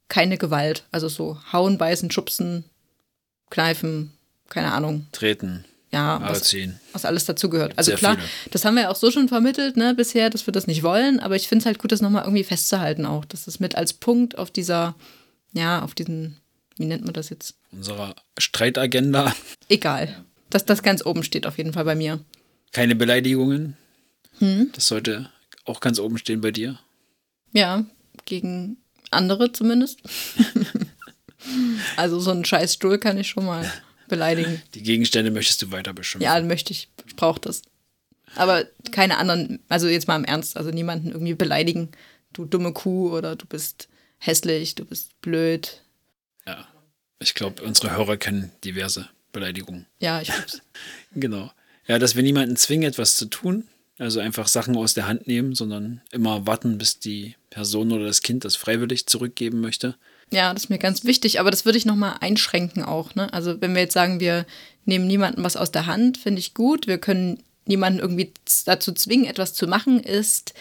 keine 0.09 0.39
Gewalt. 0.39 0.85
Also 0.91 1.09
so 1.09 1.39
hauen, 1.53 1.79
beißen, 1.79 2.11
schubsen, 2.11 2.65
kneifen, 3.51 4.13
keine 4.49 4.73
Ahnung. 4.73 5.07
Treten 5.13 5.65
ja, 5.93 6.21
was, 6.23 6.57
was, 6.93 7.05
alles 7.05 7.27
dazugehört. 7.27 7.75
Also 7.77 7.93
klar, 7.93 8.15
viele. 8.15 8.29
das 8.51 8.65
haben 8.65 8.75
wir 8.75 8.85
ja 8.85 8.91
auch 8.91 8.97
so 8.97 9.11
schon 9.11 9.29
vermittelt, 9.29 9.77
ne, 9.77 9.95
bisher, 9.95 10.31
dass 10.31 10.47
wir 10.47 10.53
das 10.53 10.67
nicht 10.67 10.83
wollen, 10.83 11.21
aber 11.21 11.37
ich 11.37 11.49
finde 11.49 11.63
es 11.63 11.67
halt 11.67 11.79
gut, 11.79 11.93
das 11.93 12.01
nochmal 12.01 12.25
irgendwie 12.25 12.45
festzuhalten 12.45 13.05
auch, 13.05 13.27
dass 13.27 13.45
das 13.45 13.61
mit 13.61 13.77
als 13.77 13.93
Punkt 13.93 14.39
auf 14.39 14.51
dieser, 14.51 14.95
ja, 15.53 15.83
auf 15.83 15.95
diesen, 15.95 16.39
wie 16.76 16.87
nennt 16.87 17.05
man 17.05 17.14
das 17.14 17.31
jetzt? 17.31 17.55
Unserer 17.71 18.14
Streitagenda. 18.38 19.35
Egal. 19.69 20.25
Dass 20.50 20.64
das 20.64 20.83
ganz 20.83 21.05
oben 21.05 21.23
steht 21.23 21.47
auf 21.47 21.59
jeden 21.59 21.73
Fall 21.73 21.85
bei 21.85 21.95
mir. 21.95 22.25
Keine 22.73 22.95
Beleidigungen? 22.95 23.76
Hm? 24.38 24.71
Das 24.75 24.88
sollte 24.88 25.31
auch 25.64 25.81
ganz 25.81 25.99
oben 25.99 26.19
stehen 26.19 26.41
bei 26.41 26.50
dir. 26.50 26.79
Ja, 27.52 27.85
gegen 28.25 28.79
andere 29.11 29.52
zumindest. 29.52 30.00
also 31.97 32.19
so 32.21 32.31
einen 32.31 32.45
scheiß 32.45 32.75
Stuhl 32.75 32.99
kann 32.99 33.19
ich 33.19 33.29
schon 33.29 33.47
mal 33.47 33.71
beleidigen. 34.09 34.62
Die 34.75 34.83
Gegenstände 34.83 35.31
möchtest 35.31 35.62
du 35.62 35.71
weiter 35.71 35.93
beschimpfen. 35.93 36.25
Ja, 36.25 36.41
möchte 36.41 36.73
ich. 36.73 36.88
Ich 37.07 37.17
brauche 37.17 37.41
das. 37.41 37.62
Aber 38.35 38.64
keine 38.91 39.19
anderen, 39.19 39.61
also 39.69 39.88
jetzt 39.88 40.09
mal 40.09 40.17
im 40.17 40.25
Ernst, 40.25 40.57
also 40.57 40.71
niemanden 40.71 41.11
irgendwie 41.11 41.35
beleidigen. 41.35 41.91
Du 42.33 42.47
dumme 42.47 42.73
Kuh 42.73 43.11
oder 43.11 43.37
du 43.37 43.47
bist 43.47 43.88
hässlich, 44.19 44.75
du 44.75 44.85
bist 44.85 45.21
blöd. 45.21 45.82
Ich 47.23 47.35
glaube, 47.35 47.62
unsere 47.62 47.97
Hörer 47.97 48.17
kennen 48.17 48.50
diverse 48.64 49.09
Beleidigungen. 49.33 49.87
Ja, 50.00 50.21
ich 50.21 50.29
glaub's. 50.29 50.61
Genau. 51.14 51.50
Ja, 51.87 51.99
dass 51.99 52.17
wir 52.17 52.23
niemanden 52.23 52.57
zwingen, 52.57 52.88
etwas 52.88 53.17
zu 53.17 53.26
tun. 53.26 53.69
Also 53.99 54.21
einfach 54.21 54.49
Sachen 54.49 54.76
aus 54.76 54.95
der 54.95 55.07
Hand 55.07 55.26
nehmen, 55.26 55.55
sondern 55.55 56.00
immer 56.11 56.47
warten, 56.47 56.79
bis 56.79 56.99
die 56.99 57.37
Person 57.50 57.93
oder 57.93 58.07
das 58.07 58.23
Kind 58.23 58.45
das 58.45 58.57
freiwillig 58.57 59.07
zurückgeben 59.07 59.61
möchte. 59.61 59.97
Ja, 60.31 60.52
das 60.52 60.64
ist 60.64 60.71
mir 60.71 60.79
ganz 60.79 61.05
wichtig, 61.05 61.38
aber 61.38 61.50
das 61.50 61.67
würde 61.67 61.76
ich 61.76 61.85
nochmal 61.85 62.17
einschränken 62.21 62.83
auch. 62.83 63.14
Ne? 63.14 63.33
Also 63.33 63.61
wenn 63.61 63.75
wir 63.75 63.83
jetzt 63.83 63.93
sagen, 63.93 64.19
wir 64.19 64.47
nehmen 64.87 65.07
niemandem 65.07 65.45
was 65.45 65.57
aus 65.57 65.71
der 65.71 65.87
Hand, 65.87 66.17
finde 66.17 66.41
ich 66.41 66.55
gut. 66.55 66.87
Wir 66.87 66.99
können 66.99 67.43
niemanden 67.67 68.00
irgendwie 68.00 68.33
dazu 68.64 68.93
zwingen, 68.93 69.26
etwas 69.26 69.55
zu 69.55 69.67
machen, 69.67 70.00
ist, 70.00 70.55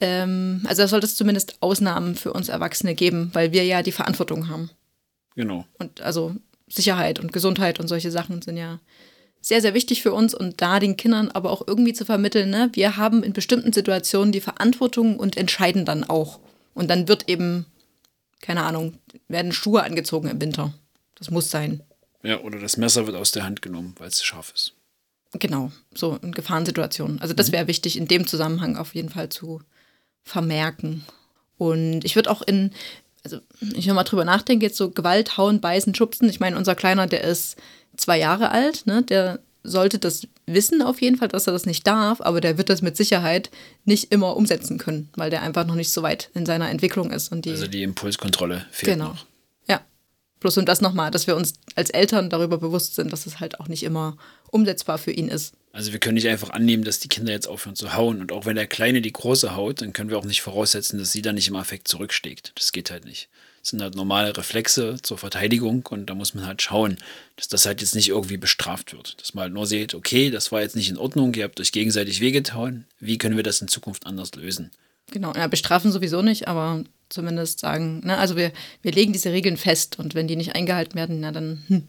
ähm, 0.00 0.62
also 0.66 0.82
da 0.82 0.88
sollte 0.88 1.06
es 1.06 1.14
zumindest 1.14 1.58
Ausnahmen 1.60 2.16
für 2.16 2.32
uns 2.32 2.48
Erwachsene 2.48 2.94
geben, 2.94 3.30
weil 3.34 3.52
wir 3.52 3.64
ja 3.64 3.82
die 3.82 3.92
Verantwortung 3.92 4.48
haben. 4.48 4.70
Genau. 5.36 5.66
Und 5.78 6.00
also 6.00 6.34
Sicherheit 6.68 7.18
und 7.18 7.32
Gesundheit 7.32 7.80
und 7.80 7.88
solche 7.88 8.10
Sachen 8.10 8.42
sind 8.42 8.56
ja 8.56 8.80
sehr, 9.40 9.60
sehr 9.60 9.74
wichtig 9.74 10.02
für 10.02 10.12
uns 10.12 10.34
und 10.34 10.62
da 10.62 10.78
den 10.78 10.96
Kindern 10.96 11.30
aber 11.30 11.50
auch 11.50 11.66
irgendwie 11.66 11.92
zu 11.92 12.04
vermitteln, 12.04 12.50
ne, 12.50 12.70
wir 12.74 12.96
haben 12.96 13.22
in 13.22 13.32
bestimmten 13.32 13.72
Situationen 13.72 14.32
die 14.32 14.40
Verantwortung 14.40 15.18
und 15.18 15.36
entscheiden 15.36 15.84
dann 15.84 16.04
auch. 16.04 16.38
Und 16.74 16.88
dann 16.88 17.08
wird 17.08 17.28
eben, 17.28 17.66
keine 18.40 18.62
Ahnung, 18.62 18.98
werden 19.28 19.52
Schuhe 19.52 19.82
angezogen 19.82 20.28
im 20.28 20.40
Winter. 20.40 20.72
Das 21.16 21.30
muss 21.30 21.50
sein. 21.50 21.82
Ja, 22.22 22.40
oder 22.40 22.60
das 22.60 22.76
Messer 22.76 23.06
wird 23.06 23.16
aus 23.16 23.32
der 23.32 23.44
Hand 23.44 23.62
genommen, 23.62 23.94
weil 23.98 24.08
es 24.08 24.22
scharf 24.22 24.52
ist. 24.54 24.74
Genau, 25.38 25.72
so 25.94 26.18
in 26.22 26.32
Gefahrensituationen. 26.32 27.20
Also 27.20 27.34
das 27.34 27.52
wäre 27.52 27.66
wichtig 27.66 27.96
in 27.96 28.06
dem 28.06 28.26
Zusammenhang 28.26 28.76
auf 28.76 28.94
jeden 28.94 29.08
Fall 29.08 29.28
zu 29.28 29.60
vermerken. 30.22 31.04
Und 31.58 32.04
ich 32.04 32.16
würde 32.16 32.30
auch 32.30 32.42
in, 32.42 32.70
also 33.24 33.40
ich 33.74 33.86
nochmal 33.86 34.04
drüber 34.04 34.24
nachdenke, 34.24 34.66
jetzt 34.66 34.76
so 34.76 34.90
Gewalt, 34.90 35.36
Hauen, 35.36 35.60
Beißen, 35.60 35.94
Schubsen. 35.94 36.28
Ich 36.28 36.40
meine, 36.40 36.56
unser 36.56 36.74
Kleiner, 36.74 37.06
der 37.06 37.22
ist 37.22 37.56
zwei 37.96 38.18
Jahre 38.18 38.50
alt, 38.50 38.86
ne? 38.86 39.02
der 39.02 39.40
sollte 39.64 39.98
das 39.98 40.26
wissen 40.46 40.82
auf 40.82 41.00
jeden 41.00 41.16
Fall, 41.16 41.28
dass 41.28 41.46
er 41.46 41.52
das 41.52 41.66
nicht 41.66 41.86
darf, 41.86 42.20
aber 42.20 42.40
der 42.40 42.58
wird 42.58 42.68
das 42.68 42.82
mit 42.82 42.96
Sicherheit 42.96 43.50
nicht 43.84 44.10
immer 44.10 44.36
umsetzen 44.36 44.76
können, 44.78 45.08
weil 45.14 45.30
der 45.30 45.42
einfach 45.42 45.64
noch 45.64 45.76
nicht 45.76 45.92
so 45.92 46.02
weit 46.02 46.30
in 46.34 46.46
seiner 46.46 46.68
Entwicklung 46.68 47.12
ist. 47.12 47.30
Und 47.30 47.44
die, 47.44 47.50
Also 47.50 47.68
die 47.68 47.84
Impulskontrolle 47.84 48.66
fehlt 48.70 48.94
genau. 48.94 49.10
noch. 49.10 49.26
Ja. 49.68 49.80
Bloß 50.40 50.58
und 50.58 50.68
das 50.68 50.80
nochmal, 50.80 51.12
dass 51.12 51.28
wir 51.28 51.36
uns 51.36 51.54
als 51.76 51.90
Eltern 51.90 52.28
darüber 52.28 52.58
bewusst 52.58 52.96
sind, 52.96 53.12
dass 53.12 53.26
es 53.26 53.38
halt 53.38 53.60
auch 53.60 53.68
nicht 53.68 53.84
immer 53.84 54.16
umsetzbar 54.50 54.98
für 54.98 55.12
ihn 55.12 55.28
ist. 55.28 55.54
Also 55.72 55.92
wir 55.92 56.00
können 56.00 56.14
nicht 56.14 56.28
einfach 56.28 56.50
annehmen, 56.50 56.84
dass 56.84 57.00
die 57.00 57.08
Kinder 57.08 57.32
jetzt 57.32 57.48
aufhören 57.48 57.76
zu 57.76 57.94
hauen. 57.94 58.20
Und 58.20 58.30
auch 58.30 58.44
wenn 58.44 58.56
der 58.56 58.66
Kleine 58.66 59.00
die 59.00 59.12
Große 59.12 59.56
haut, 59.56 59.80
dann 59.80 59.94
können 59.94 60.10
wir 60.10 60.18
auch 60.18 60.24
nicht 60.24 60.42
voraussetzen, 60.42 60.98
dass 60.98 61.12
sie 61.12 61.22
dann 61.22 61.34
nicht 61.34 61.48
im 61.48 61.56
Affekt 61.56 61.88
zurückschlägt. 61.88 62.52
Das 62.56 62.72
geht 62.72 62.90
halt 62.90 63.06
nicht. 63.06 63.30
Das 63.62 63.70
sind 63.70 63.80
halt 63.80 63.94
normale 63.94 64.36
Reflexe 64.36 64.96
zur 65.02 65.18
Verteidigung 65.18 65.86
und 65.88 66.06
da 66.06 66.14
muss 66.14 66.34
man 66.34 66.46
halt 66.46 66.60
schauen, 66.60 66.98
dass 67.36 67.48
das 67.48 67.64
halt 67.64 67.80
jetzt 67.80 67.94
nicht 67.94 68.08
irgendwie 68.08 68.36
bestraft 68.36 68.92
wird. 68.92 69.20
Dass 69.20 69.34
man 69.34 69.42
halt 69.42 69.54
nur 69.54 69.66
sieht, 69.66 69.94
okay, 69.94 70.30
das 70.30 70.52
war 70.52 70.60
jetzt 70.60 70.76
nicht 70.76 70.90
in 70.90 70.98
Ordnung, 70.98 71.32
ihr 71.34 71.44
habt 71.44 71.60
euch 71.60 71.72
gegenseitig 71.72 72.20
wehgetan. 72.20 72.86
Wie 72.98 73.18
können 73.18 73.36
wir 73.36 73.44
das 73.44 73.62
in 73.62 73.68
Zukunft 73.68 74.04
anders 74.04 74.34
lösen? 74.34 74.72
Genau, 75.12 75.32
ja, 75.34 75.46
bestrafen 75.46 75.92
sowieso 75.92 76.22
nicht, 76.22 76.48
aber 76.48 76.82
zumindest 77.08 77.60
sagen, 77.60 78.00
ne, 78.04 78.18
also 78.18 78.36
wir, 78.36 78.52
wir 78.82 78.92
legen 78.92 79.12
diese 79.12 79.30
Regeln 79.30 79.56
fest 79.56 79.98
und 79.98 80.14
wenn 80.14 80.26
die 80.26 80.36
nicht 80.36 80.54
eingehalten 80.54 80.96
werden, 80.96 81.20
na 81.20 81.30
dann, 81.30 81.62
hm, 81.68 81.88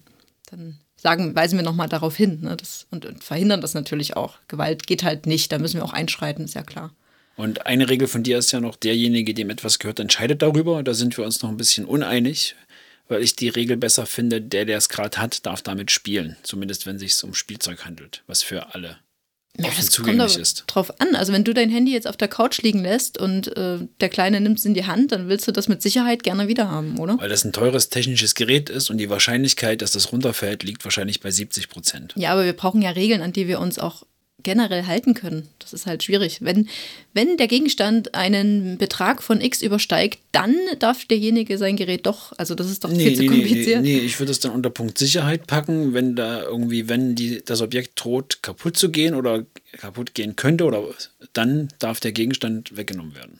dann 0.51 0.79
sagen, 1.03 1.35
weisen 1.35 1.59
wir 1.59 1.63
nochmal 1.63 1.89
darauf 1.89 2.15
hin 2.15 2.39
ne, 2.41 2.57
das, 2.57 2.87
und, 2.89 3.05
und 3.05 3.23
verhindern 3.23 3.61
das 3.61 3.73
natürlich 3.73 4.15
auch. 4.15 4.39
Gewalt 4.47 4.87
geht 4.87 5.03
halt 5.03 5.27
nicht, 5.27 5.51
da 5.51 5.59
müssen 5.59 5.77
wir 5.77 5.85
auch 5.85 5.93
einschreiten, 5.93 6.45
ist 6.45 6.55
ja 6.55 6.63
klar. 6.63 6.91
Und 7.35 7.65
eine 7.65 7.89
Regel 7.89 8.07
von 8.07 8.23
dir 8.23 8.37
ist 8.37 8.51
ja 8.51 8.61
noch, 8.61 8.75
derjenige, 8.75 9.33
dem 9.33 9.49
etwas 9.49 9.79
gehört, 9.79 9.99
entscheidet 9.99 10.41
darüber. 10.41 10.81
Da 10.83 10.93
sind 10.93 11.17
wir 11.17 11.25
uns 11.25 11.41
noch 11.41 11.49
ein 11.49 11.57
bisschen 11.57 11.85
uneinig, 11.85 12.55
weil 13.07 13.23
ich 13.23 13.35
die 13.35 13.49
Regel 13.49 13.75
besser 13.75 14.05
finde, 14.05 14.39
der, 14.39 14.65
der 14.65 14.77
es 14.77 14.87
gerade 14.87 15.17
hat, 15.17 15.45
darf 15.45 15.61
damit 15.61 15.91
spielen. 15.91 16.37
Zumindest 16.43 16.85
wenn 16.85 16.95
es 16.95 17.01
sich 17.01 17.23
um 17.23 17.33
Spielzeug 17.33 17.85
handelt, 17.85 18.23
was 18.27 18.43
für 18.43 18.73
alle 18.75 18.97
Ja, 19.59 19.67
das 19.67 19.75
kommt 19.77 19.91
zugänglich 19.91 20.33
aber 20.33 20.41
ist. 20.41 20.63
drauf 20.67 20.99
an. 20.99 21.15
Also 21.15 21.31
wenn 21.31 21.43
du 21.43 21.53
dein 21.53 21.69
Handy 21.69 21.93
jetzt 21.93 22.07
auf 22.07 22.17
der 22.17 22.27
Couch 22.27 22.61
liegen 22.63 22.81
lässt 22.81 23.19
und 23.19 23.55
äh, 23.55 23.79
der 24.01 24.09
Kleine 24.09 24.41
nimmt 24.41 24.57
es 24.57 24.65
in 24.65 24.73
die 24.73 24.85
Hand, 24.85 25.11
dann 25.11 25.29
willst 25.29 25.47
du 25.47 25.51
das 25.51 25.67
mit 25.67 25.81
Sicherheit 25.81 26.23
gerne 26.23 26.47
wieder 26.47 26.71
haben, 26.71 26.97
oder? 26.97 27.19
Weil 27.19 27.29
das 27.29 27.45
ein 27.45 27.53
teures 27.53 27.89
technisches 27.89 28.33
Gerät 28.33 28.71
ist 28.71 28.89
und 28.89 28.97
die 28.97 29.11
Wahrscheinlichkeit, 29.11 29.83
dass 29.83 29.91
das 29.91 30.11
runterfällt, 30.11 30.63
liegt 30.63 30.83
wahrscheinlich 30.83 31.19
bei 31.19 31.29
70 31.29 31.69
Prozent. 31.69 32.13
Ja, 32.17 32.31
aber 32.31 32.45
wir 32.45 32.53
brauchen 32.53 32.81
ja 32.81 32.89
Regeln, 32.89 33.21
an 33.21 33.31
die 33.31 33.47
wir 33.47 33.59
uns 33.59 33.77
auch 33.77 34.03
generell 34.43 34.85
halten 34.85 35.13
können. 35.13 35.47
Das 35.59 35.73
ist 35.73 35.85
halt 35.85 36.03
schwierig. 36.03 36.39
Wenn, 36.41 36.69
wenn 37.13 37.37
der 37.37 37.47
Gegenstand 37.47 38.13
einen 38.13 38.77
Betrag 38.77 39.23
von 39.23 39.41
X 39.41 39.61
übersteigt, 39.61 40.19
dann 40.31 40.55
darf 40.79 41.05
derjenige 41.05 41.57
sein 41.57 41.75
Gerät 41.75 42.05
doch, 42.05 42.33
also 42.37 42.53
das 42.55 42.69
ist 42.69 42.83
doch 42.83 42.91
viel 42.91 43.15
zu 43.15 43.25
kompliziert. 43.25 43.81
Nee, 43.81 43.95
nee, 43.95 43.99
ich 43.99 44.19
würde 44.19 44.31
es 44.31 44.39
dann 44.39 44.51
unter 44.51 44.69
Punkt 44.69 44.97
Sicherheit 44.97 45.47
packen, 45.47 45.93
wenn 45.93 46.15
da 46.15 46.43
irgendwie, 46.43 46.89
wenn 46.89 47.15
die, 47.15 47.43
das 47.43 47.61
Objekt 47.61 48.03
droht, 48.03 48.43
kaputt 48.43 48.77
zu 48.77 48.91
gehen 48.91 49.15
oder 49.15 49.45
kaputt 49.73 50.13
gehen 50.13 50.35
könnte, 50.35 50.65
oder 50.65 50.83
dann 51.33 51.69
darf 51.79 51.99
der 51.99 52.11
Gegenstand 52.11 52.75
weggenommen 52.77 53.15
werden. 53.15 53.39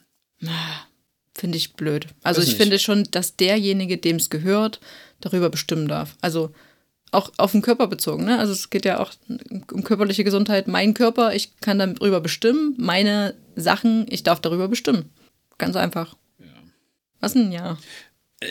Finde 1.36 1.58
ich 1.58 1.74
blöd. 1.74 2.08
Also 2.22 2.40
Weiß 2.40 2.48
ich 2.48 2.54
nicht. 2.54 2.62
finde 2.62 2.80
schon, 2.80 3.08
dass 3.12 3.36
derjenige, 3.36 3.98
dem 3.98 4.18
es 4.18 4.30
gehört, 4.30 4.80
darüber 5.20 5.50
bestimmen 5.50 5.88
darf. 5.88 6.16
Also 6.22 6.54
auch 7.14 7.32
auf 7.38 7.52
den 7.52 7.62
Körper 7.62 7.88
bezogen. 7.88 8.26
Ne? 8.26 8.40
Also 8.40 8.54
es 8.54 8.70
geht 8.70 8.86
ja 8.86 9.00
auch 9.00 9.12
um 9.72 9.84
körperliche 9.84 10.24
Gesundheit. 10.24 10.68
Mein 10.68 10.94
Körper, 10.94 11.34
ich 11.34 11.58
kann 11.60 11.80
darüber 11.80 12.22
bestimmen. 12.22 12.76
Meine 12.78 13.36
Sachen, 13.56 14.06
ich 14.10 14.24
darf 14.24 14.40
darüber 14.40 14.68
bestimmen. 14.68 15.10
Ganz 15.58 15.76
einfach. 15.76 16.16
Was 17.20 17.34
denn 17.34 17.52
ja? 17.52 17.78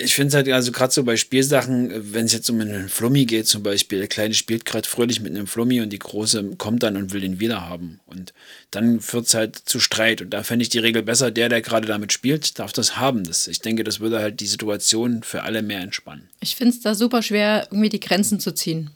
Ich 0.02 0.14
finde 0.14 0.28
es 0.28 0.34
halt, 0.34 0.48
also 0.48 0.72
gerade 0.72 0.92
so 0.92 1.04
bei 1.04 1.16
Spielsachen, 1.16 2.14
wenn 2.14 2.26
es 2.26 2.32
jetzt 2.32 2.48
um 2.50 2.60
einen 2.60 2.88
Flummi 2.88 3.24
geht 3.24 3.46
zum 3.46 3.62
Beispiel, 3.62 3.98
der 3.98 4.08
Kleine 4.08 4.34
spielt 4.34 4.64
gerade 4.64 4.88
fröhlich 4.88 5.20
mit 5.20 5.32
einem 5.34 5.46
Flummi 5.46 5.80
und 5.80 5.90
die 5.90 5.98
Große 5.98 6.56
kommt 6.58 6.82
dann 6.82 6.96
und 6.96 7.12
will 7.12 7.20
den 7.20 7.40
wieder 7.40 7.68
haben. 7.68 8.00
Und 8.06 8.32
dann 8.70 9.00
führt 9.00 9.26
es 9.26 9.34
halt 9.34 9.56
zu 9.56 9.80
Streit. 9.80 10.22
Und 10.22 10.30
da 10.30 10.42
fände 10.42 10.62
ich 10.62 10.68
die 10.68 10.78
Regel 10.78 11.02
besser, 11.02 11.30
der, 11.30 11.48
der 11.48 11.62
gerade 11.62 11.86
damit 11.86 12.12
spielt, 12.12 12.58
darf 12.58 12.72
das 12.72 12.96
haben. 12.96 13.24
Das, 13.24 13.48
ich 13.48 13.60
denke, 13.60 13.84
das 13.84 14.00
würde 14.00 14.20
halt 14.20 14.40
die 14.40 14.46
Situation 14.46 15.22
für 15.22 15.42
alle 15.42 15.62
mehr 15.62 15.80
entspannen. 15.80 16.28
Ich 16.40 16.56
finde 16.56 16.74
es 16.74 16.80
da 16.80 16.94
super 16.94 17.22
schwer, 17.22 17.68
irgendwie 17.70 17.88
die 17.88 18.00
Grenzen 18.00 18.40
zu 18.40 18.52
ziehen. 18.52 18.90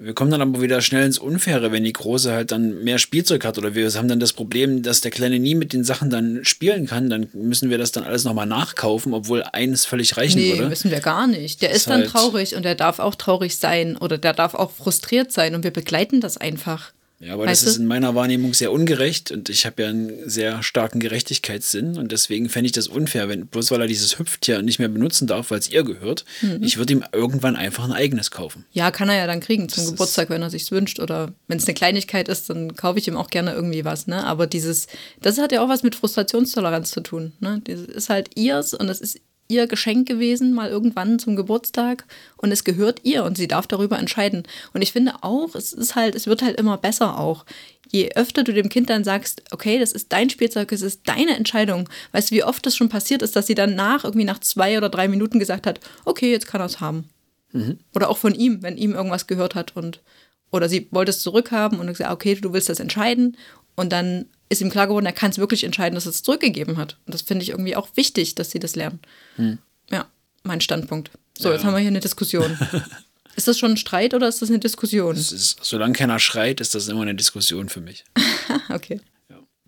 Wir 0.00 0.14
kommen 0.14 0.30
dann 0.30 0.40
aber 0.40 0.62
wieder 0.62 0.80
schnell 0.80 1.04
ins 1.06 1.18
Unfaire, 1.18 1.72
wenn 1.72 1.82
die 1.82 1.92
Große 1.92 2.30
halt 2.32 2.52
dann 2.52 2.84
mehr 2.84 2.98
Spielzeug 2.98 3.44
hat 3.44 3.58
oder 3.58 3.74
wir 3.74 3.90
haben 3.94 4.06
dann 4.06 4.20
das 4.20 4.32
Problem, 4.32 4.82
dass 4.84 5.00
der 5.00 5.10
Kleine 5.10 5.40
nie 5.40 5.56
mit 5.56 5.72
den 5.72 5.82
Sachen 5.82 6.08
dann 6.08 6.44
spielen 6.44 6.86
kann, 6.86 7.10
dann 7.10 7.26
müssen 7.32 7.68
wir 7.68 7.78
das 7.78 7.90
dann 7.90 8.04
alles 8.04 8.22
nochmal 8.22 8.46
nachkaufen, 8.46 9.12
obwohl 9.12 9.42
eines 9.42 9.86
völlig 9.86 10.16
reichen 10.16 10.38
Nee, 10.40 10.52
würde. 10.52 10.68
müssen 10.68 10.92
wir 10.92 11.00
gar 11.00 11.26
nicht. 11.26 11.62
Der 11.62 11.70
ist, 11.70 11.78
Ist 11.78 11.88
dann 11.88 12.02
halt- 12.02 12.10
traurig 12.10 12.54
und 12.54 12.62
der 12.64 12.76
darf 12.76 13.00
auch 13.00 13.16
traurig 13.16 13.56
sein 13.56 13.96
oder 13.96 14.18
der 14.18 14.34
darf 14.34 14.54
auch 14.54 14.70
frustriert 14.70 15.32
sein 15.32 15.56
und 15.56 15.64
wir 15.64 15.72
begleiten 15.72 16.20
das 16.20 16.36
einfach. 16.36 16.92
Ja, 17.20 17.34
aber 17.34 17.46
Weißt 17.46 17.62
das 17.62 17.70
ist 17.72 17.76
in 17.78 17.86
meiner 17.86 18.14
Wahrnehmung 18.14 18.54
sehr 18.54 18.70
ungerecht 18.70 19.32
und 19.32 19.48
ich 19.48 19.66
habe 19.66 19.82
ja 19.82 19.88
einen 19.88 20.30
sehr 20.30 20.62
starken 20.62 21.00
Gerechtigkeitssinn 21.00 21.98
und 21.98 22.12
deswegen 22.12 22.48
fände 22.48 22.66
ich 22.66 22.72
das 22.72 22.86
unfair, 22.86 23.28
wenn 23.28 23.46
bloß 23.48 23.72
weil 23.72 23.80
er 23.80 23.86
dieses 23.88 24.20
Hüpftier 24.20 24.62
nicht 24.62 24.78
mehr 24.78 24.88
benutzen 24.88 25.26
darf, 25.26 25.50
weil 25.50 25.58
es 25.58 25.68
ihr 25.68 25.82
gehört, 25.82 26.24
Mhm. 26.42 26.62
ich 26.62 26.76
würde 26.78 26.92
ihm 26.92 27.04
irgendwann 27.12 27.56
einfach 27.56 27.84
ein 27.84 27.92
eigenes 27.92 28.30
kaufen. 28.30 28.64
Ja, 28.70 28.92
kann 28.92 29.08
er 29.08 29.16
ja 29.16 29.26
dann 29.26 29.40
kriegen 29.40 29.68
zum 29.68 29.82
Das 29.82 29.90
Geburtstag, 29.92 30.30
wenn 30.30 30.42
er 30.42 30.50
sich's 30.50 30.70
wünscht. 30.70 31.00
Oder 31.00 31.32
wenn 31.48 31.58
es 31.58 31.64
eine 31.66 31.74
Kleinigkeit 31.74 32.28
ist, 32.28 32.50
dann 32.50 32.76
kaufe 32.76 32.98
ich 33.00 33.08
ihm 33.08 33.16
auch 33.16 33.30
gerne 33.30 33.52
irgendwie 33.52 33.84
was. 33.84 34.06
Ne? 34.06 34.24
Aber 34.24 34.46
dieses, 34.46 34.86
das 35.20 35.38
hat 35.38 35.50
ja 35.50 35.60
auch 35.64 35.68
was 35.68 35.82
mit 35.82 35.96
Frustrationstoleranz 35.96 36.90
zu 36.92 37.00
tun. 37.00 37.32
Ne? 37.40 37.60
Das 37.64 37.80
ist 37.80 38.10
halt 38.10 38.30
ihrs 38.36 38.74
und 38.74 38.88
es 38.88 39.00
ist 39.00 39.18
ihr 39.48 39.66
Geschenk 39.66 40.06
gewesen, 40.06 40.54
mal 40.54 40.68
irgendwann 40.68 41.18
zum 41.18 41.34
Geburtstag. 41.34 42.04
Und 42.36 42.52
es 42.52 42.64
gehört 42.64 43.00
ihr 43.02 43.24
und 43.24 43.36
sie 43.36 43.48
darf 43.48 43.66
darüber 43.66 43.98
entscheiden. 43.98 44.44
Und 44.72 44.82
ich 44.82 44.92
finde 44.92 45.14
auch, 45.22 45.54
es 45.54 45.72
ist 45.72 45.96
halt, 45.96 46.14
es 46.14 46.26
wird 46.26 46.42
halt 46.42 46.58
immer 46.58 46.76
besser 46.76 47.18
auch. 47.18 47.44
Je 47.90 48.10
öfter 48.14 48.44
du 48.44 48.52
dem 48.52 48.68
Kind 48.68 48.90
dann 48.90 49.04
sagst, 49.04 49.42
okay, 49.50 49.78
das 49.78 49.92
ist 49.92 50.12
dein 50.12 50.28
Spielzeug, 50.28 50.70
es 50.72 50.82
ist 50.82 51.08
deine 51.08 51.36
Entscheidung. 51.36 51.88
Weißt 52.12 52.30
du, 52.30 52.36
wie 52.36 52.44
oft 52.44 52.64
das 52.66 52.76
schon 52.76 52.90
passiert 52.90 53.22
ist, 53.22 53.34
dass 53.34 53.46
sie 53.46 53.54
dann 53.54 53.74
nach, 53.74 54.04
irgendwie 54.04 54.26
nach 54.26 54.40
zwei 54.40 54.76
oder 54.76 54.90
drei 54.90 55.08
Minuten 55.08 55.38
gesagt 55.38 55.66
hat, 55.66 55.80
okay, 56.04 56.30
jetzt 56.30 56.46
kann 56.46 56.60
er 56.60 56.66
es 56.66 56.80
haben. 56.80 57.08
Oder 57.94 58.10
auch 58.10 58.18
von 58.18 58.34
ihm, 58.34 58.62
wenn 58.62 58.76
ihm 58.76 58.92
irgendwas 58.92 59.26
gehört 59.26 59.54
hat 59.54 59.74
und 59.74 60.02
oder 60.50 60.68
sie 60.68 60.88
wollte 60.90 61.10
es 61.10 61.20
zurückhaben 61.20 61.78
und 61.78 61.86
gesagt, 61.88 62.10
okay, 62.10 62.34
du 62.34 62.52
willst 62.52 62.68
das 62.68 62.80
entscheiden. 62.80 63.36
Und 63.76 63.92
dann 63.92 64.26
ist 64.48 64.60
ihm 64.60 64.70
klar 64.70 64.86
geworden, 64.86 65.06
er 65.06 65.12
kann 65.12 65.30
es 65.30 65.38
wirklich 65.38 65.64
entscheiden, 65.64 65.94
dass 65.94 66.06
er 66.06 66.10
es 66.10 66.22
zurückgegeben 66.22 66.76
hat. 66.76 66.96
Und 67.06 67.14
das 67.14 67.22
finde 67.22 67.42
ich 67.42 67.50
irgendwie 67.50 67.76
auch 67.76 67.88
wichtig, 67.94 68.34
dass 68.34 68.50
sie 68.50 68.58
das 68.58 68.76
lernen. 68.76 69.00
Ja, 69.90 70.06
mein 70.42 70.60
Standpunkt. 70.60 71.10
So, 71.38 71.52
jetzt 71.52 71.64
haben 71.64 71.74
wir 71.74 71.80
hier 71.80 71.88
eine 71.88 72.00
Diskussion. 72.00 72.58
ist 73.36 73.46
das 73.46 73.58
schon 73.58 73.72
ein 73.72 73.76
Streit 73.76 74.14
oder 74.14 74.28
ist 74.28 74.42
das 74.42 74.48
eine 74.48 74.58
Diskussion? 74.58 75.14
Es 75.14 75.32
ist, 75.32 75.58
solange 75.62 75.92
keiner 75.92 76.18
schreit, 76.18 76.60
ist 76.60 76.74
das 76.74 76.88
immer 76.88 77.02
eine 77.02 77.14
Diskussion 77.14 77.68
für 77.68 77.80
mich. 77.80 78.04
okay. 78.70 79.00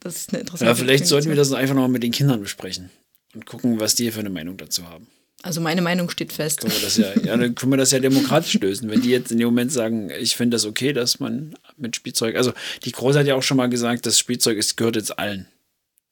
Das 0.00 0.16
ist 0.16 0.30
eine 0.30 0.40
interessante 0.40 0.70
Ja, 0.70 0.74
vielleicht 0.74 1.06
sollten 1.06 1.28
wir 1.28 1.36
das 1.36 1.52
einfach 1.52 1.74
nochmal 1.74 1.90
mit 1.90 2.02
den 2.02 2.10
Kindern 2.10 2.40
besprechen 2.40 2.90
und 3.34 3.46
gucken, 3.46 3.78
was 3.80 3.94
die 3.94 4.10
für 4.10 4.20
eine 4.20 4.30
Meinung 4.30 4.56
dazu 4.56 4.88
haben. 4.88 5.06
Also 5.42 5.60
meine 5.60 5.80
Meinung 5.80 6.10
steht 6.10 6.32
fest. 6.32 6.60
Können 6.60 6.72
wir 6.74 6.82
das 6.82 6.96
ja, 6.98 7.12
ja, 7.24 7.36
dann 7.36 7.54
können 7.54 7.72
wir 7.72 7.76
das 7.78 7.92
ja 7.92 7.98
demokratisch 7.98 8.54
lösen. 8.60 8.90
Wenn 8.90 9.00
die 9.00 9.10
jetzt 9.10 9.32
in 9.32 9.38
dem 9.38 9.46
Moment 9.46 9.72
sagen, 9.72 10.10
ich 10.10 10.36
finde 10.36 10.56
das 10.56 10.66
okay, 10.66 10.92
dass 10.92 11.18
man 11.18 11.54
mit 11.78 11.96
Spielzeug, 11.96 12.36
also 12.36 12.52
die 12.84 12.92
Große 12.92 13.18
hat 13.18 13.26
ja 13.26 13.34
auch 13.34 13.42
schon 13.42 13.56
mal 13.56 13.68
gesagt, 13.68 14.04
das 14.04 14.18
Spielzeug 14.18 14.58
ist, 14.58 14.76
gehört 14.76 14.96
jetzt 14.96 15.18
allen. 15.18 15.46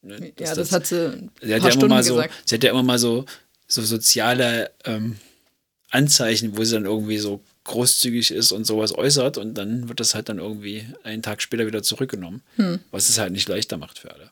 Ne? 0.01 0.33
Ja, 0.39 0.47
Dass 0.47 0.55
das, 0.55 0.73
hat 0.73 0.87
sie 0.87 1.09
ein 1.13 1.31
sie 1.43 1.55
hat 1.55 1.61
ja 1.63 1.69
immer 1.69 1.71
Stunden 1.73 1.89
mal 1.89 2.03
so, 2.03 2.15
gesagt. 2.15 2.35
sie 2.47 2.55
hat 2.55 2.65
ja 2.65 2.71
immer 2.71 2.83
mal 2.83 2.99
so, 2.99 3.27
so 3.67 3.83
soziale 3.83 4.71
ähm, 4.85 5.19
Anzeichen, 5.91 6.57
wo 6.57 6.65
sie 6.65 6.75
dann 6.75 6.85
irgendwie 6.85 7.19
so 7.19 7.43
großzügig 7.65 8.31
ist 8.31 8.53
und 8.53 8.65
sowas 8.65 8.97
äußert 8.97 9.37
und 9.37 9.55
dann 9.55 9.89
wird 9.91 10.01
das 10.01 10.15
halt 10.15 10.31
dann 10.31 10.39
irgendwie 10.39 10.87
einen 11.03 11.23
Tag 11.23 11.43
später 11.43 11.67
wieder 11.67 11.83
zurückgenommen, 11.83 12.43
Hm. 12.57 12.79
was 12.91 13.11
es 13.11 13.19
halt 13.19 13.33
nicht 13.33 13.49
leichter 13.49 13.77
macht 13.77 13.99
für 13.99 14.11
alle. 14.13 14.31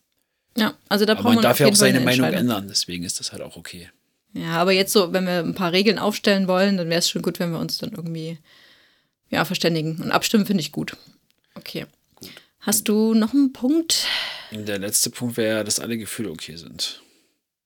Ja, 0.56 0.74
also 0.88 1.04
da 1.04 1.12
braucht 1.14 1.24
man 1.24 1.35
man 1.35 1.42
darf 1.42 1.61
ja 1.61 1.66
auch 1.66 1.74
seine 1.74 1.98
eine 1.98 2.04
Meinung 2.06 2.32
ändern, 2.32 2.66
deswegen 2.68 3.04
ist 3.04 3.20
das 3.20 3.32
halt 3.32 3.42
auch 3.42 3.56
okay. 3.56 3.90
Ja, 4.37 4.59
aber 4.59 4.72
jetzt 4.72 4.92
so, 4.92 5.14
wenn 5.14 5.25
wir 5.25 5.38
ein 5.38 5.55
paar 5.55 5.72
Regeln 5.72 5.99
aufstellen 5.99 6.46
wollen, 6.46 6.77
dann 6.77 6.90
wäre 6.90 6.99
es 6.99 7.09
schon 7.09 7.22
gut, 7.22 7.40
wenn 7.40 7.53
wir 7.53 7.59
uns 7.59 7.79
dann 7.79 7.92
irgendwie 7.92 8.38
ja, 9.31 9.44
verständigen. 9.46 9.99
Und 10.03 10.12
abstimmen 10.12 10.44
finde 10.44 10.61
ich 10.61 10.72
gut. 10.72 10.94
Okay. 11.55 11.87
Hast 12.61 12.88
du 12.88 13.14
noch 13.14 13.33
einen 13.33 13.55
Punkt? 13.55 14.07
Der 14.51 14.79
letzte 14.79 15.09
Punkt 15.09 15.38
wäre 15.38 15.64
dass 15.64 15.81
alle 15.81 15.96
Gefühle 15.96 16.31
okay 16.31 16.57
sind. 16.57 17.01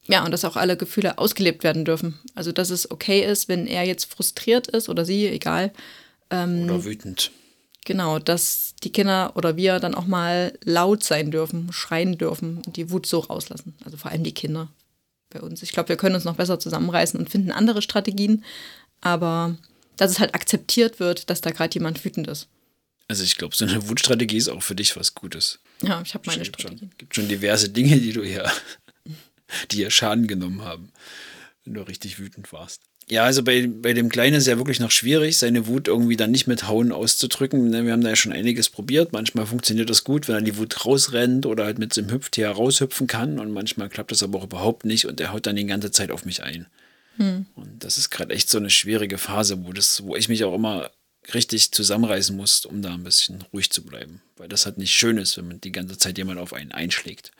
Ja, 0.06 0.24
und 0.24 0.30
dass 0.30 0.44
auch 0.44 0.56
alle 0.56 0.76
Gefühle 0.76 1.18
ausgelebt 1.18 1.64
werden 1.64 1.84
dürfen. 1.84 2.18
Also, 2.34 2.52
dass 2.52 2.70
es 2.70 2.90
okay 2.90 3.24
ist, 3.24 3.48
wenn 3.48 3.66
er 3.66 3.84
jetzt 3.84 4.04
frustriert 4.04 4.68
ist 4.68 4.88
oder 4.88 5.04
sie, 5.04 5.26
egal. 5.26 5.72
Ähm, 6.30 6.64
Oder 6.64 6.84
wütend. 6.84 7.32
Genau, 7.84 8.18
dass 8.18 8.74
die 8.84 8.92
Kinder 8.92 9.32
oder 9.34 9.56
wir 9.56 9.80
dann 9.80 9.94
auch 9.94 10.06
mal 10.06 10.56
laut 10.64 11.02
sein 11.02 11.30
dürfen, 11.30 11.72
schreien 11.72 12.18
dürfen 12.18 12.62
und 12.64 12.76
die 12.76 12.90
Wut 12.90 13.06
so 13.06 13.20
rauslassen. 13.20 13.74
Also 13.84 13.96
vor 13.96 14.10
allem 14.10 14.22
die 14.22 14.34
Kinder 14.34 14.68
bei 15.30 15.40
uns. 15.40 15.62
Ich 15.62 15.72
glaube, 15.72 15.88
wir 15.88 15.96
können 15.96 16.14
uns 16.14 16.24
noch 16.24 16.36
besser 16.36 16.58
zusammenreißen 16.58 17.18
und 17.18 17.30
finden 17.30 17.52
andere 17.52 17.82
Strategien, 17.82 18.44
aber 19.00 19.56
dass 19.96 20.10
es 20.10 20.18
halt 20.18 20.34
akzeptiert 20.34 21.00
wird, 21.00 21.30
dass 21.30 21.40
da 21.40 21.50
gerade 21.50 21.74
jemand 21.74 22.04
wütend 22.04 22.26
ist. 22.28 22.48
Also 23.08 23.24
ich 23.24 23.36
glaube, 23.36 23.56
so 23.56 23.64
eine 23.64 23.88
Wutstrategie 23.88 24.36
ist 24.36 24.48
auch 24.48 24.62
für 24.62 24.74
dich 24.74 24.96
was 24.96 25.14
Gutes. 25.14 25.58
Ja, 25.82 26.00
ich 26.02 26.14
habe 26.14 26.24
meine 26.26 26.42
gibt 26.42 26.60
Strategien. 26.60 26.90
schon, 26.90 26.98
gibt 26.98 27.14
schon 27.14 27.28
diverse 27.28 27.68
Dinge, 27.68 27.98
die 27.98 28.12
du 28.12 28.22
hier, 28.22 28.50
die 29.70 29.76
hier 29.76 29.90
Schaden 29.90 30.26
genommen 30.26 30.62
haben, 30.62 30.92
wenn 31.64 31.74
du 31.74 31.82
richtig 31.82 32.18
wütend 32.18 32.52
warst. 32.52 32.82
Ja, 33.10 33.24
also 33.24 33.42
bei, 33.42 33.66
bei 33.66 33.92
dem 33.92 34.08
Kleinen 34.08 34.36
ist 34.36 34.46
ja 34.46 34.56
wirklich 34.56 34.78
noch 34.78 34.92
schwierig, 34.92 35.36
seine 35.36 35.66
Wut 35.66 35.88
irgendwie 35.88 36.16
dann 36.16 36.30
nicht 36.30 36.46
mit 36.46 36.68
Hauen 36.68 36.92
auszudrücken. 36.92 37.68
Ne, 37.68 37.84
Wir 37.84 37.92
haben 37.92 38.02
da 38.02 38.10
ja 38.10 38.16
schon 38.16 38.32
einiges 38.32 38.70
probiert. 38.70 39.12
Manchmal 39.12 39.46
funktioniert 39.46 39.90
das 39.90 40.04
gut, 40.04 40.28
wenn 40.28 40.36
er 40.36 40.42
die 40.42 40.56
Wut 40.56 40.86
rausrennt 40.86 41.44
oder 41.44 41.64
halt 41.64 41.80
mit 41.80 41.92
so 41.92 42.00
einem 42.00 42.12
Hüpftier 42.12 42.48
raushüpfen 42.50 43.08
kann. 43.08 43.40
Und 43.40 43.52
manchmal 43.52 43.88
klappt 43.88 44.12
das 44.12 44.22
aber 44.22 44.38
auch 44.38 44.44
überhaupt 44.44 44.84
nicht 44.84 45.06
und 45.06 45.20
er 45.20 45.32
haut 45.32 45.46
dann 45.46 45.56
die 45.56 45.66
ganze 45.66 45.90
Zeit 45.90 46.12
auf 46.12 46.24
mich 46.24 46.44
ein. 46.44 46.66
Und 47.56 47.84
das 47.84 47.98
ist 47.98 48.10
gerade 48.10 48.32
echt 48.32 48.48
so 48.48 48.58
eine 48.58 48.70
schwierige 48.70 49.18
Phase, 49.18 49.66
wo, 49.66 49.72
das, 49.72 50.04
wo 50.04 50.14
ich 50.14 50.28
mich 50.28 50.44
auch 50.44 50.54
immer 50.54 50.90
richtig 51.34 51.72
zusammenreißen 51.72 52.36
muss, 52.36 52.64
um 52.64 52.82
da 52.82 52.94
ein 52.94 53.04
bisschen 53.04 53.44
ruhig 53.52 53.70
zu 53.70 53.84
bleiben. 53.84 54.20
Weil 54.36 54.48
das 54.48 54.64
halt 54.66 54.78
nicht 54.78 54.92
schön 54.92 55.18
ist, 55.18 55.36
wenn 55.36 55.48
man 55.48 55.60
die 55.60 55.72
ganze 55.72 55.98
Zeit 55.98 56.16
jemand 56.18 56.38
auf 56.40 56.52
einen 56.52 56.72
einschlägt. 56.72 57.30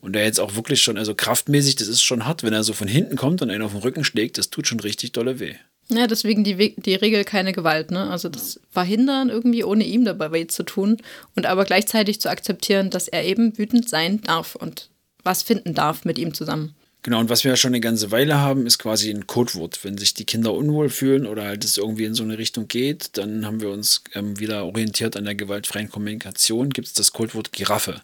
Und 0.00 0.16
er 0.16 0.24
jetzt 0.24 0.40
auch 0.40 0.54
wirklich 0.56 0.82
schon, 0.82 0.96
also 0.96 1.14
kraftmäßig, 1.14 1.76
das 1.76 1.88
ist 1.88 2.02
schon 2.02 2.24
hart, 2.26 2.42
wenn 2.42 2.52
er 2.54 2.64
so 2.64 2.72
von 2.72 2.88
hinten 2.88 3.16
kommt 3.16 3.42
und 3.42 3.50
einen 3.50 3.62
auf 3.62 3.72
den 3.72 3.82
Rücken 3.82 4.04
schlägt, 4.04 4.38
das 4.38 4.50
tut 4.50 4.66
schon 4.66 4.80
richtig 4.80 5.12
dolle 5.12 5.38
weh. 5.38 5.54
Ja, 5.88 6.06
deswegen 6.08 6.42
die, 6.42 6.58
We- 6.58 6.74
die 6.76 6.94
Regel 6.96 7.22
keine 7.24 7.52
Gewalt, 7.52 7.90
ne? 7.92 8.10
Also 8.10 8.28
das 8.28 8.58
Verhindern 8.70 9.28
irgendwie 9.28 9.62
ohne 9.62 9.84
ihm 9.84 10.04
dabei 10.04 10.32
weh 10.32 10.46
zu 10.48 10.64
tun 10.64 10.96
und 11.36 11.46
aber 11.46 11.64
gleichzeitig 11.64 12.20
zu 12.20 12.28
akzeptieren, 12.28 12.90
dass 12.90 13.06
er 13.06 13.24
eben 13.24 13.56
wütend 13.56 13.88
sein 13.88 14.20
darf 14.22 14.56
und 14.56 14.90
was 15.22 15.42
finden 15.44 15.74
darf 15.74 16.04
mit 16.04 16.18
ihm 16.18 16.34
zusammen. 16.34 16.74
Genau, 17.06 17.20
und 17.20 17.28
was 17.28 17.44
wir 17.44 17.52
ja 17.52 17.56
schon 17.56 17.70
eine 17.70 17.78
ganze 17.78 18.10
Weile 18.10 18.38
haben, 18.38 18.66
ist 18.66 18.78
quasi 18.80 19.10
ein 19.10 19.28
Codewort. 19.28 19.84
Wenn 19.84 19.96
sich 19.96 20.14
die 20.14 20.24
Kinder 20.24 20.52
unwohl 20.52 20.88
fühlen 20.90 21.24
oder 21.24 21.44
halt 21.44 21.64
es 21.64 21.78
irgendwie 21.78 22.04
in 22.04 22.14
so 22.14 22.24
eine 22.24 22.36
Richtung 22.36 22.66
geht, 22.66 23.16
dann 23.16 23.46
haben 23.46 23.60
wir 23.60 23.70
uns 23.70 24.02
ähm, 24.14 24.40
wieder 24.40 24.64
orientiert 24.64 25.16
an 25.16 25.24
der 25.24 25.36
gewaltfreien 25.36 25.88
Kommunikation, 25.88 26.70
gibt 26.70 26.88
es 26.88 26.94
das 26.94 27.12
Codewort 27.12 27.52
Giraffe. 27.52 28.02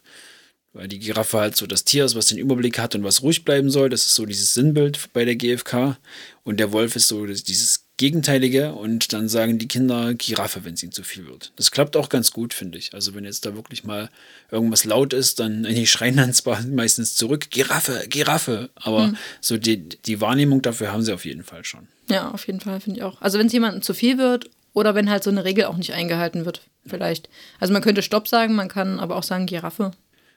Weil 0.71 0.87
die 0.87 0.99
Giraffe 0.99 1.37
halt 1.37 1.57
so 1.57 1.67
das 1.67 1.83
Tier 1.83 2.05
ist, 2.05 2.15
was 2.15 2.27
den 2.27 2.37
Überblick 2.37 2.79
hat 2.79 2.95
und 2.95 3.03
was 3.03 3.23
ruhig 3.23 3.43
bleiben 3.43 3.69
soll. 3.69 3.89
Das 3.89 4.05
ist 4.05 4.15
so 4.15 4.25
dieses 4.25 4.53
Sinnbild 4.53 5.09
bei 5.11 5.25
der 5.25 5.35
GfK. 5.35 5.97
Und 6.43 6.61
der 6.61 6.71
Wolf 6.71 6.95
ist 6.95 7.09
so 7.09 7.25
dieses 7.25 7.82
Gegenteilige. 7.97 8.73
Und 8.73 9.13
dann 9.13 9.29
sagen 9.29 9.59
die 9.59 9.67
Kinder 9.67 10.13
Giraffe, 10.13 10.65
wenn 10.65 10.73
es 10.73 10.83
ihnen 10.83 10.91
zu 10.91 11.03
viel 11.03 11.25
wird. 11.25 11.53
Das 11.55 11.71
klappt 11.71 11.95
auch 11.95 12.09
ganz 12.09 12.31
gut, 12.31 12.53
finde 12.53 12.77
ich. 12.77 12.93
Also 12.93 13.15
wenn 13.15 13.25
jetzt 13.25 13.45
da 13.45 13.55
wirklich 13.55 13.83
mal 13.83 14.09
irgendwas 14.51 14.85
laut 14.85 15.13
ist, 15.13 15.39
dann 15.39 15.63
die 15.63 15.87
schreien 15.87 16.17
dann 16.17 16.33
zwar 16.33 16.61
meistens 16.63 17.15
zurück, 17.15 17.49
Giraffe, 17.49 18.05
Giraffe. 18.09 18.69
Aber 18.75 19.13
so 19.41 19.57
die, 19.57 19.87
die 19.89 20.21
Wahrnehmung 20.21 20.61
dafür 20.61 20.91
haben 20.91 21.03
sie 21.03 21.13
auf 21.13 21.25
jeden 21.25 21.43
Fall 21.43 21.65
schon. 21.65 21.87
Ja, 22.09 22.31
auf 22.31 22.47
jeden 22.47 22.59
Fall, 22.59 22.79
finde 22.79 22.99
ich 22.99 23.03
auch. 23.03 23.21
Also 23.21 23.39
wenn 23.39 23.47
es 23.47 23.53
jemandem 23.53 23.81
zu 23.81 23.93
viel 23.93 24.17
wird 24.17 24.49
oder 24.73 24.95
wenn 24.95 25.09
halt 25.09 25.23
so 25.23 25.29
eine 25.29 25.45
Regel 25.45 25.65
auch 25.65 25.77
nicht 25.77 25.93
eingehalten 25.93 26.45
wird, 26.45 26.61
vielleicht. 26.85 27.29
Also 27.59 27.73
man 27.73 27.81
könnte 27.81 28.01
Stopp 28.01 28.27
sagen, 28.27 28.55
man 28.55 28.69
kann 28.69 28.99
aber 28.99 29.15
auch 29.15 29.23
sagen 29.23 29.45
Giraffe. 29.45 29.91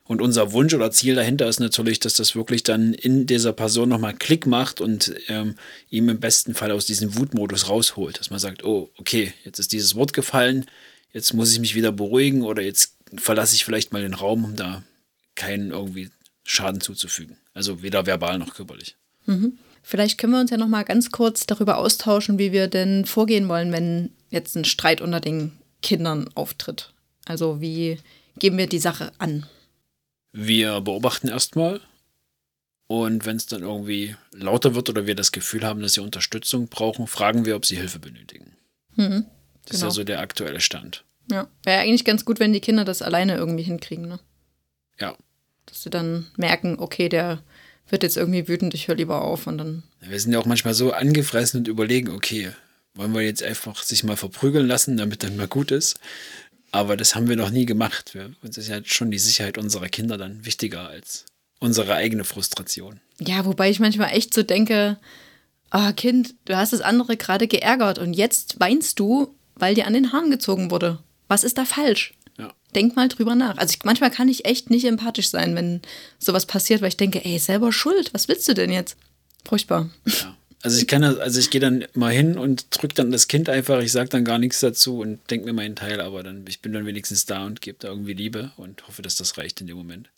Und 0.07 0.23
unser 0.23 0.53
Wunsch 0.53 0.73
oder 0.73 0.93
Ziel 0.93 1.17
dahinter 1.17 1.49
ist 1.49 1.59
natürlich, 1.59 1.99
dass 1.99 2.15
das 2.15 2.37
wirklich 2.37 2.63
dann 2.63 2.95
in 2.95 3.27
dieser 3.27 3.53
Person 3.53 3.89
nochmal 3.89 4.15
Klick 4.15 4.47
macht 4.47 4.81
und 4.81 5.13
ähm, 5.29 5.57
ihm 5.91 6.09
im 6.09 6.21
besten 6.21 6.55
Fall 6.55 6.71
aus 6.71 6.87
diesem 6.87 7.17
Wutmodus 7.17 7.69
rausholt. 7.69 8.21
Dass 8.21 8.31
man 8.31 8.39
sagt, 8.39 8.65
oh, 8.65 8.91
okay, 8.99 9.33
jetzt 9.45 9.59
ist 9.59 9.73
dieses 9.73 9.97
Wort 9.97 10.13
gefallen, 10.13 10.67
jetzt 11.13 11.35
muss 11.35 11.53
ich 11.53 11.59
mich 11.59 11.75
wieder 11.75 11.91
beruhigen 11.91 12.43
oder 12.43 12.63
jetzt 12.63 12.95
verlasse 13.17 13.57
ich 13.57 13.65
vielleicht 13.65 13.93
mal 13.93 14.03
den 14.03 14.15
Raum, 14.15 14.45
um 14.45 14.57
da 14.57 14.85
keinen 15.35 15.71
irgendwie 15.71 16.11
Schaden 16.45 16.81
zuzufügen. 16.81 17.37
Also 17.53 17.83
weder 17.83 18.07
verbal 18.07 18.39
noch 18.39 18.55
körperlich. 18.55 18.97
Vielleicht 19.83 20.19
können 20.19 20.33
wir 20.33 20.41
uns 20.41 20.51
ja 20.51 20.57
noch 20.57 20.69
mal 20.69 20.85
ganz 20.85 21.11
kurz 21.11 21.47
darüber 21.47 21.79
austauschen, 21.79 22.39
wie 22.39 22.53
wir 22.53 22.69
denn 22.69 23.07
vorgehen 23.07 23.49
wollen, 23.49 23.73
wenn 23.73 24.11
jetzt 24.31 24.57
ein 24.57 24.65
Streit 24.65 25.01
unter 25.01 25.21
den 25.21 25.53
Kindern 25.83 26.29
auftritt. 26.35 26.93
Also 27.25 27.61
wie 27.61 27.99
gehen 28.39 28.57
wir 28.57 28.67
die 28.69 28.79
Sache 28.79 29.13
an? 29.19 29.47
Wir 30.39 30.83
beobachten 30.83 31.29
erstmal 31.29 31.81
und 32.89 33.25
wenn 33.25 33.37
es 33.37 33.47
dann 33.47 33.63
irgendwie 33.63 34.17
lauter 34.33 34.75
wird 34.75 34.91
oder 34.91 35.07
wir 35.07 35.15
das 35.15 35.33
Gefühl 35.33 35.65
haben, 35.65 35.81
dass 35.81 35.95
sie 35.95 36.03
Unterstützung 36.03 36.69
brauchen, 36.69 37.07
fragen 37.07 37.47
wir, 37.47 37.57
ob 37.57 37.65
sie 37.65 37.77
Hilfe 37.77 37.99
benötigen. 37.99 38.55
Mhm, 38.97 39.25
Das 39.65 39.77
ist 39.77 39.81
genau. 39.81 39.87
ja 39.87 39.91
so 39.93 40.05
der 40.05 40.21
aktuelle 40.21 40.61
Stand. 40.61 41.05
Ja, 41.33 41.49
wäre 41.65 41.81
eigentlich 41.81 42.05
ganz 42.05 42.27
gut, 42.27 42.39
wenn 42.39 42.53
die 42.53 42.61
Kinder 42.61 42.85
das 42.85 43.01
alleine 43.01 43.35
irgendwie 43.35 43.65
hinkriegen, 43.65 44.07
ne? 44.09 44.21
Ja. 45.01 45.17
Dass 45.65 45.83
sie 45.83 45.91
dann 45.91 46.27
merken, 46.37 46.77
okay, 46.79 47.09
der 47.09 47.43
wird 47.89 48.03
jetzt 48.03 48.19
irgendwie 48.19 48.47
wütend, 48.47 48.75
ich 48.75 48.89
höre 48.89 48.97
lieber 48.97 49.23
auf 49.23 49.47
und 49.47 49.57
dann. 49.57 49.85
Wir 50.01 50.21
sind 50.21 50.33
ja 50.35 50.39
auch 50.39 50.45
manchmal 50.45 50.75
so 50.75 50.93
angefressen 50.93 51.61
und 51.61 51.69
überlegen, 51.69 52.11
okay, 52.11 52.53
wollen 52.93 53.15
wir 53.15 53.23
jetzt 53.23 53.43
einfach 53.43 53.83
sich 53.83 54.05
mal 54.05 54.17
verprügeln 54.17 54.67
lassen, 54.67 54.99
damit 54.99 55.23
dann 55.23 55.37
mal 55.37 55.49
gut 55.49 55.71
ist? 55.71 55.99
Aber 56.73 56.97
das 56.97 57.15
haben 57.15 57.29
wir 57.29 57.37
noch 57.37 57.51
nie 57.51 57.67
gemacht. 57.67 58.15
Wir, 58.15 58.33
uns 58.43 58.59
ist 58.59 58.69
ja 58.69 58.81
schon 58.85 59.11
die 59.11 59.19
Sicherheit 59.19 59.59
unserer 59.59 59.89
Kinder 59.89 60.19
dann 60.19 60.45
wichtiger 60.45 60.89
als 60.89 61.25
unsere 61.59 61.95
eigene 61.95 62.25
Frustration. 62.25 63.01
Ja, 63.19 63.45
wobei 63.45 63.71
ich 63.71 63.81
manchmal 63.81 64.13
echt 64.13 64.35
so 64.35 64.43
denke, 64.43 64.99
ah, 65.71 65.93
Kind, 65.93 66.35
du 66.45 66.57
hast 66.57 66.73
das 66.73 66.81
andere 66.81 67.17
gerade 67.17 67.49
geärgert 67.49 67.99
und 67.99 68.13
jetzt 68.13 68.61
weinst 68.61 68.99
du, 68.99 69.35
weil 69.55 69.75
dir 69.75 69.87
an 69.87 69.95
den 69.95 70.13
Haaren 70.13 70.31
gezogen 70.31 70.71
wurde. 70.71 70.99
Was 71.29 71.45
ist 71.45 71.59
da 71.59 71.65
falsch? 71.65 72.15
Ja. 72.39 72.53
Denk 72.75 72.95
mal 72.95 73.09
drüber 73.09 73.35
nach. 73.35 73.57
Also 73.57 73.75
ich, 73.75 73.85
manchmal 73.85 74.11
kann 74.11 74.29
ich 74.29 74.45
echt 74.45 74.71
nicht 74.71 74.85
empathisch 74.85 75.31
sein, 75.31 75.55
wenn 75.57 75.81
sowas 76.19 76.47
passiert, 76.47 76.83
weil 76.83 76.89
ich 76.89 76.97
denke, 76.97 77.25
ey, 77.25 77.39
selber 77.39 77.73
schuld, 77.73 78.13
was 78.13 78.29
willst 78.29 78.47
du 78.49 78.55
denn 78.55 78.71
jetzt? 78.71 78.97
Furchtbar. 79.45 79.89
ja. 80.05 80.37
Also 80.63 80.79
ich 80.79 80.87
kann 80.87 81.03
das, 81.03 81.19
also 81.19 81.39
ich 81.39 81.51
gehe 81.51 81.61
dann 81.61 81.85
mal 81.95 82.13
hin 82.13 82.39
und 82.39 82.67
drücke 82.71 82.95
dann 82.95 83.13
das 83.13 83.29
Kind 83.29 83.49
einfach, 83.49 83.81
ich 83.81 83.93
sage 83.93 84.09
dann 84.09 84.25
gar 84.25 84.39
nichts 84.39 84.61
dazu 84.61 84.99
und 85.01 85.21
denke 85.31 85.47
mir 85.47 85.53
meinen 85.53 85.77
Teil, 85.77 86.01
aber 86.01 86.23
dann, 86.23 86.45
ich 86.49 86.61
bin 86.61 86.73
dann 86.73 86.87
wenigstens 86.87 87.25
da 87.27 87.45
und 87.47 87.61
gebe 87.61 87.79
da 87.81 87.89
irgendwie 87.89 88.15
Liebe 88.15 88.53
und 88.57 88.87
hoffe, 88.89 89.03
dass 89.03 89.17
das 89.17 89.39
reicht 89.39 89.61
in 89.61 89.67
dem 89.69 89.77
Moment. 89.77 90.09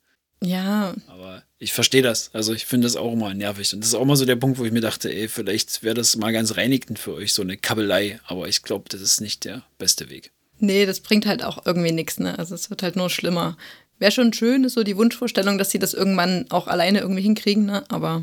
Ja, 0.40 0.94
Aber 1.08 1.42
ich 1.58 1.72
verstehe 1.72 2.00
das. 2.02 2.30
Also 2.32 2.52
ich 2.54 2.64
finde 2.64 2.86
das 2.86 2.94
auch 2.94 3.12
immer 3.12 3.34
nervig. 3.34 3.74
Und 3.74 3.80
das 3.80 3.88
ist 3.88 3.94
auch 3.96 4.04
mal 4.04 4.14
so 4.14 4.24
der 4.24 4.36
Punkt, 4.36 4.58
wo 4.58 4.64
ich 4.64 4.70
mir 4.70 4.80
dachte, 4.80 5.12
ey, 5.12 5.26
vielleicht 5.26 5.82
wäre 5.82 5.96
das 5.96 6.14
mal 6.14 6.32
ganz 6.32 6.56
reinigend 6.56 7.00
für 7.00 7.12
euch, 7.14 7.32
so 7.32 7.42
eine 7.42 7.56
Kabelei. 7.56 8.20
Aber 8.24 8.46
ich 8.46 8.62
glaube, 8.62 8.84
das 8.88 9.00
ist 9.00 9.20
nicht 9.20 9.44
der 9.44 9.64
beste 9.78 10.08
Weg. 10.10 10.30
nee, 10.60 10.86
das 10.86 11.00
bringt 11.00 11.26
halt 11.26 11.42
auch 11.42 11.66
irgendwie 11.66 11.90
nichts, 11.92 12.20
ne? 12.20 12.38
Also 12.38 12.54
es 12.54 12.70
wird 12.70 12.84
halt 12.84 12.94
nur 12.94 13.10
schlimmer. 13.10 13.56
Wäre 13.98 14.12
schon 14.12 14.32
schön, 14.32 14.62
ist 14.62 14.74
so 14.74 14.84
die 14.84 14.96
Wunschvorstellung, 14.96 15.58
dass 15.58 15.70
sie 15.70 15.80
das 15.80 15.92
irgendwann 15.92 16.46
auch 16.50 16.68
alleine 16.68 17.00
irgendwie 17.00 17.22
hinkriegen, 17.22 17.66
ne? 17.66 17.82
Aber 17.88 18.22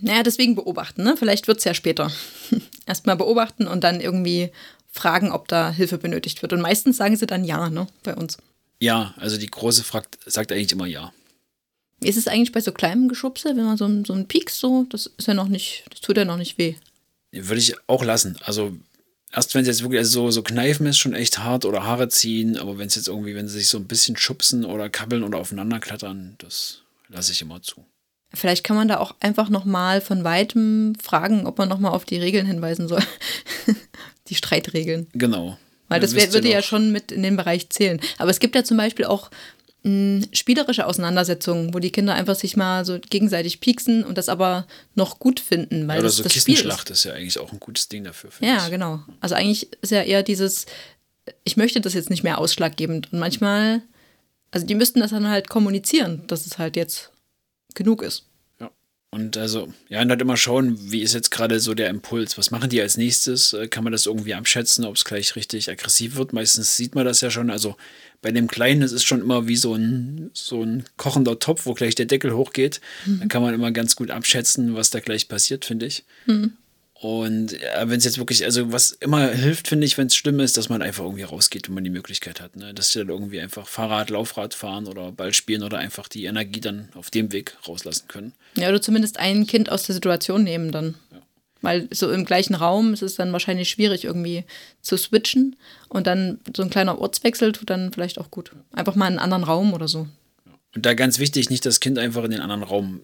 naja, 0.00 0.22
deswegen 0.22 0.54
beobachten, 0.54 1.02
ne? 1.02 1.16
Vielleicht 1.16 1.48
wird 1.48 1.58
es 1.58 1.64
ja 1.64 1.74
später. 1.74 2.10
Erstmal 2.86 3.16
beobachten 3.16 3.66
und 3.66 3.82
dann 3.82 4.00
irgendwie 4.00 4.50
fragen, 4.90 5.32
ob 5.32 5.48
da 5.48 5.70
Hilfe 5.70 5.98
benötigt 5.98 6.42
wird. 6.42 6.52
Und 6.52 6.60
meistens 6.60 6.96
sagen 6.96 7.16
sie 7.16 7.26
dann 7.26 7.44
ja, 7.44 7.70
ne? 7.70 7.86
Bei 8.02 8.14
uns. 8.14 8.38
Ja, 8.80 9.14
also 9.16 9.36
die 9.36 9.46
Große 9.46 9.84
fragt, 9.84 10.18
sagt 10.26 10.52
eigentlich 10.52 10.72
immer 10.72 10.86
ja. 10.86 11.12
Ist 12.00 12.18
es 12.18 12.28
eigentlich 12.28 12.52
bei 12.52 12.60
so 12.60 12.72
kleinem 12.72 13.08
Geschubse, 13.08 13.56
wenn 13.56 13.64
man 13.64 13.76
so, 13.78 13.88
so 14.04 14.12
einen 14.12 14.28
Pieks 14.28 14.58
so, 14.58 14.86
das 14.90 15.06
ist 15.16 15.28
ja 15.28 15.34
noch 15.34 15.48
nicht, 15.48 15.84
das 15.90 16.00
tut 16.00 16.18
ja 16.18 16.26
noch 16.26 16.36
nicht 16.36 16.58
weh. 16.58 16.74
Würde 17.32 17.60
ich 17.60 17.74
auch 17.86 18.04
lassen. 18.04 18.36
Also 18.44 18.76
erst 19.32 19.54
wenn 19.54 19.62
es 19.62 19.68
jetzt 19.68 19.82
wirklich, 19.82 19.98
also 19.98 20.24
so, 20.24 20.30
so 20.30 20.42
kneifen 20.42 20.86
ist 20.86 20.98
schon 20.98 21.14
echt 21.14 21.38
hart 21.38 21.64
oder 21.64 21.84
Haare 21.84 22.08
ziehen, 22.08 22.58
aber 22.58 22.76
wenn 22.76 22.88
es 22.88 22.96
jetzt 22.96 23.08
irgendwie, 23.08 23.34
wenn 23.34 23.48
sie 23.48 23.58
sich 23.58 23.68
so 23.68 23.78
ein 23.78 23.86
bisschen 23.86 24.16
schubsen 24.16 24.66
oder 24.66 24.90
kabbeln 24.90 25.22
oder 25.22 25.38
aufeinander 25.38 25.80
klettern, 25.80 26.34
das 26.38 26.82
lasse 27.08 27.32
ich 27.32 27.40
immer 27.40 27.62
zu. 27.62 27.84
Vielleicht 28.34 28.64
kann 28.64 28.76
man 28.76 28.88
da 28.88 28.98
auch 28.98 29.14
einfach 29.20 29.48
nochmal 29.48 30.00
von 30.00 30.24
weitem 30.24 30.94
fragen, 31.02 31.46
ob 31.46 31.58
man 31.58 31.68
nochmal 31.68 31.92
auf 31.92 32.04
die 32.04 32.18
Regeln 32.18 32.46
hinweisen 32.46 32.88
soll. 32.88 33.02
die 34.28 34.34
Streitregeln. 34.34 35.06
Genau. 35.12 35.56
Weil 35.88 36.00
das 36.00 36.14
wär, 36.14 36.32
würde 36.32 36.50
ja 36.50 36.62
schon 36.62 36.90
mit 36.90 37.12
in 37.12 37.22
den 37.22 37.36
Bereich 37.36 37.70
zählen. 37.70 38.00
Aber 38.18 38.30
es 38.30 38.40
gibt 38.40 38.56
ja 38.56 38.64
zum 38.64 38.76
Beispiel 38.76 39.04
auch 39.04 39.30
mh, 39.84 40.26
spielerische 40.32 40.86
Auseinandersetzungen, 40.86 41.72
wo 41.72 41.78
die 41.78 41.92
Kinder 41.92 42.14
einfach 42.14 42.34
sich 42.34 42.56
mal 42.56 42.84
so 42.84 42.98
gegenseitig 42.98 43.60
pieksen 43.60 44.04
und 44.04 44.18
das 44.18 44.28
aber 44.28 44.66
noch 44.94 45.18
gut 45.18 45.38
finden. 45.40 45.86
Weil 45.86 45.98
Oder 45.98 46.08
das 46.08 46.16
so 46.16 46.24
das 46.24 46.32
Kissenschlacht 46.32 46.80
Spiel 46.82 46.92
ist 46.92 47.04
ja 47.04 47.12
eigentlich 47.12 47.38
auch 47.38 47.52
ein 47.52 47.60
gutes 47.60 47.88
Ding 47.88 48.04
dafür. 48.04 48.30
ist. 48.30 48.40
Ja, 48.40 48.64
ich. 48.64 48.70
genau. 48.70 49.00
Also 49.20 49.36
eigentlich 49.36 49.72
ist 49.80 49.92
ja 49.92 50.02
eher 50.02 50.22
dieses, 50.22 50.66
ich 51.44 51.56
möchte 51.56 51.80
das 51.80 51.94
jetzt 51.94 52.10
nicht 52.10 52.24
mehr 52.24 52.38
ausschlaggebend. 52.38 53.12
Und 53.12 53.20
manchmal, 53.20 53.82
also 54.50 54.66
die 54.66 54.74
müssten 54.74 55.00
das 55.00 55.12
dann 55.12 55.28
halt 55.28 55.48
kommunizieren, 55.48 56.24
dass 56.26 56.46
es 56.46 56.58
halt 56.58 56.74
jetzt 56.76 57.12
genug 57.76 58.02
ist. 58.02 58.24
Ja. 58.58 58.70
Und 59.10 59.36
also, 59.36 59.72
ja, 59.88 60.02
und 60.02 60.10
halt 60.10 60.20
immer 60.20 60.36
schauen, 60.36 60.76
wie 60.90 61.02
ist 61.02 61.14
jetzt 61.14 61.30
gerade 61.30 61.60
so 61.60 61.74
der 61.74 61.88
Impuls? 61.88 62.36
Was 62.36 62.50
machen 62.50 62.68
die 62.70 62.80
als 62.80 62.96
nächstes? 62.96 63.52
Äh, 63.52 63.68
Kann 63.68 63.84
man 63.84 63.92
das 63.92 64.06
irgendwie 64.06 64.34
abschätzen, 64.34 64.84
ob 64.84 64.96
es 64.96 65.04
gleich 65.04 65.36
richtig 65.36 65.70
aggressiv 65.70 66.16
wird? 66.16 66.32
Meistens 66.32 66.76
sieht 66.76 66.94
man 66.94 67.04
das 67.04 67.20
ja 67.20 67.30
schon. 67.30 67.50
Also 67.50 67.76
bei 68.22 68.32
dem 68.32 68.48
Kleinen, 68.48 68.80
das 68.80 68.92
ist 68.92 69.04
schon 69.04 69.20
immer 69.20 69.46
wie 69.46 69.56
so 69.56 69.74
ein, 69.74 70.30
so 70.32 70.62
ein 70.62 70.84
kochender 70.96 71.38
Topf, 71.38 71.66
wo 71.66 71.74
gleich 71.74 71.94
der 71.94 72.06
Deckel 72.06 72.34
hochgeht. 72.34 72.80
Da 73.20 73.26
kann 73.26 73.42
man 73.42 73.54
immer 73.54 73.70
ganz 73.70 73.94
gut 73.94 74.10
abschätzen, 74.10 74.74
was 74.74 74.90
da 74.90 74.98
gleich 75.00 75.28
passiert, 75.28 75.64
finde 75.64 75.86
ich. 75.86 76.04
Und 77.00 77.52
ja, 77.52 77.88
wenn 77.88 77.98
es 77.98 78.04
jetzt 78.04 78.16
wirklich, 78.16 78.44
also 78.44 78.72
was 78.72 78.92
immer 78.92 79.28
hilft, 79.28 79.68
finde 79.68 79.84
ich, 79.84 79.98
wenn 79.98 80.06
es 80.06 80.16
schlimm 80.16 80.40
ist, 80.40 80.56
dass 80.56 80.70
man 80.70 80.80
einfach 80.80 81.04
irgendwie 81.04 81.24
rausgeht, 81.24 81.68
wenn 81.68 81.74
man 81.74 81.84
die 81.84 81.90
Möglichkeit 81.90 82.40
hat. 82.40 82.56
Ne? 82.56 82.72
Dass 82.72 82.90
sie 82.90 83.00
dann 83.00 83.10
irgendwie 83.10 83.40
einfach 83.40 83.68
Fahrrad, 83.68 84.08
Laufrad 84.08 84.54
fahren 84.54 84.86
oder 84.86 85.12
Ball 85.12 85.34
spielen 85.34 85.62
oder 85.62 85.76
einfach 85.76 86.08
die 86.08 86.24
Energie 86.24 86.60
dann 86.60 86.88
auf 86.94 87.10
dem 87.10 87.32
Weg 87.32 87.54
rauslassen 87.68 88.08
können. 88.08 88.32
Ja, 88.54 88.70
oder 88.70 88.80
zumindest 88.80 89.18
ein 89.18 89.46
Kind 89.46 89.70
aus 89.70 89.82
der 89.82 89.94
Situation 89.94 90.42
nehmen 90.42 90.72
dann. 90.72 90.94
Weil 91.60 91.88
so 91.90 92.10
im 92.10 92.24
gleichen 92.24 92.54
Raum 92.54 92.94
ist 92.94 93.02
es 93.02 93.16
dann 93.16 93.32
wahrscheinlich 93.32 93.68
schwierig, 93.68 94.04
irgendwie 94.04 94.44
zu 94.80 94.96
switchen. 94.96 95.56
Und 95.88 96.06
dann 96.06 96.38
so 96.56 96.62
ein 96.62 96.70
kleiner 96.70 96.98
Ortswechsel 96.98 97.52
tut 97.52 97.68
dann 97.68 97.92
vielleicht 97.92 98.18
auch 98.18 98.30
gut. 98.30 98.52
Einfach 98.72 98.94
mal 98.94 99.06
in 99.06 99.14
einen 99.14 99.18
anderen 99.18 99.44
Raum 99.44 99.74
oder 99.74 99.88
so. 99.88 100.06
Und 100.74 100.86
da 100.86 100.94
ganz 100.94 101.18
wichtig, 101.18 101.50
nicht 101.50 101.66
das 101.66 101.80
Kind 101.80 101.98
einfach 101.98 102.24
in 102.24 102.30
den 102.30 102.40
anderen 102.40 102.62
Raum 102.62 103.00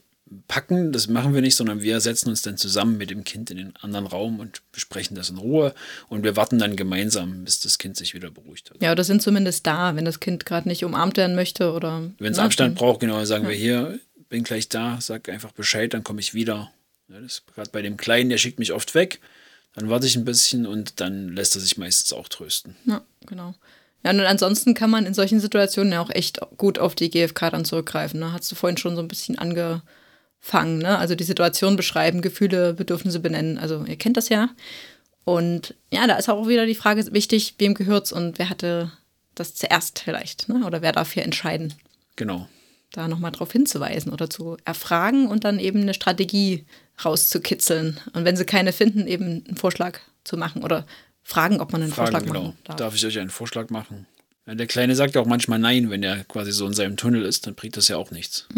packen, 0.49 0.92
das 0.92 1.09
machen 1.09 1.35
wir 1.35 1.40
nicht, 1.40 1.57
sondern 1.57 1.83
wir 1.83 2.01
setzen 2.01 2.29
uns 2.29 2.42
dann 2.42 2.57
zusammen 2.57 2.99
mit 2.99 3.11
dem 3.11 3.25
Kind 3.25 3.51
in 3.51 3.57
den 3.57 3.77
anderen 3.77 4.07
Raum 4.07 4.40
und 4.40 4.62
besprechen 4.73 5.16
das 5.16 5.31
in 5.31 5.38
Ruhe 5.38 5.75
und 6.09 6.25
wir 6.25 6.37
warten 6.37 6.59
dann 6.59 6.77
gemeinsam, 6.77 7.45
bis 7.45 7.61
das 7.61 7.79
Kind 7.79 7.97
sich 7.97 8.14
wieder 8.14 8.31
beruhigt 8.31 8.71
hat. 8.71 8.83
Ja, 8.83 8.92
oder 8.92 9.05
sind 9.05 9.23
zumindest 9.23 9.66
da, 9.66 9.97
wenn 9.97 10.05
das 10.05 10.21
Kind 10.21 10.47
gerade 10.47 10.68
nicht 10.68 10.85
umarmt 10.85 11.16
werden 11.16 11.37
möchte 11.37 11.73
oder. 11.73 12.11
Wenn 12.18 12.33
es 12.33 12.38
ne, 12.38 12.45
Abstand 12.45 12.75
braucht, 12.75 13.01
genau, 13.01 13.25
sagen 13.25 13.47
wir 13.47 13.55
hier, 13.55 13.99
bin 14.29 14.45
gleich 14.45 14.68
da, 14.68 14.99
sag 15.01 15.29
einfach 15.29 15.53
Bescheid, 15.53 15.92
dann 15.92 16.05
komme 16.05 16.21
ich 16.21 16.35
wieder. 16.35 16.73
Ja, 17.09 17.21
das 17.21 17.33
ist 17.33 17.47
gerade 17.55 17.71
bei 17.71 17.83
dem 17.83 17.97
Kleinen, 17.97 18.31
der 18.31 18.38
schickt 18.38 18.59
mich 18.59 18.73
oft 18.73 18.95
weg, 18.95 19.21
dann 19.75 19.88
warte 19.88 20.07
ich 20.07 20.16
ein 20.16 20.25
bisschen 20.25 20.66
und 20.66 21.01
dann 21.01 21.29
lässt 21.29 21.55
er 21.55 21.61
sich 21.61 21.77
meistens 21.77 22.12
auch 22.12 22.29
trösten. 22.29 22.77
Ja, 22.87 23.03
genau. 23.27 23.55
Ja, 24.05 24.11
und 24.11 24.21
ansonsten 24.21 24.75
kann 24.75 24.90
man 24.90 25.07
in 25.07 25.14
solchen 25.14 25.40
Situationen 25.40 25.92
ja 25.92 26.01
auch 26.01 26.11
echt 26.11 26.40
gut 26.57 26.79
auf 26.79 26.95
die 26.95 27.11
GfK 27.11 27.51
dann 27.51 27.64
zurückgreifen. 27.64 28.21
Ne? 28.21 28.33
Hast 28.33 28.51
du 28.51 28.57
vorhin 28.57 28.77
schon 28.77 28.97
so 28.97 29.03
ein 29.03 29.09
bisschen 29.09 29.38
angefangen, 30.43 30.79
ne? 30.79 30.99
Also 30.99 31.15
die 31.15 31.25
Situation 31.25 31.77
beschreiben, 31.77 32.21
Gefühle, 32.21 32.75
Bedürfnisse 32.75 33.21
benennen. 33.21 33.59
Also 33.59 33.85
ihr 33.85 33.97
kennt 33.97 34.17
das 34.17 34.29
ja. 34.29 34.51
Und 35.25 35.75
ja, 35.91 36.07
da 36.07 36.17
ist 36.17 36.29
auch 36.29 36.49
wieder 36.49 36.67
die 36.67 36.75
Frage 36.75 37.13
wichtig, 37.13 37.55
wem 37.59 37.75
gehört's 37.75 38.13
und 38.13 38.39
wer 38.39 38.51
hatte 38.51 38.91
das 39.35 39.55
zuerst 39.55 40.01
vielleicht, 40.01 40.49
ne? 40.49 40.65
Oder 40.67 40.83
wer 40.83 40.93
darf 40.93 41.13
hier 41.13 41.23
entscheiden? 41.23 41.75
Genau. 42.17 42.49
Da 42.93 43.09
nochmal 43.09 43.33
drauf 43.33 43.53
hinzuweisen 43.53 44.13
oder 44.13 44.29
zu 44.29 44.59
erfragen 44.65 45.29
und 45.29 45.45
dann 45.45 45.59
eben 45.59 45.81
eine 45.81 45.95
Strategie 45.95 46.67
rauszukitzeln. 47.03 47.99
Und 48.13 48.25
wenn 48.25 48.37
sie 48.37 48.45
keine 48.45 48.73
finden, 48.73 49.07
eben 49.07 49.45
einen 49.47 49.57
Vorschlag 49.57 50.01
zu 50.25 50.37
machen 50.37 50.63
oder 50.63 50.87
fragen, 51.23 51.61
ob 51.61 51.73
man 51.73 51.83
einen 51.83 51.93
Fragen, 51.93 52.13
Vorschlag 52.13 52.27
genau. 52.27 52.43
machen 52.49 52.59
darf. 52.65 52.77
Darf 52.77 52.95
ich 52.95 53.07
euch 53.07 53.19
einen 53.19 53.31
Vorschlag 53.31 53.71
machen? 53.71 54.07
Der 54.45 54.67
Kleine 54.67 54.97
sagt 54.97 55.15
ja 55.15 55.21
auch 55.21 55.27
manchmal 55.27 55.61
nein, 55.61 55.89
wenn 55.89 56.03
er 56.03 56.25
quasi 56.25 56.51
so 56.51 56.67
in 56.67 56.75
seinem 56.75 56.97
Tunnel 56.97 57.25
ist, 57.25 57.47
dann 57.47 57.55
bringt 57.55 57.77
das 57.77 57.89
ja 57.89 57.97
auch 57.97 58.11
nichts. 58.11 58.49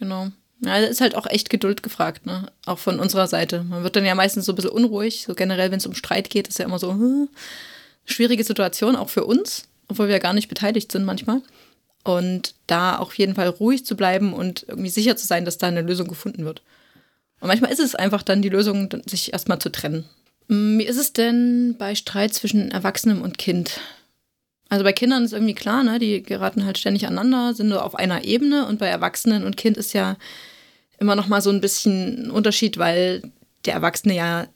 Genau. 0.00 0.32
Ja, 0.64 0.80
da 0.80 0.86
ist 0.86 1.00
halt 1.00 1.14
auch 1.14 1.26
echt 1.26 1.50
Geduld 1.50 1.82
gefragt, 1.82 2.26
ne? 2.26 2.50
Auch 2.66 2.78
von 2.78 2.98
unserer 2.98 3.26
Seite. 3.26 3.64
Man 3.64 3.82
wird 3.82 3.96
dann 3.96 4.04
ja 4.04 4.14
meistens 4.14 4.46
so 4.46 4.52
ein 4.52 4.56
bisschen 4.56 4.70
unruhig. 4.70 5.24
So 5.26 5.34
generell, 5.34 5.70
wenn 5.70 5.78
es 5.78 5.86
um 5.86 5.94
Streit 5.94 6.30
geht, 6.30 6.48
ist 6.48 6.58
ja 6.58 6.64
immer 6.64 6.78
so, 6.78 6.90
hm, 6.90 7.28
schwierige 8.04 8.44
Situation, 8.44 8.96
auch 8.96 9.10
für 9.10 9.24
uns, 9.24 9.68
obwohl 9.88 10.06
wir 10.06 10.14
ja 10.14 10.20
gar 10.20 10.32
nicht 10.32 10.48
beteiligt 10.48 10.92
sind 10.92 11.04
manchmal. 11.04 11.42
Und 12.04 12.54
da 12.66 12.98
auf 12.98 13.14
jeden 13.16 13.34
Fall 13.34 13.48
ruhig 13.48 13.86
zu 13.86 13.96
bleiben 13.96 14.32
und 14.32 14.64
irgendwie 14.68 14.90
sicher 14.90 15.16
zu 15.16 15.26
sein, 15.26 15.44
dass 15.44 15.58
da 15.58 15.68
eine 15.68 15.82
Lösung 15.82 16.06
gefunden 16.06 16.44
wird. 16.44 16.62
Und 17.40 17.48
manchmal 17.48 17.72
ist 17.72 17.80
es 17.80 17.94
einfach 17.94 18.22
dann 18.22 18.42
die 18.42 18.50
Lösung, 18.50 18.88
sich 19.06 19.32
erstmal 19.32 19.58
zu 19.58 19.70
trennen. 19.70 20.04
Wie 20.48 20.84
ist 20.84 20.98
es 20.98 21.12
denn 21.12 21.76
bei 21.78 21.94
Streit 21.94 22.34
zwischen 22.34 22.70
Erwachsenem 22.70 23.22
und 23.22 23.38
Kind? 23.38 23.80
Also 24.68 24.84
bei 24.84 24.92
Kindern 24.92 25.24
ist 25.24 25.32
irgendwie 25.32 25.54
klar, 25.54 25.84
ne, 25.84 25.98
die 25.98 26.22
geraten 26.22 26.64
halt 26.64 26.78
ständig 26.78 27.06
aneinander, 27.06 27.54
sind 27.54 27.68
nur 27.68 27.84
auf 27.84 27.94
einer 27.94 28.24
Ebene 28.24 28.66
und 28.66 28.78
bei 28.78 28.86
Erwachsenen 28.86 29.44
und 29.44 29.56
Kind 29.56 29.76
ist 29.76 29.92
ja 29.92 30.16
immer 30.98 31.16
noch 31.16 31.28
mal 31.28 31.40
so 31.40 31.50
ein 31.50 31.60
bisschen 31.60 32.26
ein 32.26 32.30
Unterschied, 32.30 32.78
weil 32.78 33.22
der 33.64 33.74
Erwachsene 33.74 34.14
ja 34.14 34.48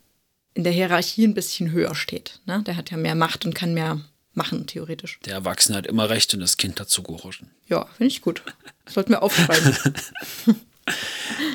in 0.55 0.65
der 0.65 0.73
Hierarchie 0.73 1.25
ein 1.25 1.35
bisschen 1.35 1.71
höher 1.71 1.95
steht. 1.95 2.41
Ne? 2.47 2.63
Der 2.67 2.77
hat 2.77 2.91
ja 2.91 2.97
mehr 2.97 3.15
Macht 3.15 3.45
und 3.45 3.55
kann 3.55 3.75
mehr 3.75 4.01
machen, 4.35 4.67
theoretisch. 4.67 5.19
Der 5.25 5.35
Erwachsene 5.35 5.79
hat 5.79 5.87
immer 5.87 6.09
recht 6.11 6.33
und 6.35 6.41
das 6.41 6.57
Kind 6.57 6.81
dazu 6.81 7.03
gehorchen. 7.03 7.51
Ja, 7.69 7.87
finde 7.97 8.09
ich 8.09 8.23
gut. 8.23 8.43
Sollten 8.87 9.11
wir 9.11 9.23
aufschreiben. 9.23 9.77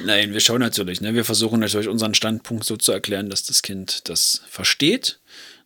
Nein, 0.06 0.34
wir 0.34 0.40
schauen 0.40 0.60
natürlich. 0.60 1.02
Ne? 1.02 1.16
Wir 1.16 1.26
versuchen 1.26 1.60
natürlich 1.60 1.88
unseren 1.88 2.14
Standpunkt 2.14 2.66
so 2.66 2.78
zu 2.78 2.92
erklären, 2.92 3.30
dass 3.30 3.44
das 3.44 3.62
Kind 3.62 4.08
das 4.10 4.42
versteht. 4.48 5.20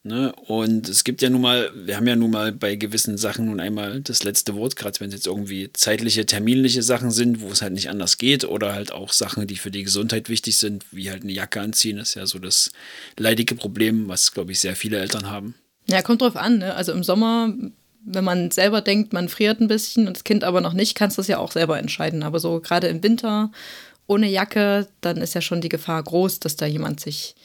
Ne? 0.08 0.34
Und 0.48 0.88
es 0.88 1.04
gibt 1.04 1.22
ja 1.22 1.30
nun 1.30 1.42
mal, 1.42 1.70
wir 1.76 1.98
haben 1.98 2.08
ja 2.08 2.16
nun 2.16 2.32
mal 2.32 2.52
bei 2.52 2.76
gewissen 2.76 3.18
Sachen 3.18 3.46
nun 3.46 3.60
einmal 3.60 4.02
das 4.02 4.24
letzte 4.24 4.56
Wort, 4.56 4.76
gerade 4.76 5.00
wenn 5.00 5.10
es 5.10 5.16
jetzt 5.16 5.28
irgendwie 5.28 5.70
zeitliche, 5.74 6.26
terminliche 6.26 6.82
Sachen 6.82 7.12
sind, 7.12 7.42
wo 7.42 7.50
es 7.50 7.62
halt 7.62 7.74
nicht 7.74 7.90
anders 7.90 8.18
geht, 8.18 8.46
oder 8.46 8.74
halt 8.74 8.92
auch 8.92 9.12
Sachen, 9.12 9.46
die 9.48 9.58
für 9.58 9.72
die 9.72 9.84
Gesundheit 9.84 10.30
wichtig 10.30 10.58
sind, 10.58 10.86
wie 10.92 11.12
halt 11.12 11.24
eine 11.24 11.34
Jacke 11.34 11.62
anziehen, 11.62 11.98
ist 11.98 12.16
ja 12.16 12.26
so 12.26 12.40
das 12.40 12.72
leidige 13.18 13.56
Problem, 13.56 14.08
was, 14.08 14.34
glaube 14.34 14.54
ich, 14.54 14.60
sehr 14.60 14.76
viele 14.76 14.98
Eltern 14.98 15.30
haben. 15.30 15.56
ja, 15.88 16.02
kommt 16.02 16.22
drauf 16.22 16.36
an. 16.36 16.60
Ne? 16.60 16.74
Also 16.74 16.92
im 16.94 17.04
Sommer, 17.04 17.54
wenn 18.06 18.24
man 18.24 18.52
selber 18.52 18.82
denkt, 18.82 19.14
man 19.14 19.30
friert 19.30 19.60
ein 19.60 19.68
bisschen 19.68 20.08
und 20.08 20.16
das 20.16 20.24
Kind 20.24 20.44
aber 20.44 20.62
noch 20.62 20.74
nicht, 20.74 20.96
kannst 20.96 21.18
du 21.18 21.22
das 21.22 21.28
ja 21.28 21.38
auch 21.38 21.52
selber 21.52 21.78
entscheiden. 21.78 22.24
Aber 22.24 22.40
so 22.40 22.60
gerade 22.62 22.88
im 22.88 23.04
Winter 23.04 23.52
ohne 24.08 24.30
Jacke, 24.30 24.88
dann 25.02 25.18
ist 25.18 25.36
ja 25.36 25.42
schon 25.42 25.62
die 25.62 25.70
Gefahr 25.70 26.02
groß, 26.02 26.40
dass 26.40 26.56
da 26.56 26.66
jemand 26.66 27.02
sich 27.02 27.36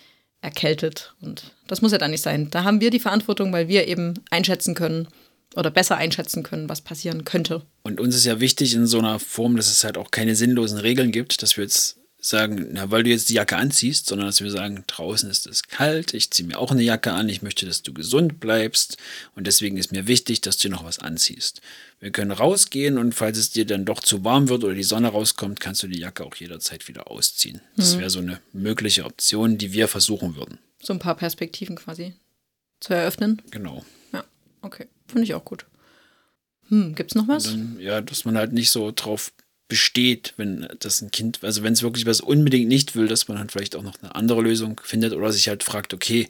erkältet. 0.43 1.15
Und 1.23 1.55
das 1.69 1.81
muss 1.81 1.93
ja 1.93 1.99
dann 1.99 2.11
nicht 2.11 2.23
sein. 2.23 2.51
Da 2.51 2.65
haben 2.65 2.81
wir 2.81 2.91
die 2.91 3.01
Verantwortung, 3.01 3.53
weil 3.53 3.69
wir 3.69 3.89
eben 3.89 4.15
einschätzen 4.31 4.75
können 4.75 5.09
oder 5.55 5.71
besser 5.71 5.97
einschätzen 5.97 6.43
können, 6.43 6.69
was 6.69 6.81
passieren 6.81 7.25
könnte. 7.25 7.63
Und 7.85 8.01
uns 8.01 8.15
ist 8.17 8.25
ja 8.25 8.41
wichtig 8.41 8.75
in 8.75 8.87
so 8.87 8.99
einer 8.99 9.19
Form, 9.19 9.57
dass 9.57 9.71
es 9.71 9.85
halt 9.85 9.97
auch 9.97 10.11
keine 10.11 10.35
sinnlosen 10.35 10.79
Regeln 10.79 11.13
gibt, 11.13 11.43
dass 11.43 11.57
wir 11.57 11.65
jetzt 11.65 11.99
sagen, 12.25 12.69
na, 12.71 12.91
weil 12.91 13.03
du 13.03 13.11
jetzt 13.11 13.29
die 13.29 13.35
Jacke 13.35 13.57
anziehst, 13.57 14.07
sondern 14.07 14.29
dass 14.29 14.41
wir 14.41 14.51
sagen, 14.51 14.85
draußen 14.87 15.29
ist 15.29 15.47
es 15.47 15.65
kalt, 15.65 16.15
ich 16.15 16.31
ziehe 16.31 16.47
mir 16.47 16.59
auch 16.59 16.71
eine 16.71 16.83
Jacke 16.83 17.13
an, 17.13 17.29
ich 17.29 17.43
möchte, 17.43 17.67
dass 17.67 17.83
du 17.83 17.93
gesund 17.93 18.39
bleibst 18.39 18.97
und 19.35 19.47
deswegen 19.49 19.77
ist 19.77 19.91
mir 19.91 20.07
wichtig, 20.07 20.41
dass 20.41 20.57
du 20.57 20.69
noch 20.69 20.85
was 20.85 21.01
anziehst. 21.01 21.61
Wir 21.99 22.13
können 22.13 22.31
rausgehen 22.31 22.97
und 22.97 23.15
falls 23.15 23.39
es 23.39 23.51
dir 23.51 23.67
dann 23.67 23.85
doch 23.85 24.01
zu 24.01 24.25
warm 24.25 24.49
wird 24.49 24.63
oder 24.63 24.75
die 24.75 24.85
Sonne 24.85 25.09
rauskommt, 25.09 25.59
kannst 25.59 25.83
du 25.83 25.89
die 25.89 25.99
Jacke 25.99 26.25
auch 26.25 26.37
jederzeit 26.37 26.87
wieder 26.87 27.11
ausziehen. 27.11 27.61
Das 27.77 27.99
wäre 27.99 28.11
so 28.11 28.21
eine 28.21 28.41
mögliche 28.53 29.05
Option, 29.05 29.59
die 29.59 29.73
wir 29.73 29.89
versuchen 29.89 30.37
würden. 30.37 30.59
So 30.81 30.93
ein 30.93 31.01
paar 31.01 31.17
Perspektiven 31.17 31.75
quasi 31.75 32.15
zu 32.79 32.95
eröffnen. 32.95 33.43
Genau. 33.51 33.85
Ja, 34.13 34.25
okay. 34.63 34.87
Finde 35.09 35.25
ich 35.25 35.35
auch 35.35 35.45
gut. 35.45 35.67
Hm, 36.69 36.95
gibt's 36.95 37.17
noch 37.17 37.29
was? 37.29 37.45
dann, 37.45 37.79
ja, 37.81 38.01
dass 38.01 38.25
man 38.25 38.39
halt 38.39 38.53
nicht 38.53 38.71
so 38.71 38.93
drauf 38.95 39.33
besteht, 39.73 40.35
wenn 40.37 40.69
das 40.81 41.01
ein 41.01 41.11
Kind, 41.11 41.39
also 41.41 41.63
wenn 41.63 41.73
es 41.73 41.83
wirklich 41.83 42.05
was 42.05 42.21
unbedingt 42.21 42.69
nicht 42.69 42.95
will, 42.95 43.09
dass 43.09 43.27
man 43.27 43.39
halt 43.39 43.53
vielleicht 43.53 43.75
auch 43.75 43.83
noch 43.83 43.95
eine 44.03 44.15
andere 44.15 44.43
Lösung 44.43 44.79
findet 44.85 45.15
oder 45.15 45.33
sich 45.33 45.49
halt 45.49 45.63
fragt, 45.63 45.95
okay, 45.95 46.29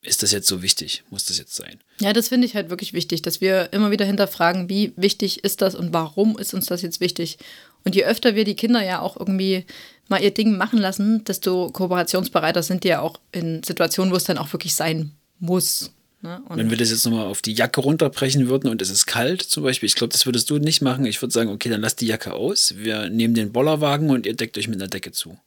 ist 0.00 0.22
das 0.22 0.30
jetzt 0.30 0.46
so 0.46 0.62
wichtig? 0.62 1.02
Muss 1.10 1.24
das 1.24 1.38
jetzt 1.38 1.56
sein? 1.56 1.80
Ja, 2.00 2.12
das 2.12 2.28
finde 2.28 2.46
ich 2.46 2.54
halt 2.54 2.70
wirklich 2.70 2.92
wichtig, 2.92 3.20
dass 3.22 3.40
wir 3.40 3.72
immer 3.72 3.90
wieder 3.90 4.04
hinterfragen, 4.04 4.68
wie 4.68 4.92
wichtig 4.94 5.42
ist 5.42 5.60
das 5.60 5.74
und 5.74 5.92
warum 5.92 6.38
ist 6.38 6.54
uns 6.54 6.66
das 6.66 6.82
jetzt 6.82 7.00
wichtig? 7.00 7.38
Und 7.82 7.96
je 7.96 8.04
öfter 8.04 8.36
wir 8.36 8.44
die 8.44 8.54
Kinder 8.54 8.84
ja 8.84 9.00
auch 9.00 9.18
irgendwie 9.18 9.64
mal 10.06 10.22
ihr 10.22 10.30
Ding 10.30 10.56
machen 10.56 10.78
lassen, 10.78 11.24
desto 11.24 11.70
kooperationsbereiter 11.70 12.62
sind 12.62 12.84
die 12.84 12.88
ja 12.88 13.00
auch 13.00 13.18
in 13.32 13.64
Situationen, 13.64 14.12
wo 14.12 14.16
es 14.16 14.22
dann 14.22 14.38
auch 14.38 14.52
wirklich 14.52 14.76
sein 14.76 15.16
muss. 15.40 15.90
Ne? 16.20 16.42
Wenn 16.48 16.70
wir 16.70 16.76
das 16.76 16.90
jetzt 16.90 17.04
nochmal 17.04 17.26
auf 17.26 17.42
die 17.42 17.52
Jacke 17.52 17.80
runterbrechen 17.80 18.48
würden 18.48 18.68
und 18.68 18.82
es 18.82 18.90
ist 18.90 19.06
kalt 19.06 19.40
zum 19.40 19.62
Beispiel, 19.62 19.86
ich 19.86 19.94
glaube, 19.94 20.12
das 20.12 20.26
würdest 20.26 20.50
du 20.50 20.58
nicht 20.58 20.82
machen. 20.82 21.06
Ich 21.06 21.22
würde 21.22 21.32
sagen, 21.32 21.50
okay, 21.50 21.68
dann 21.68 21.80
lasst 21.80 22.00
die 22.00 22.06
Jacke 22.06 22.34
aus, 22.34 22.74
wir 22.76 23.08
nehmen 23.08 23.34
den 23.34 23.52
Bollerwagen 23.52 24.10
und 24.10 24.26
ihr 24.26 24.34
deckt 24.34 24.58
euch 24.58 24.68
mit 24.68 24.80
einer 24.80 24.88
Decke 24.88 25.12
zu. 25.12 25.38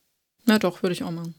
Ja, 0.48 0.58
doch, 0.58 0.82
würde 0.82 0.94
ich 0.94 1.04
auch 1.04 1.12
machen. 1.12 1.36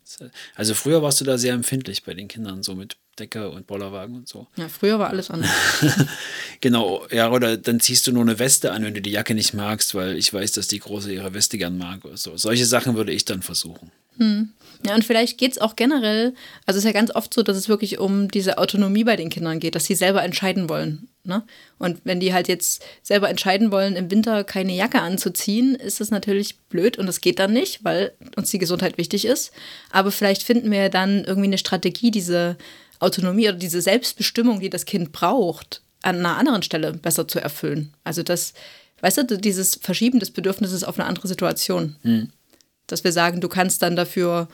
Also 0.55 0.75
früher 0.75 1.03
warst 1.03 1.21
du 1.21 1.25
da 1.25 1.37
sehr 1.37 1.55
empfindlich 1.55 2.05
bei 2.05 2.15
den 2.15 2.29
Kindern, 2.29 2.63
so 2.63 2.75
mit 2.75 2.97
Decke 3.19 3.51
und 3.51 3.67
Bollerwagen 3.67 4.17
und 4.17 4.29
so. 4.29 4.47
Ja, 4.57 4.69
früher 4.69 4.99
war 4.99 5.11
alles 5.11 5.31
anders. 5.31 5.51
genau, 6.61 7.07
ja, 7.11 7.31
oder 7.31 7.57
dann 7.57 7.81
ziehst 7.81 8.07
du 8.07 8.13
nur 8.13 8.23
eine 8.23 8.39
Weste 8.39 8.73
an, 8.73 8.85
wenn 8.85 8.95
du 8.95 9.03
die 9.03 9.11
Jacke 9.11 9.35
nicht 9.35 9.55
magst, 9.55 9.95
weil 9.95 10.17
ich 10.17 10.33
weiß, 10.33 10.53
dass 10.53 10.69
die 10.69 10.79
Große 10.79 11.13
ihre 11.13 11.35
Weste 11.35 11.59
gern 11.59 11.79
mag 11.79 12.05
oder 12.05 12.17
so. 12.17 12.37
Solche 12.37 12.65
Sachen 12.65 12.95
würde 12.95 13.13
ich 13.13 13.25
dann 13.25 13.43
versuchen. 13.43 13.91
Hm. 14.19 14.53
Ja, 14.85 14.95
und 14.95 15.05
vielleicht 15.05 15.39
geht 15.39 15.53
es 15.53 15.59
auch 15.59 15.77
generell, 15.77 16.35
also 16.67 16.79
es 16.79 16.85
ist 16.85 16.85
ja 16.85 16.93
ganz 16.93 17.15
oft 17.15 17.33
so, 17.33 17.43
dass 17.43 17.57
es 17.57 17.69
wirklich 17.69 17.99
um 17.99 18.29
diese 18.29 18.59
Autonomie 18.59 19.05
bei 19.05 19.17
den 19.17 19.31
Kindern 19.31 19.61
geht, 19.61 19.75
dass 19.77 19.85
sie 19.85 19.95
selber 19.95 20.23
entscheiden 20.25 20.69
wollen. 20.69 21.09
Ne? 21.25 21.45
Und 21.79 22.01
wenn 22.03 22.19
die 22.19 22.35
halt 22.35 22.49
jetzt 22.49 22.85
selber 23.03 23.31
entscheiden 23.31 23.71
wollen, 23.71 23.95
im 23.95 24.11
Winter 24.11 24.43
keine 24.43 24.75
Jacke 24.75 25.01
anzuziehen, 25.01 25.77
ist 25.77 26.01
das 26.01 26.11
natürlich 26.11 26.59
blöd 26.69 26.99
und 26.99 27.07
das 27.07 27.21
geht 27.21 27.39
dann 27.39 27.53
nicht, 27.53 27.85
weil 27.85 28.13
uns 28.37 28.51
die 28.51 28.59
Gesundheit 28.59 28.99
wichtig 28.99 29.25
ist. 29.25 29.53
Aber 29.93 30.11
vielleicht 30.11 30.43
finden 30.43 30.71
wir 30.73 30.89
dann 30.89 31.23
irgendwie 31.25 31.47
eine 31.47 31.59
Strategie, 31.59 32.11
diese 32.11 32.57
Autonomie 32.99 33.49
oder 33.49 33.59
diese 33.59 33.81
Selbstbestimmung, 33.81 34.59
die 34.59 34.71
das 34.71 34.85
Kind 34.85 35.13
braucht, 35.13 35.83
an 36.03 36.19
einer 36.19 36.37
anderen 36.39 36.65
Stelle 36.65 36.93
besser 36.93 37.29
zu 37.29 37.39
erfüllen. 37.39 37.95
Also 38.03 38.25
das, 38.25 38.53
weißt 39.01 39.31
du, 39.31 39.39
dieses 39.39 39.77
Verschieben 39.77 40.19
des 40.19 40.33
Bedürfnisses 40.33 40.83
auf 40.83 40.99
eine 40.99 41.07
andere 41.07 41.29
Situation. 41.29 41.97
Hm. 42.03 42.33
Dass 42.93 43.05
wir 43.05 43.13
sagen, 43.13 43.41
du 43.41 43.49
kannst 43.49 43.83
dann 43.83 43.97
dafür 43.97 44.49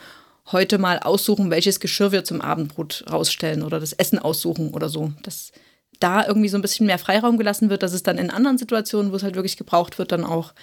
heute 0.52 0.78
mal 0.78 0.98
aussuchen, 1.00 1.50
welches 1.50 1.80
Geschirr 1.80 2.12
wir 2.12 2.24
zum 2.24 2.40
Abendbrot 2.40 3.04
rausstellen 3.10 3.62
oder 3.62 3.80
das 3.80 3.92
Essen 3.92 4.18
aussuchen 4.18 4.70
oder 4.70 4.88
so. 4.88 5.12
Dass 5.22 5.52
da 6.00 6.26
irgendwie 6.26 6.48
so 6.48 6.56
ein 6.56 6.62
bisschen 6.62 6.86
mehr 6.86 6.98
Freiraum 6.98 7.36
gelassen 7.36 7.70
wird, 7.70 7.82
dass 7.82 7.92
es 7.92 8.02
dann 8.02 8.18
in 8.18 8.30
anderen 8.30 8.58
Situationen, 8.58 9.12
wo 9.12 9.16
es 9.16 9.22
halt 9.22 9.34
wirklich 9.34 9.56
gebraucht 9.56 9.98
wird, 9.98 10.12
dann 10.12 10.24
auch 10.24 10.54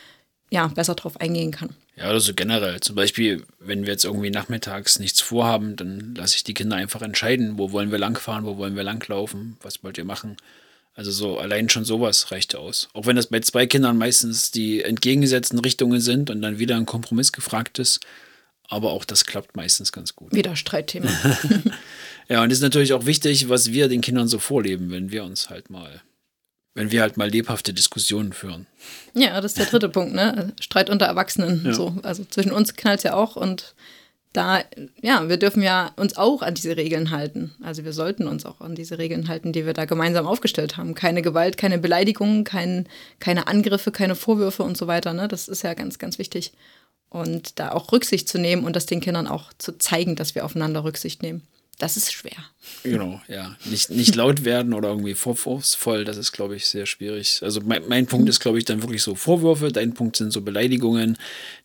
ja, 0.52 0.68
besser 0.68 0.96
drauf 0.96 1.20
eingehen 1.20 1.52
kann. 1.52 1.76
Ja, 1.96 2.10
oder 2.10 2.20
so 2.20 2.34
generell. 2.34 2.80
Zum 2.80 2.96
Beispiel, 2.96 3.44
wenn 3.60 3.82
wir 3.86 3.92
jetzt 3.92 4.06
irgendwie 4.06 4.30
nachmittags 4.30 5.00
nichts 5.00 5.22
vorhaben, 5.22 5.76
dann 5.76 6.16
lasse 6.16 6.36
ich 6.36 6.44
die 6.44 6.54
Kinder 6.54 6.76
einfach 6.76 7.02
entscheiden, 7.02 7.58
wo 7.58 7.72
wollen 7.72 7.92
wir 7.92 7.98
langfahren, 7.98 8.46
wo 8.46 8.58
wollen 8.58 8.76
wir 8.76 8.84
langlaufen, 8.84 9.58
was 9.62 9.84
wollt 9.84 9.98
ihr 9.98 10.06
machen. 10.06 10.38
Also 10.96 11.12
so 11.12 11.38
allein 11.38 11.70
schon 11.70 11.86
sowas 11.86 12.32
reicht 12.32 12.56
aus. 12.56 12.88
Auch 12.94 13.06
wenn 13.06 13.18
das 13.18 13.28
bei 13.28 13.42
zwei 13.42 13.68
Kindern 13.68 13.98
meistens 13.98 14.52
die 14.52 14.82
entgegengesetzten 14.82 15.60
Richtungen 15.60 16.00
sind 16.00 16.30
und 16.30 16.42
dann 16.42 16.58
wieder 16.58 16.78
ein 16.78 16.86
Kompromiss 16.86 17.32
gefragt 17.32 17.80
ist. 17.80 18.00
Aber 18.68 18.92
auch 18.92 19.06
das 19.06 19.26
klappt 19.26 19.56
meistens 19.56 19.92
ganz 19.92 20.16
gut. 20.16 20.34
Wieder 20.34 20.56
Streitthema. 20.56 21.10
ja, 22.30 22.42
und 22.42 22.52
es 22.52 22.60
ist 22.60 22.64
natürlich 22.64 22.94
auch 22.94 23.06
wichtig, 23.06 23.50
was 23.50 23.72
wir 23.74 23.90
den 23.90 24.02
Kindern 24.02 24.28
so 24.28 24.40
vorleben, 24.40 24.90
wenn 24.90 25.12
wir 25.12 25.24
uns 25.24 25.50
halt 25.50 25.70
mal 25.70 26.02
wenn 26.76 26.92
wir 26.92 27.02
halt 27.02 27.18
mal 27.18 27.30
lebhafte 27.30 27.74
Diskussionen 27.74 28.34
führen. 28.34 28.68
Ja, 29.14 29.40
das 29.40 29.54
ist 29.54 29.58
der 29.58 29.66
dritte 29.66 29.90
Punkt, 29.90 30.14
ne? 30.14 30.54
Streit 30.60 30.90
unter 30.90 31.06
Erwachsenen. 31.06 31.64
Ja. 31.66 31.74
So. 31.74 31.98
Also 32.04 32.26
zwischen 32.26 32.52
uns 32.52 32.76
knallt 32.76 33.00
es 33.00 33.04
ja 33.04 33.14
auch 33.14 33.38
und 33.38 33.76
da, 34.36 34.64
ja, 35.02 35.30
wir 35.30 35.38
dürfen 35.38 35.64
ja 35.64 35.92
uns 35.96 36.18
auch 36.18 36.42
an 36.42 36.56
diese 36.56 36.76
Regeln 36.76 37.12
halten. 37.12 37.56
Also 37.64 37.86
wir 37.86 37.94
sollten 37.94 38.28
uns 38.28 38.46
auch 38.46 38.62
an 38.62 38.76
diese 38.76 38.98
Regeln 38.98 39.28
halten, 39.28 39.54
die 39.54 39.66
wir 39.66 39.74
da 39.74 39.86
gemeinsam 39.86 40.28
aufgestellt 40.28 40.78
haben. 40.78 40.94
Keine 40.94 41.22
Gewalt, 41.22 41.58
keine 41.58 41.78
Beleidigungen, 41.78 42.44
kein, 42.44 42.88
keine 43.20 43.48
Angriffe, 43.48 43.92
keine 43.92 44.16
Vorwürfe 44.16 44.64
und 44.64 44.78
so 44.78 44.88
weiter. 44.88 45.14
Ne? 45.14 45.28
Das 45.28 45.48
ist 45.48 45.64
ja 45.64 45.74
ganz, 45.74 46.00
ganz 46.00 46.20
wichtig. 46.20 46.54
Und 47.10 47.60
da 47.60 47.72
auch 47.72 47.92
Rücksicht 47.92 48.28
zu 48.28 48.38
nehmen 48.38 48.66
und 48.66 48.76
das 48.76 48.86
den 48.86 49.00
Kindern 49.00 49.28
auch 49.28 49.54
zu 49.58 49.78
zeigen, 49.78 50.16
dass 50.16 50.36
wir 50.36 50.44
aufeinander 50.44 50.84
Rücksicht 50.84 51.24
nehmen 51.24 51.44
das 51.78 51.98
ist 51.98 52.14
schwer. 52.14 52.38
Genau, 52.84 53.22
ja. 53.28 53.58
Nicht, 53.66 53.90
nicht 53.90 54.16
laut 54.16 54.46
werden 54.46 54.74
oder 54.74 54.90
irgendwie 54.90 55.14
vorwurfsvoll, 55.14 56.06
das 56.06 56.18
ist, 56.18 56.32
glaube 56.32 56.56
ich, 56.56 56.68
sehr 56.68 56.86
schwierig. 56.86 57.40
Also 57.42 57.62
mein, 57.62 57.88
mein 57.88 58.06
Punkt 58.06 58.30
ist, 58.30 58.40
glaube 58.40 58.58
ich, 58.58 58.66
dann 58.66 58.82
wirklich 58.82 59.04
so 59.04 59.16
Vorwürfe, 59.16 59.72
dein 59.72 59.94
Punkt 59.94 60.16
sind 60.16 60.32
so 60.32 60.42
Beleidigungen. 60.42 61.18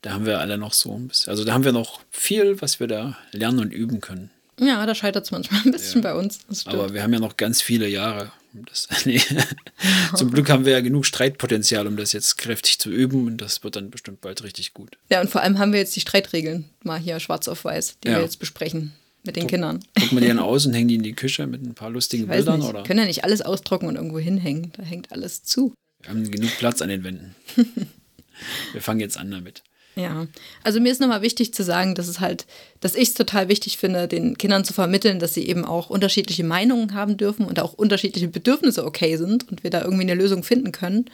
Da 0.03 0.13
haben 0.13 0.27
wir 0.27 0.41
alle 0.41 0.59
noch 0.59 0.73
so 0.73 0.95
ein 0.95 1.09
bisschen, 1.09 1.31
also 1.31 1.45
da 1.45 1.53
haben 1.53 1.65
wir 1.65 1.73
noch 1.73 2.01
viel, 2.11 2.61
was 2.61 2.81
wir 2.81 2.89
da 2.89 3.17
lernen 3.33 3.61
und 3.61 3.73
üben 3.73 4.01
können. 4.01 4.31
Ja, 4.59 4.85
da 4.85 4.95
scheitert 4.95 5.25
es 5.25 5.31
manchmal 5.31 5.63
ein 5.65 5.73
bisschen 5.73 6.03
ja. 6.03 6.13
bei 6.13 6.19
uns. 6.19 6.41
Aber 6.67 6.93
wir 6.93 7.03
haben 7.03 7.13
ja 7.13 7.21
noch 7.21 7.37
ganz 7.37 7.63
viele 7.63 7.89
Jahre. 7.89 8.33
Das, 8.53 8.89
nee. 9.05 9.23
Zum 10.17 10.33
Glück 10.33 10.51
haben 10.51 10.65
wir 10.65 10.73
ja 10.73 10.81
genug 10.81 11.07
Streitpotenzial, 11.07 11.87
um 11.87 11.97
das 11.97 12.13
jetzt 12.13 12.37
kräftig 12.37 12.79
zu 12.79 12.91
üben 12.91 13.27
und 13.27 13.39
das 13.39 13.63
wird 13.63 13.77
dann 13.77 13.91
bestimmt 13.91 14.21
bald 14.21 14.43
richtig 14.43 14.75
gut. 14.75 14.99
Ja, 15.09 15.21
und 15.21 15.31
vor 15.31 15.43
allem 15.43 15.59
haben 15.59 15.73
wir 15.73 15.79
jetzt 15.79 15.95
die 15.95 16.01
Streitregeln 16.01 16.69
mal 16.83 16.99
hier 16.99 17.21
schwarz 17.21 17.47
auf 17.49 17.65
weiß, 17.65 17.99
die 18.03 18.09
ja. 18.09 18.17
wir 18.17 18.23
jetzt 18.23 18.39
besprechen 18.39 18.93
mit 19.25 19.37
den 19.37 19.47
Kindern. 19.47 19.81
Gucken 19.99 20.17
wir 20.17 20.21
die 20.21 20.29
dann 20.29 20.39
aus 20.39 20.67
und 20.67 20.75
hängen 20.75 20.89
die 20.89 20.95
in 20.95 21.03
die 21.03 21.15
Küche 21.15 21.47
mit 21.47 21.63
ein 21.63 21.75
paar 21.75 21.91
lustigen 21.91 22.27
Bildern? 22.27 22.61
Nicht. 22.61 22.69
Oder? 22.69 22.83
Können 22.85 23.01
ja 23.01 23.07
nicht 23.07 23.25
alles 23.25 23.43
ausdrucken 23.43 23.87
und 23.87 23.97
irgendwo 23.97 24.19
hinhängen. 24.19 24.73
Da 24.77 24.83
hängt 24.83 25.13
alles 25.13 25.43
zu. 25.43 25.75
Wir 26.03 26.11
haben 26.11 26.31
genug 26.31 26.51
Platz 26.59 26.81
an 26.83 26.89
den 26.89 27.05
Wänden. 27.05 27.35
wir 28.73 28.81
fangen 28.81 29.01
jetzt 29.01 29.19
an 29.19 29.31
damit. 29.31 29.63
Ja, 29.97 30.27
also 30.63 30.81
mir 30.81 30.93
ist 30.93 31.01
nochmal 31.01 31.23
wichtig 31.23 31.53
zu 31.53 31.65
sagen, 31.65 31.95
dass 31.95 32.09
es 32.09 32.21
halt, 32.21 32.47
dass 32.81 32.95
ich 32.95 33.09
es 33.09 33.15
total 33.15 33.49
wichtig 33.49 33.77
finde, 33.77 34.07
den 34.07 34.39
Kindern 34.39 34.65
zu 34.65 34.73
vermitteln, 34.73 35.19
dass 35.19 35.35
sie 35.35 35.47
eben 35.47 35.65
auch 35.65 35.91
unterschiedliche 35.91 36.45
Meinungen 36.45 36.95
haben 36.95 37.17
dürfen 37.17 37.45
und 37.45 37.61
auch 37.61 37.73
unterschiedliche 37.73 38.29
Bedürfnisse 38.29 38.85
okay 38.85 39.17
sind 39.17 39.51
und 39.51 39.65
wir 39.65 39.71
da 39.71 39.83
irgendwie 39.83 40.03
eine 40.03 40.15
Lösung 40.15 40.43
finden 40.45 40.73
können. 40.73 41.07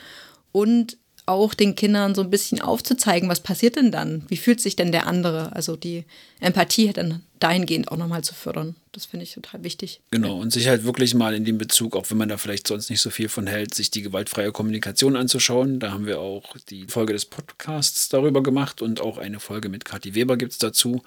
Und 0.53 0.99
auch 1.27 1.55
den 1.55 1.75
Kindern 1.75 2.15
so 2.15 2.23
ein 2.23 2.31
bisschen 2.31 2.61
aufzuzeigen, 2.61 3.29
was 3.29 3.41
passiert 3.41 3.77
denn 3.77 3.91
dann? 3.91 4.25
Wie 4.29 4.37
fühlt 4.37 4.61
sich 4.61 4.77
denn 4.77 4.93
der 4.93 5.07
andere? 5.07 5.55
Also 5.55 5.77
die 5.77 6.05
Empathie 6.41 6.93
dann 6.93 7.23
dahingehend 7.41 7.91
auch 7.91 7.97
nochmal 7.97 8.23
zu 8.23 8.35
fördern. 8.35 8.77
Das 8.93 9.07
finde 9.07 9.25
ich 9.25 9.35
total 9.35 9.63
wichtig. 9.65 10.01
Genau, 10.11 10.39
und 10.39 10.53
sich 10.53 10.69
halt 10.69 10.85
wirklich 10.85 11.15
mal 11.15 11.35
in 11.35 11.45
dem 11.45 11.59
Bezug, 11.59 11.97
auch 11.97 12.09
wenn 12.11 12.17
man 12.17 12.29
da 12.29 12.39
vielleicht 12.39 12.69
sonst 12.69 12.89
nicht 12.89 13.01
so 13.01 13.11
viel 13.11 13.29
von 13.29 13.47
hält, 13.47 13.75
sich 13.75 13.91
die 13.91 14.03
gewaltfreie 14.03 14.53
Kommunikation 14.53 15.17
anzuschauen. 15.17 15.81
Da 15.81 15.91
haben 15.91 16.07
wir 16.07 16.21
auch 16.21 16.57
die 16.71 16.87
Folge 16.87 17.13
des 17.13 17.27
Podcasts 17.27 18.09
darüber 18.09 18.43
gemacht 18.43 18.81
und 18.81 19.01
auch 19.01 19.19
eine 19.19 19.41
Folge 19.41 19.69
mit 19.69 19.85
Kathi 19.85 20.15
Weber 20.15 20.37
gibt 20.37 20.53
es 20.53 20.59
dazu. 20.59 21.03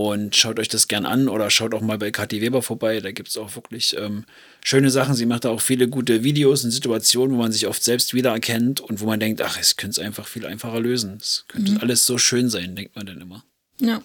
Und 0.00 0.36
schaut 0.36 0.60
euch 0.60 0.68
das 0.68 0.86
gern 0.86 1.04
an 1.04 1.28
oder 1.28 1.50
schaut 1.50 1.74
auch 1.74 1.80
mal 1.80 1.98
bei 1.98 2.12
Kathi 2.12 2.40
Weber 2.40 2.62
vorbei. 2.62 3.00
Da 3.00 3.10
gibt 3.10 3.30
es 3.30 3.36
auch 3.36 3.56
wirklich 3.56 3.96
ähm, 3.98 4.26
schöne 4.62 4.90
Sachen. 4.90 5.16
Sie 5.16 5.26
macht 5.26 5.44
da 5.44 5.48
auch 5.48 5.60
viele 5.60 5.88
gute 5.88 6.22
Videos 6.22 6.62
und 6.62 6.70
Situationen, 6.70 7.36
wo 7.36 7.40
man 7.40 7.50
sich 7.50 7.66
oft 7.66 7.82
selbst 7.82 8.14
wiedererkennt 8.14 8.78
und 8.78 9.00
wo 9.00 9.06
man 9.06 9.18
denkt, 9.18 9.42
ach, 9.42 9.58
es 9.58 9.76
könnte 9.76 10.00
es 10.00 10.06
einfach 10.06 10.28
viel 10.28 10.46
einfacher 10.46 10.78
lösen. 10.78 11.18
Es 11.20 11.46
könnte 11.48 11.72
mhm. 11.72 11.78
alles 11.78 12.06
so 12.06 12.16
schön 12.16 12.48
sein, 12.48 12.76
denkt 12.76 12.94
man 12.94 13.06
dann 13.06 13.20
immer. 13.20 13.42
Ja. 13.80 14.00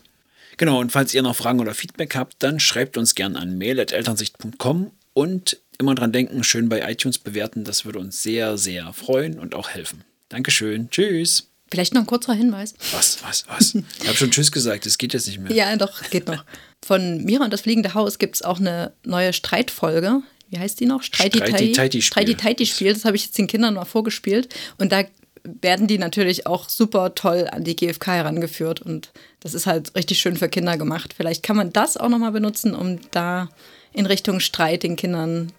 Genau, 0.57 0.79
und 0.79 0.91
falls 0.91 1.13
ihr 1.13 1.21
noch 1.21 1.35
Fragen 1.35 1.59
oder 1.59 1.75
Feedback 1.75 2.15
habt, 2.15 2.37
dann 2.39 2.59
schreibt 2.59 2.97
uns 2.97 3.13
gern 3.13 3.35
an 3.35 3.59
mail.elternsicht.com 3.59 4.89
und 5.13 5.59
immer 5.77 5.93
dran 5.93 6.11
denken, 6.11 6.43
schön 6.43 6.69
bei 6.69 6.91
iTunes 6.91 7.19
bewerten. 7.19 7.65
Das 7.65 7.85
würde 7.85 7.99
uns 7.99 8.23
sehr, 8.23 8.57
sehr 8.57 8.93
freuen 8.93 9.37
und 9.37 9.53
auch 9.53 9.69
helfen. 9.69 10.03
Dankeschön. 10.29 10.89
Tschüss. 10.89 11.52
Vielleicht 11.73 11.95
noch 11.95 12.01
ein 12.01 12.07
kurzer 12.07 12.33
Hinweis. 12.33 12.75
Was, 12.91 13.23
was, 13.23 13.45
was? 13.47 13.73
Ich 13.73 14.07
habe 14.07 14.15
schon 14.15 14.29
Tschüss 14.29 14.51
gesagt, 14.51 14.85
es 14.85 14.99
geht 14.99 15.13
jetzt 15.13 15.25
nicht 15.25 15.39
mehr. 15.39 15.51
Ja, 15.51 15.75
doch, 15.75 16.07
geht 16.11 16.27
noch. 16.27 16.45
Von 16.85 17.23
Mira 17.23 17.43
und 17.43 17.51
das 17.51 17.61
fliegende 17.61 17.95
Haus 17.95 18.19
gibt 18.19 18.35
es 18.35 18.43
auch 18.43 18.59
eine 18.59 18.93
neue 19.03 19.33
Streitfolge. 19.33 20.21
Wie 20.51 20.59
heißt 20.59 20.79
die 20.79 20.85
noch? 20.85 21.01
Streiti-Taiti-Spiel. 21.01 22.93
Das 22.93 23.05
habe 23.05 23.15
ich 23.15 23.25
jetzt 23.25 23.39
den 23.39 23.47
Kindern 23.47 23.73
mal 23.73 23.85
vorgespielt. 23.85 24.53
Und 24.77 24.91
da 24.91 25.03
werden 25.43 25.87
die 25.87 25.97
natürlich 25.97 26.45
auch 26.45 26.69
super 26.69 27.15
toll 27.15 27.47
an 27.51 27.63
die 27.63 27.75
GfK 27.75 28.17
herangeführt. 28.17 28.79
Und 28.79 29.11
das 29.39 29.55
ist 29.55 29.65
halt 29.65 29.95
richtig 29.95 30.19
schön 30.19 30.37
für 30.37 30.49
Kinder 30.49 30.77
gemacht. 30.77 31.15
Vielleicht 31.17 31.41
kann 31.41 31.55
man 31.55 31.73
das 31.73 31.97
auch 31.97 32.09
nochmal 32.09 32.33
benutzen, 32.33 32.75
um 32.75 32.99
da 33.09 33.49
in 33.93 34.05
Richtung 34.05 34.39
Streit 34.39 34.83
den 34.83 34.95
Kindern 34.95 35.51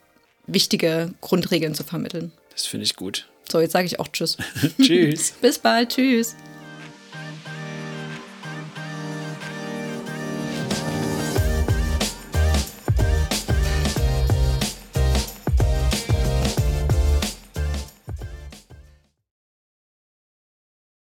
wichtige 0.47 1.13
Grundregeln 1.21 1.75
zu 1.75 1.83
vermitteln. 1.83 2.31
Das 2.53 2.67
finde 2.67 2.85
ich 2.85 2.95
gut. 2.95 3.27
So, 3.51 3.61
jetzt 3.61 3.73
sage 3.73 3.87
ich 3.87 4.01
auch 4.01 4.09
Tschüss. 4.09 4.37
tschüss. 4.81 5.33
Bis 5.41 5.59
bald. 5.59 5.91
Tschüss. 5.91 6.37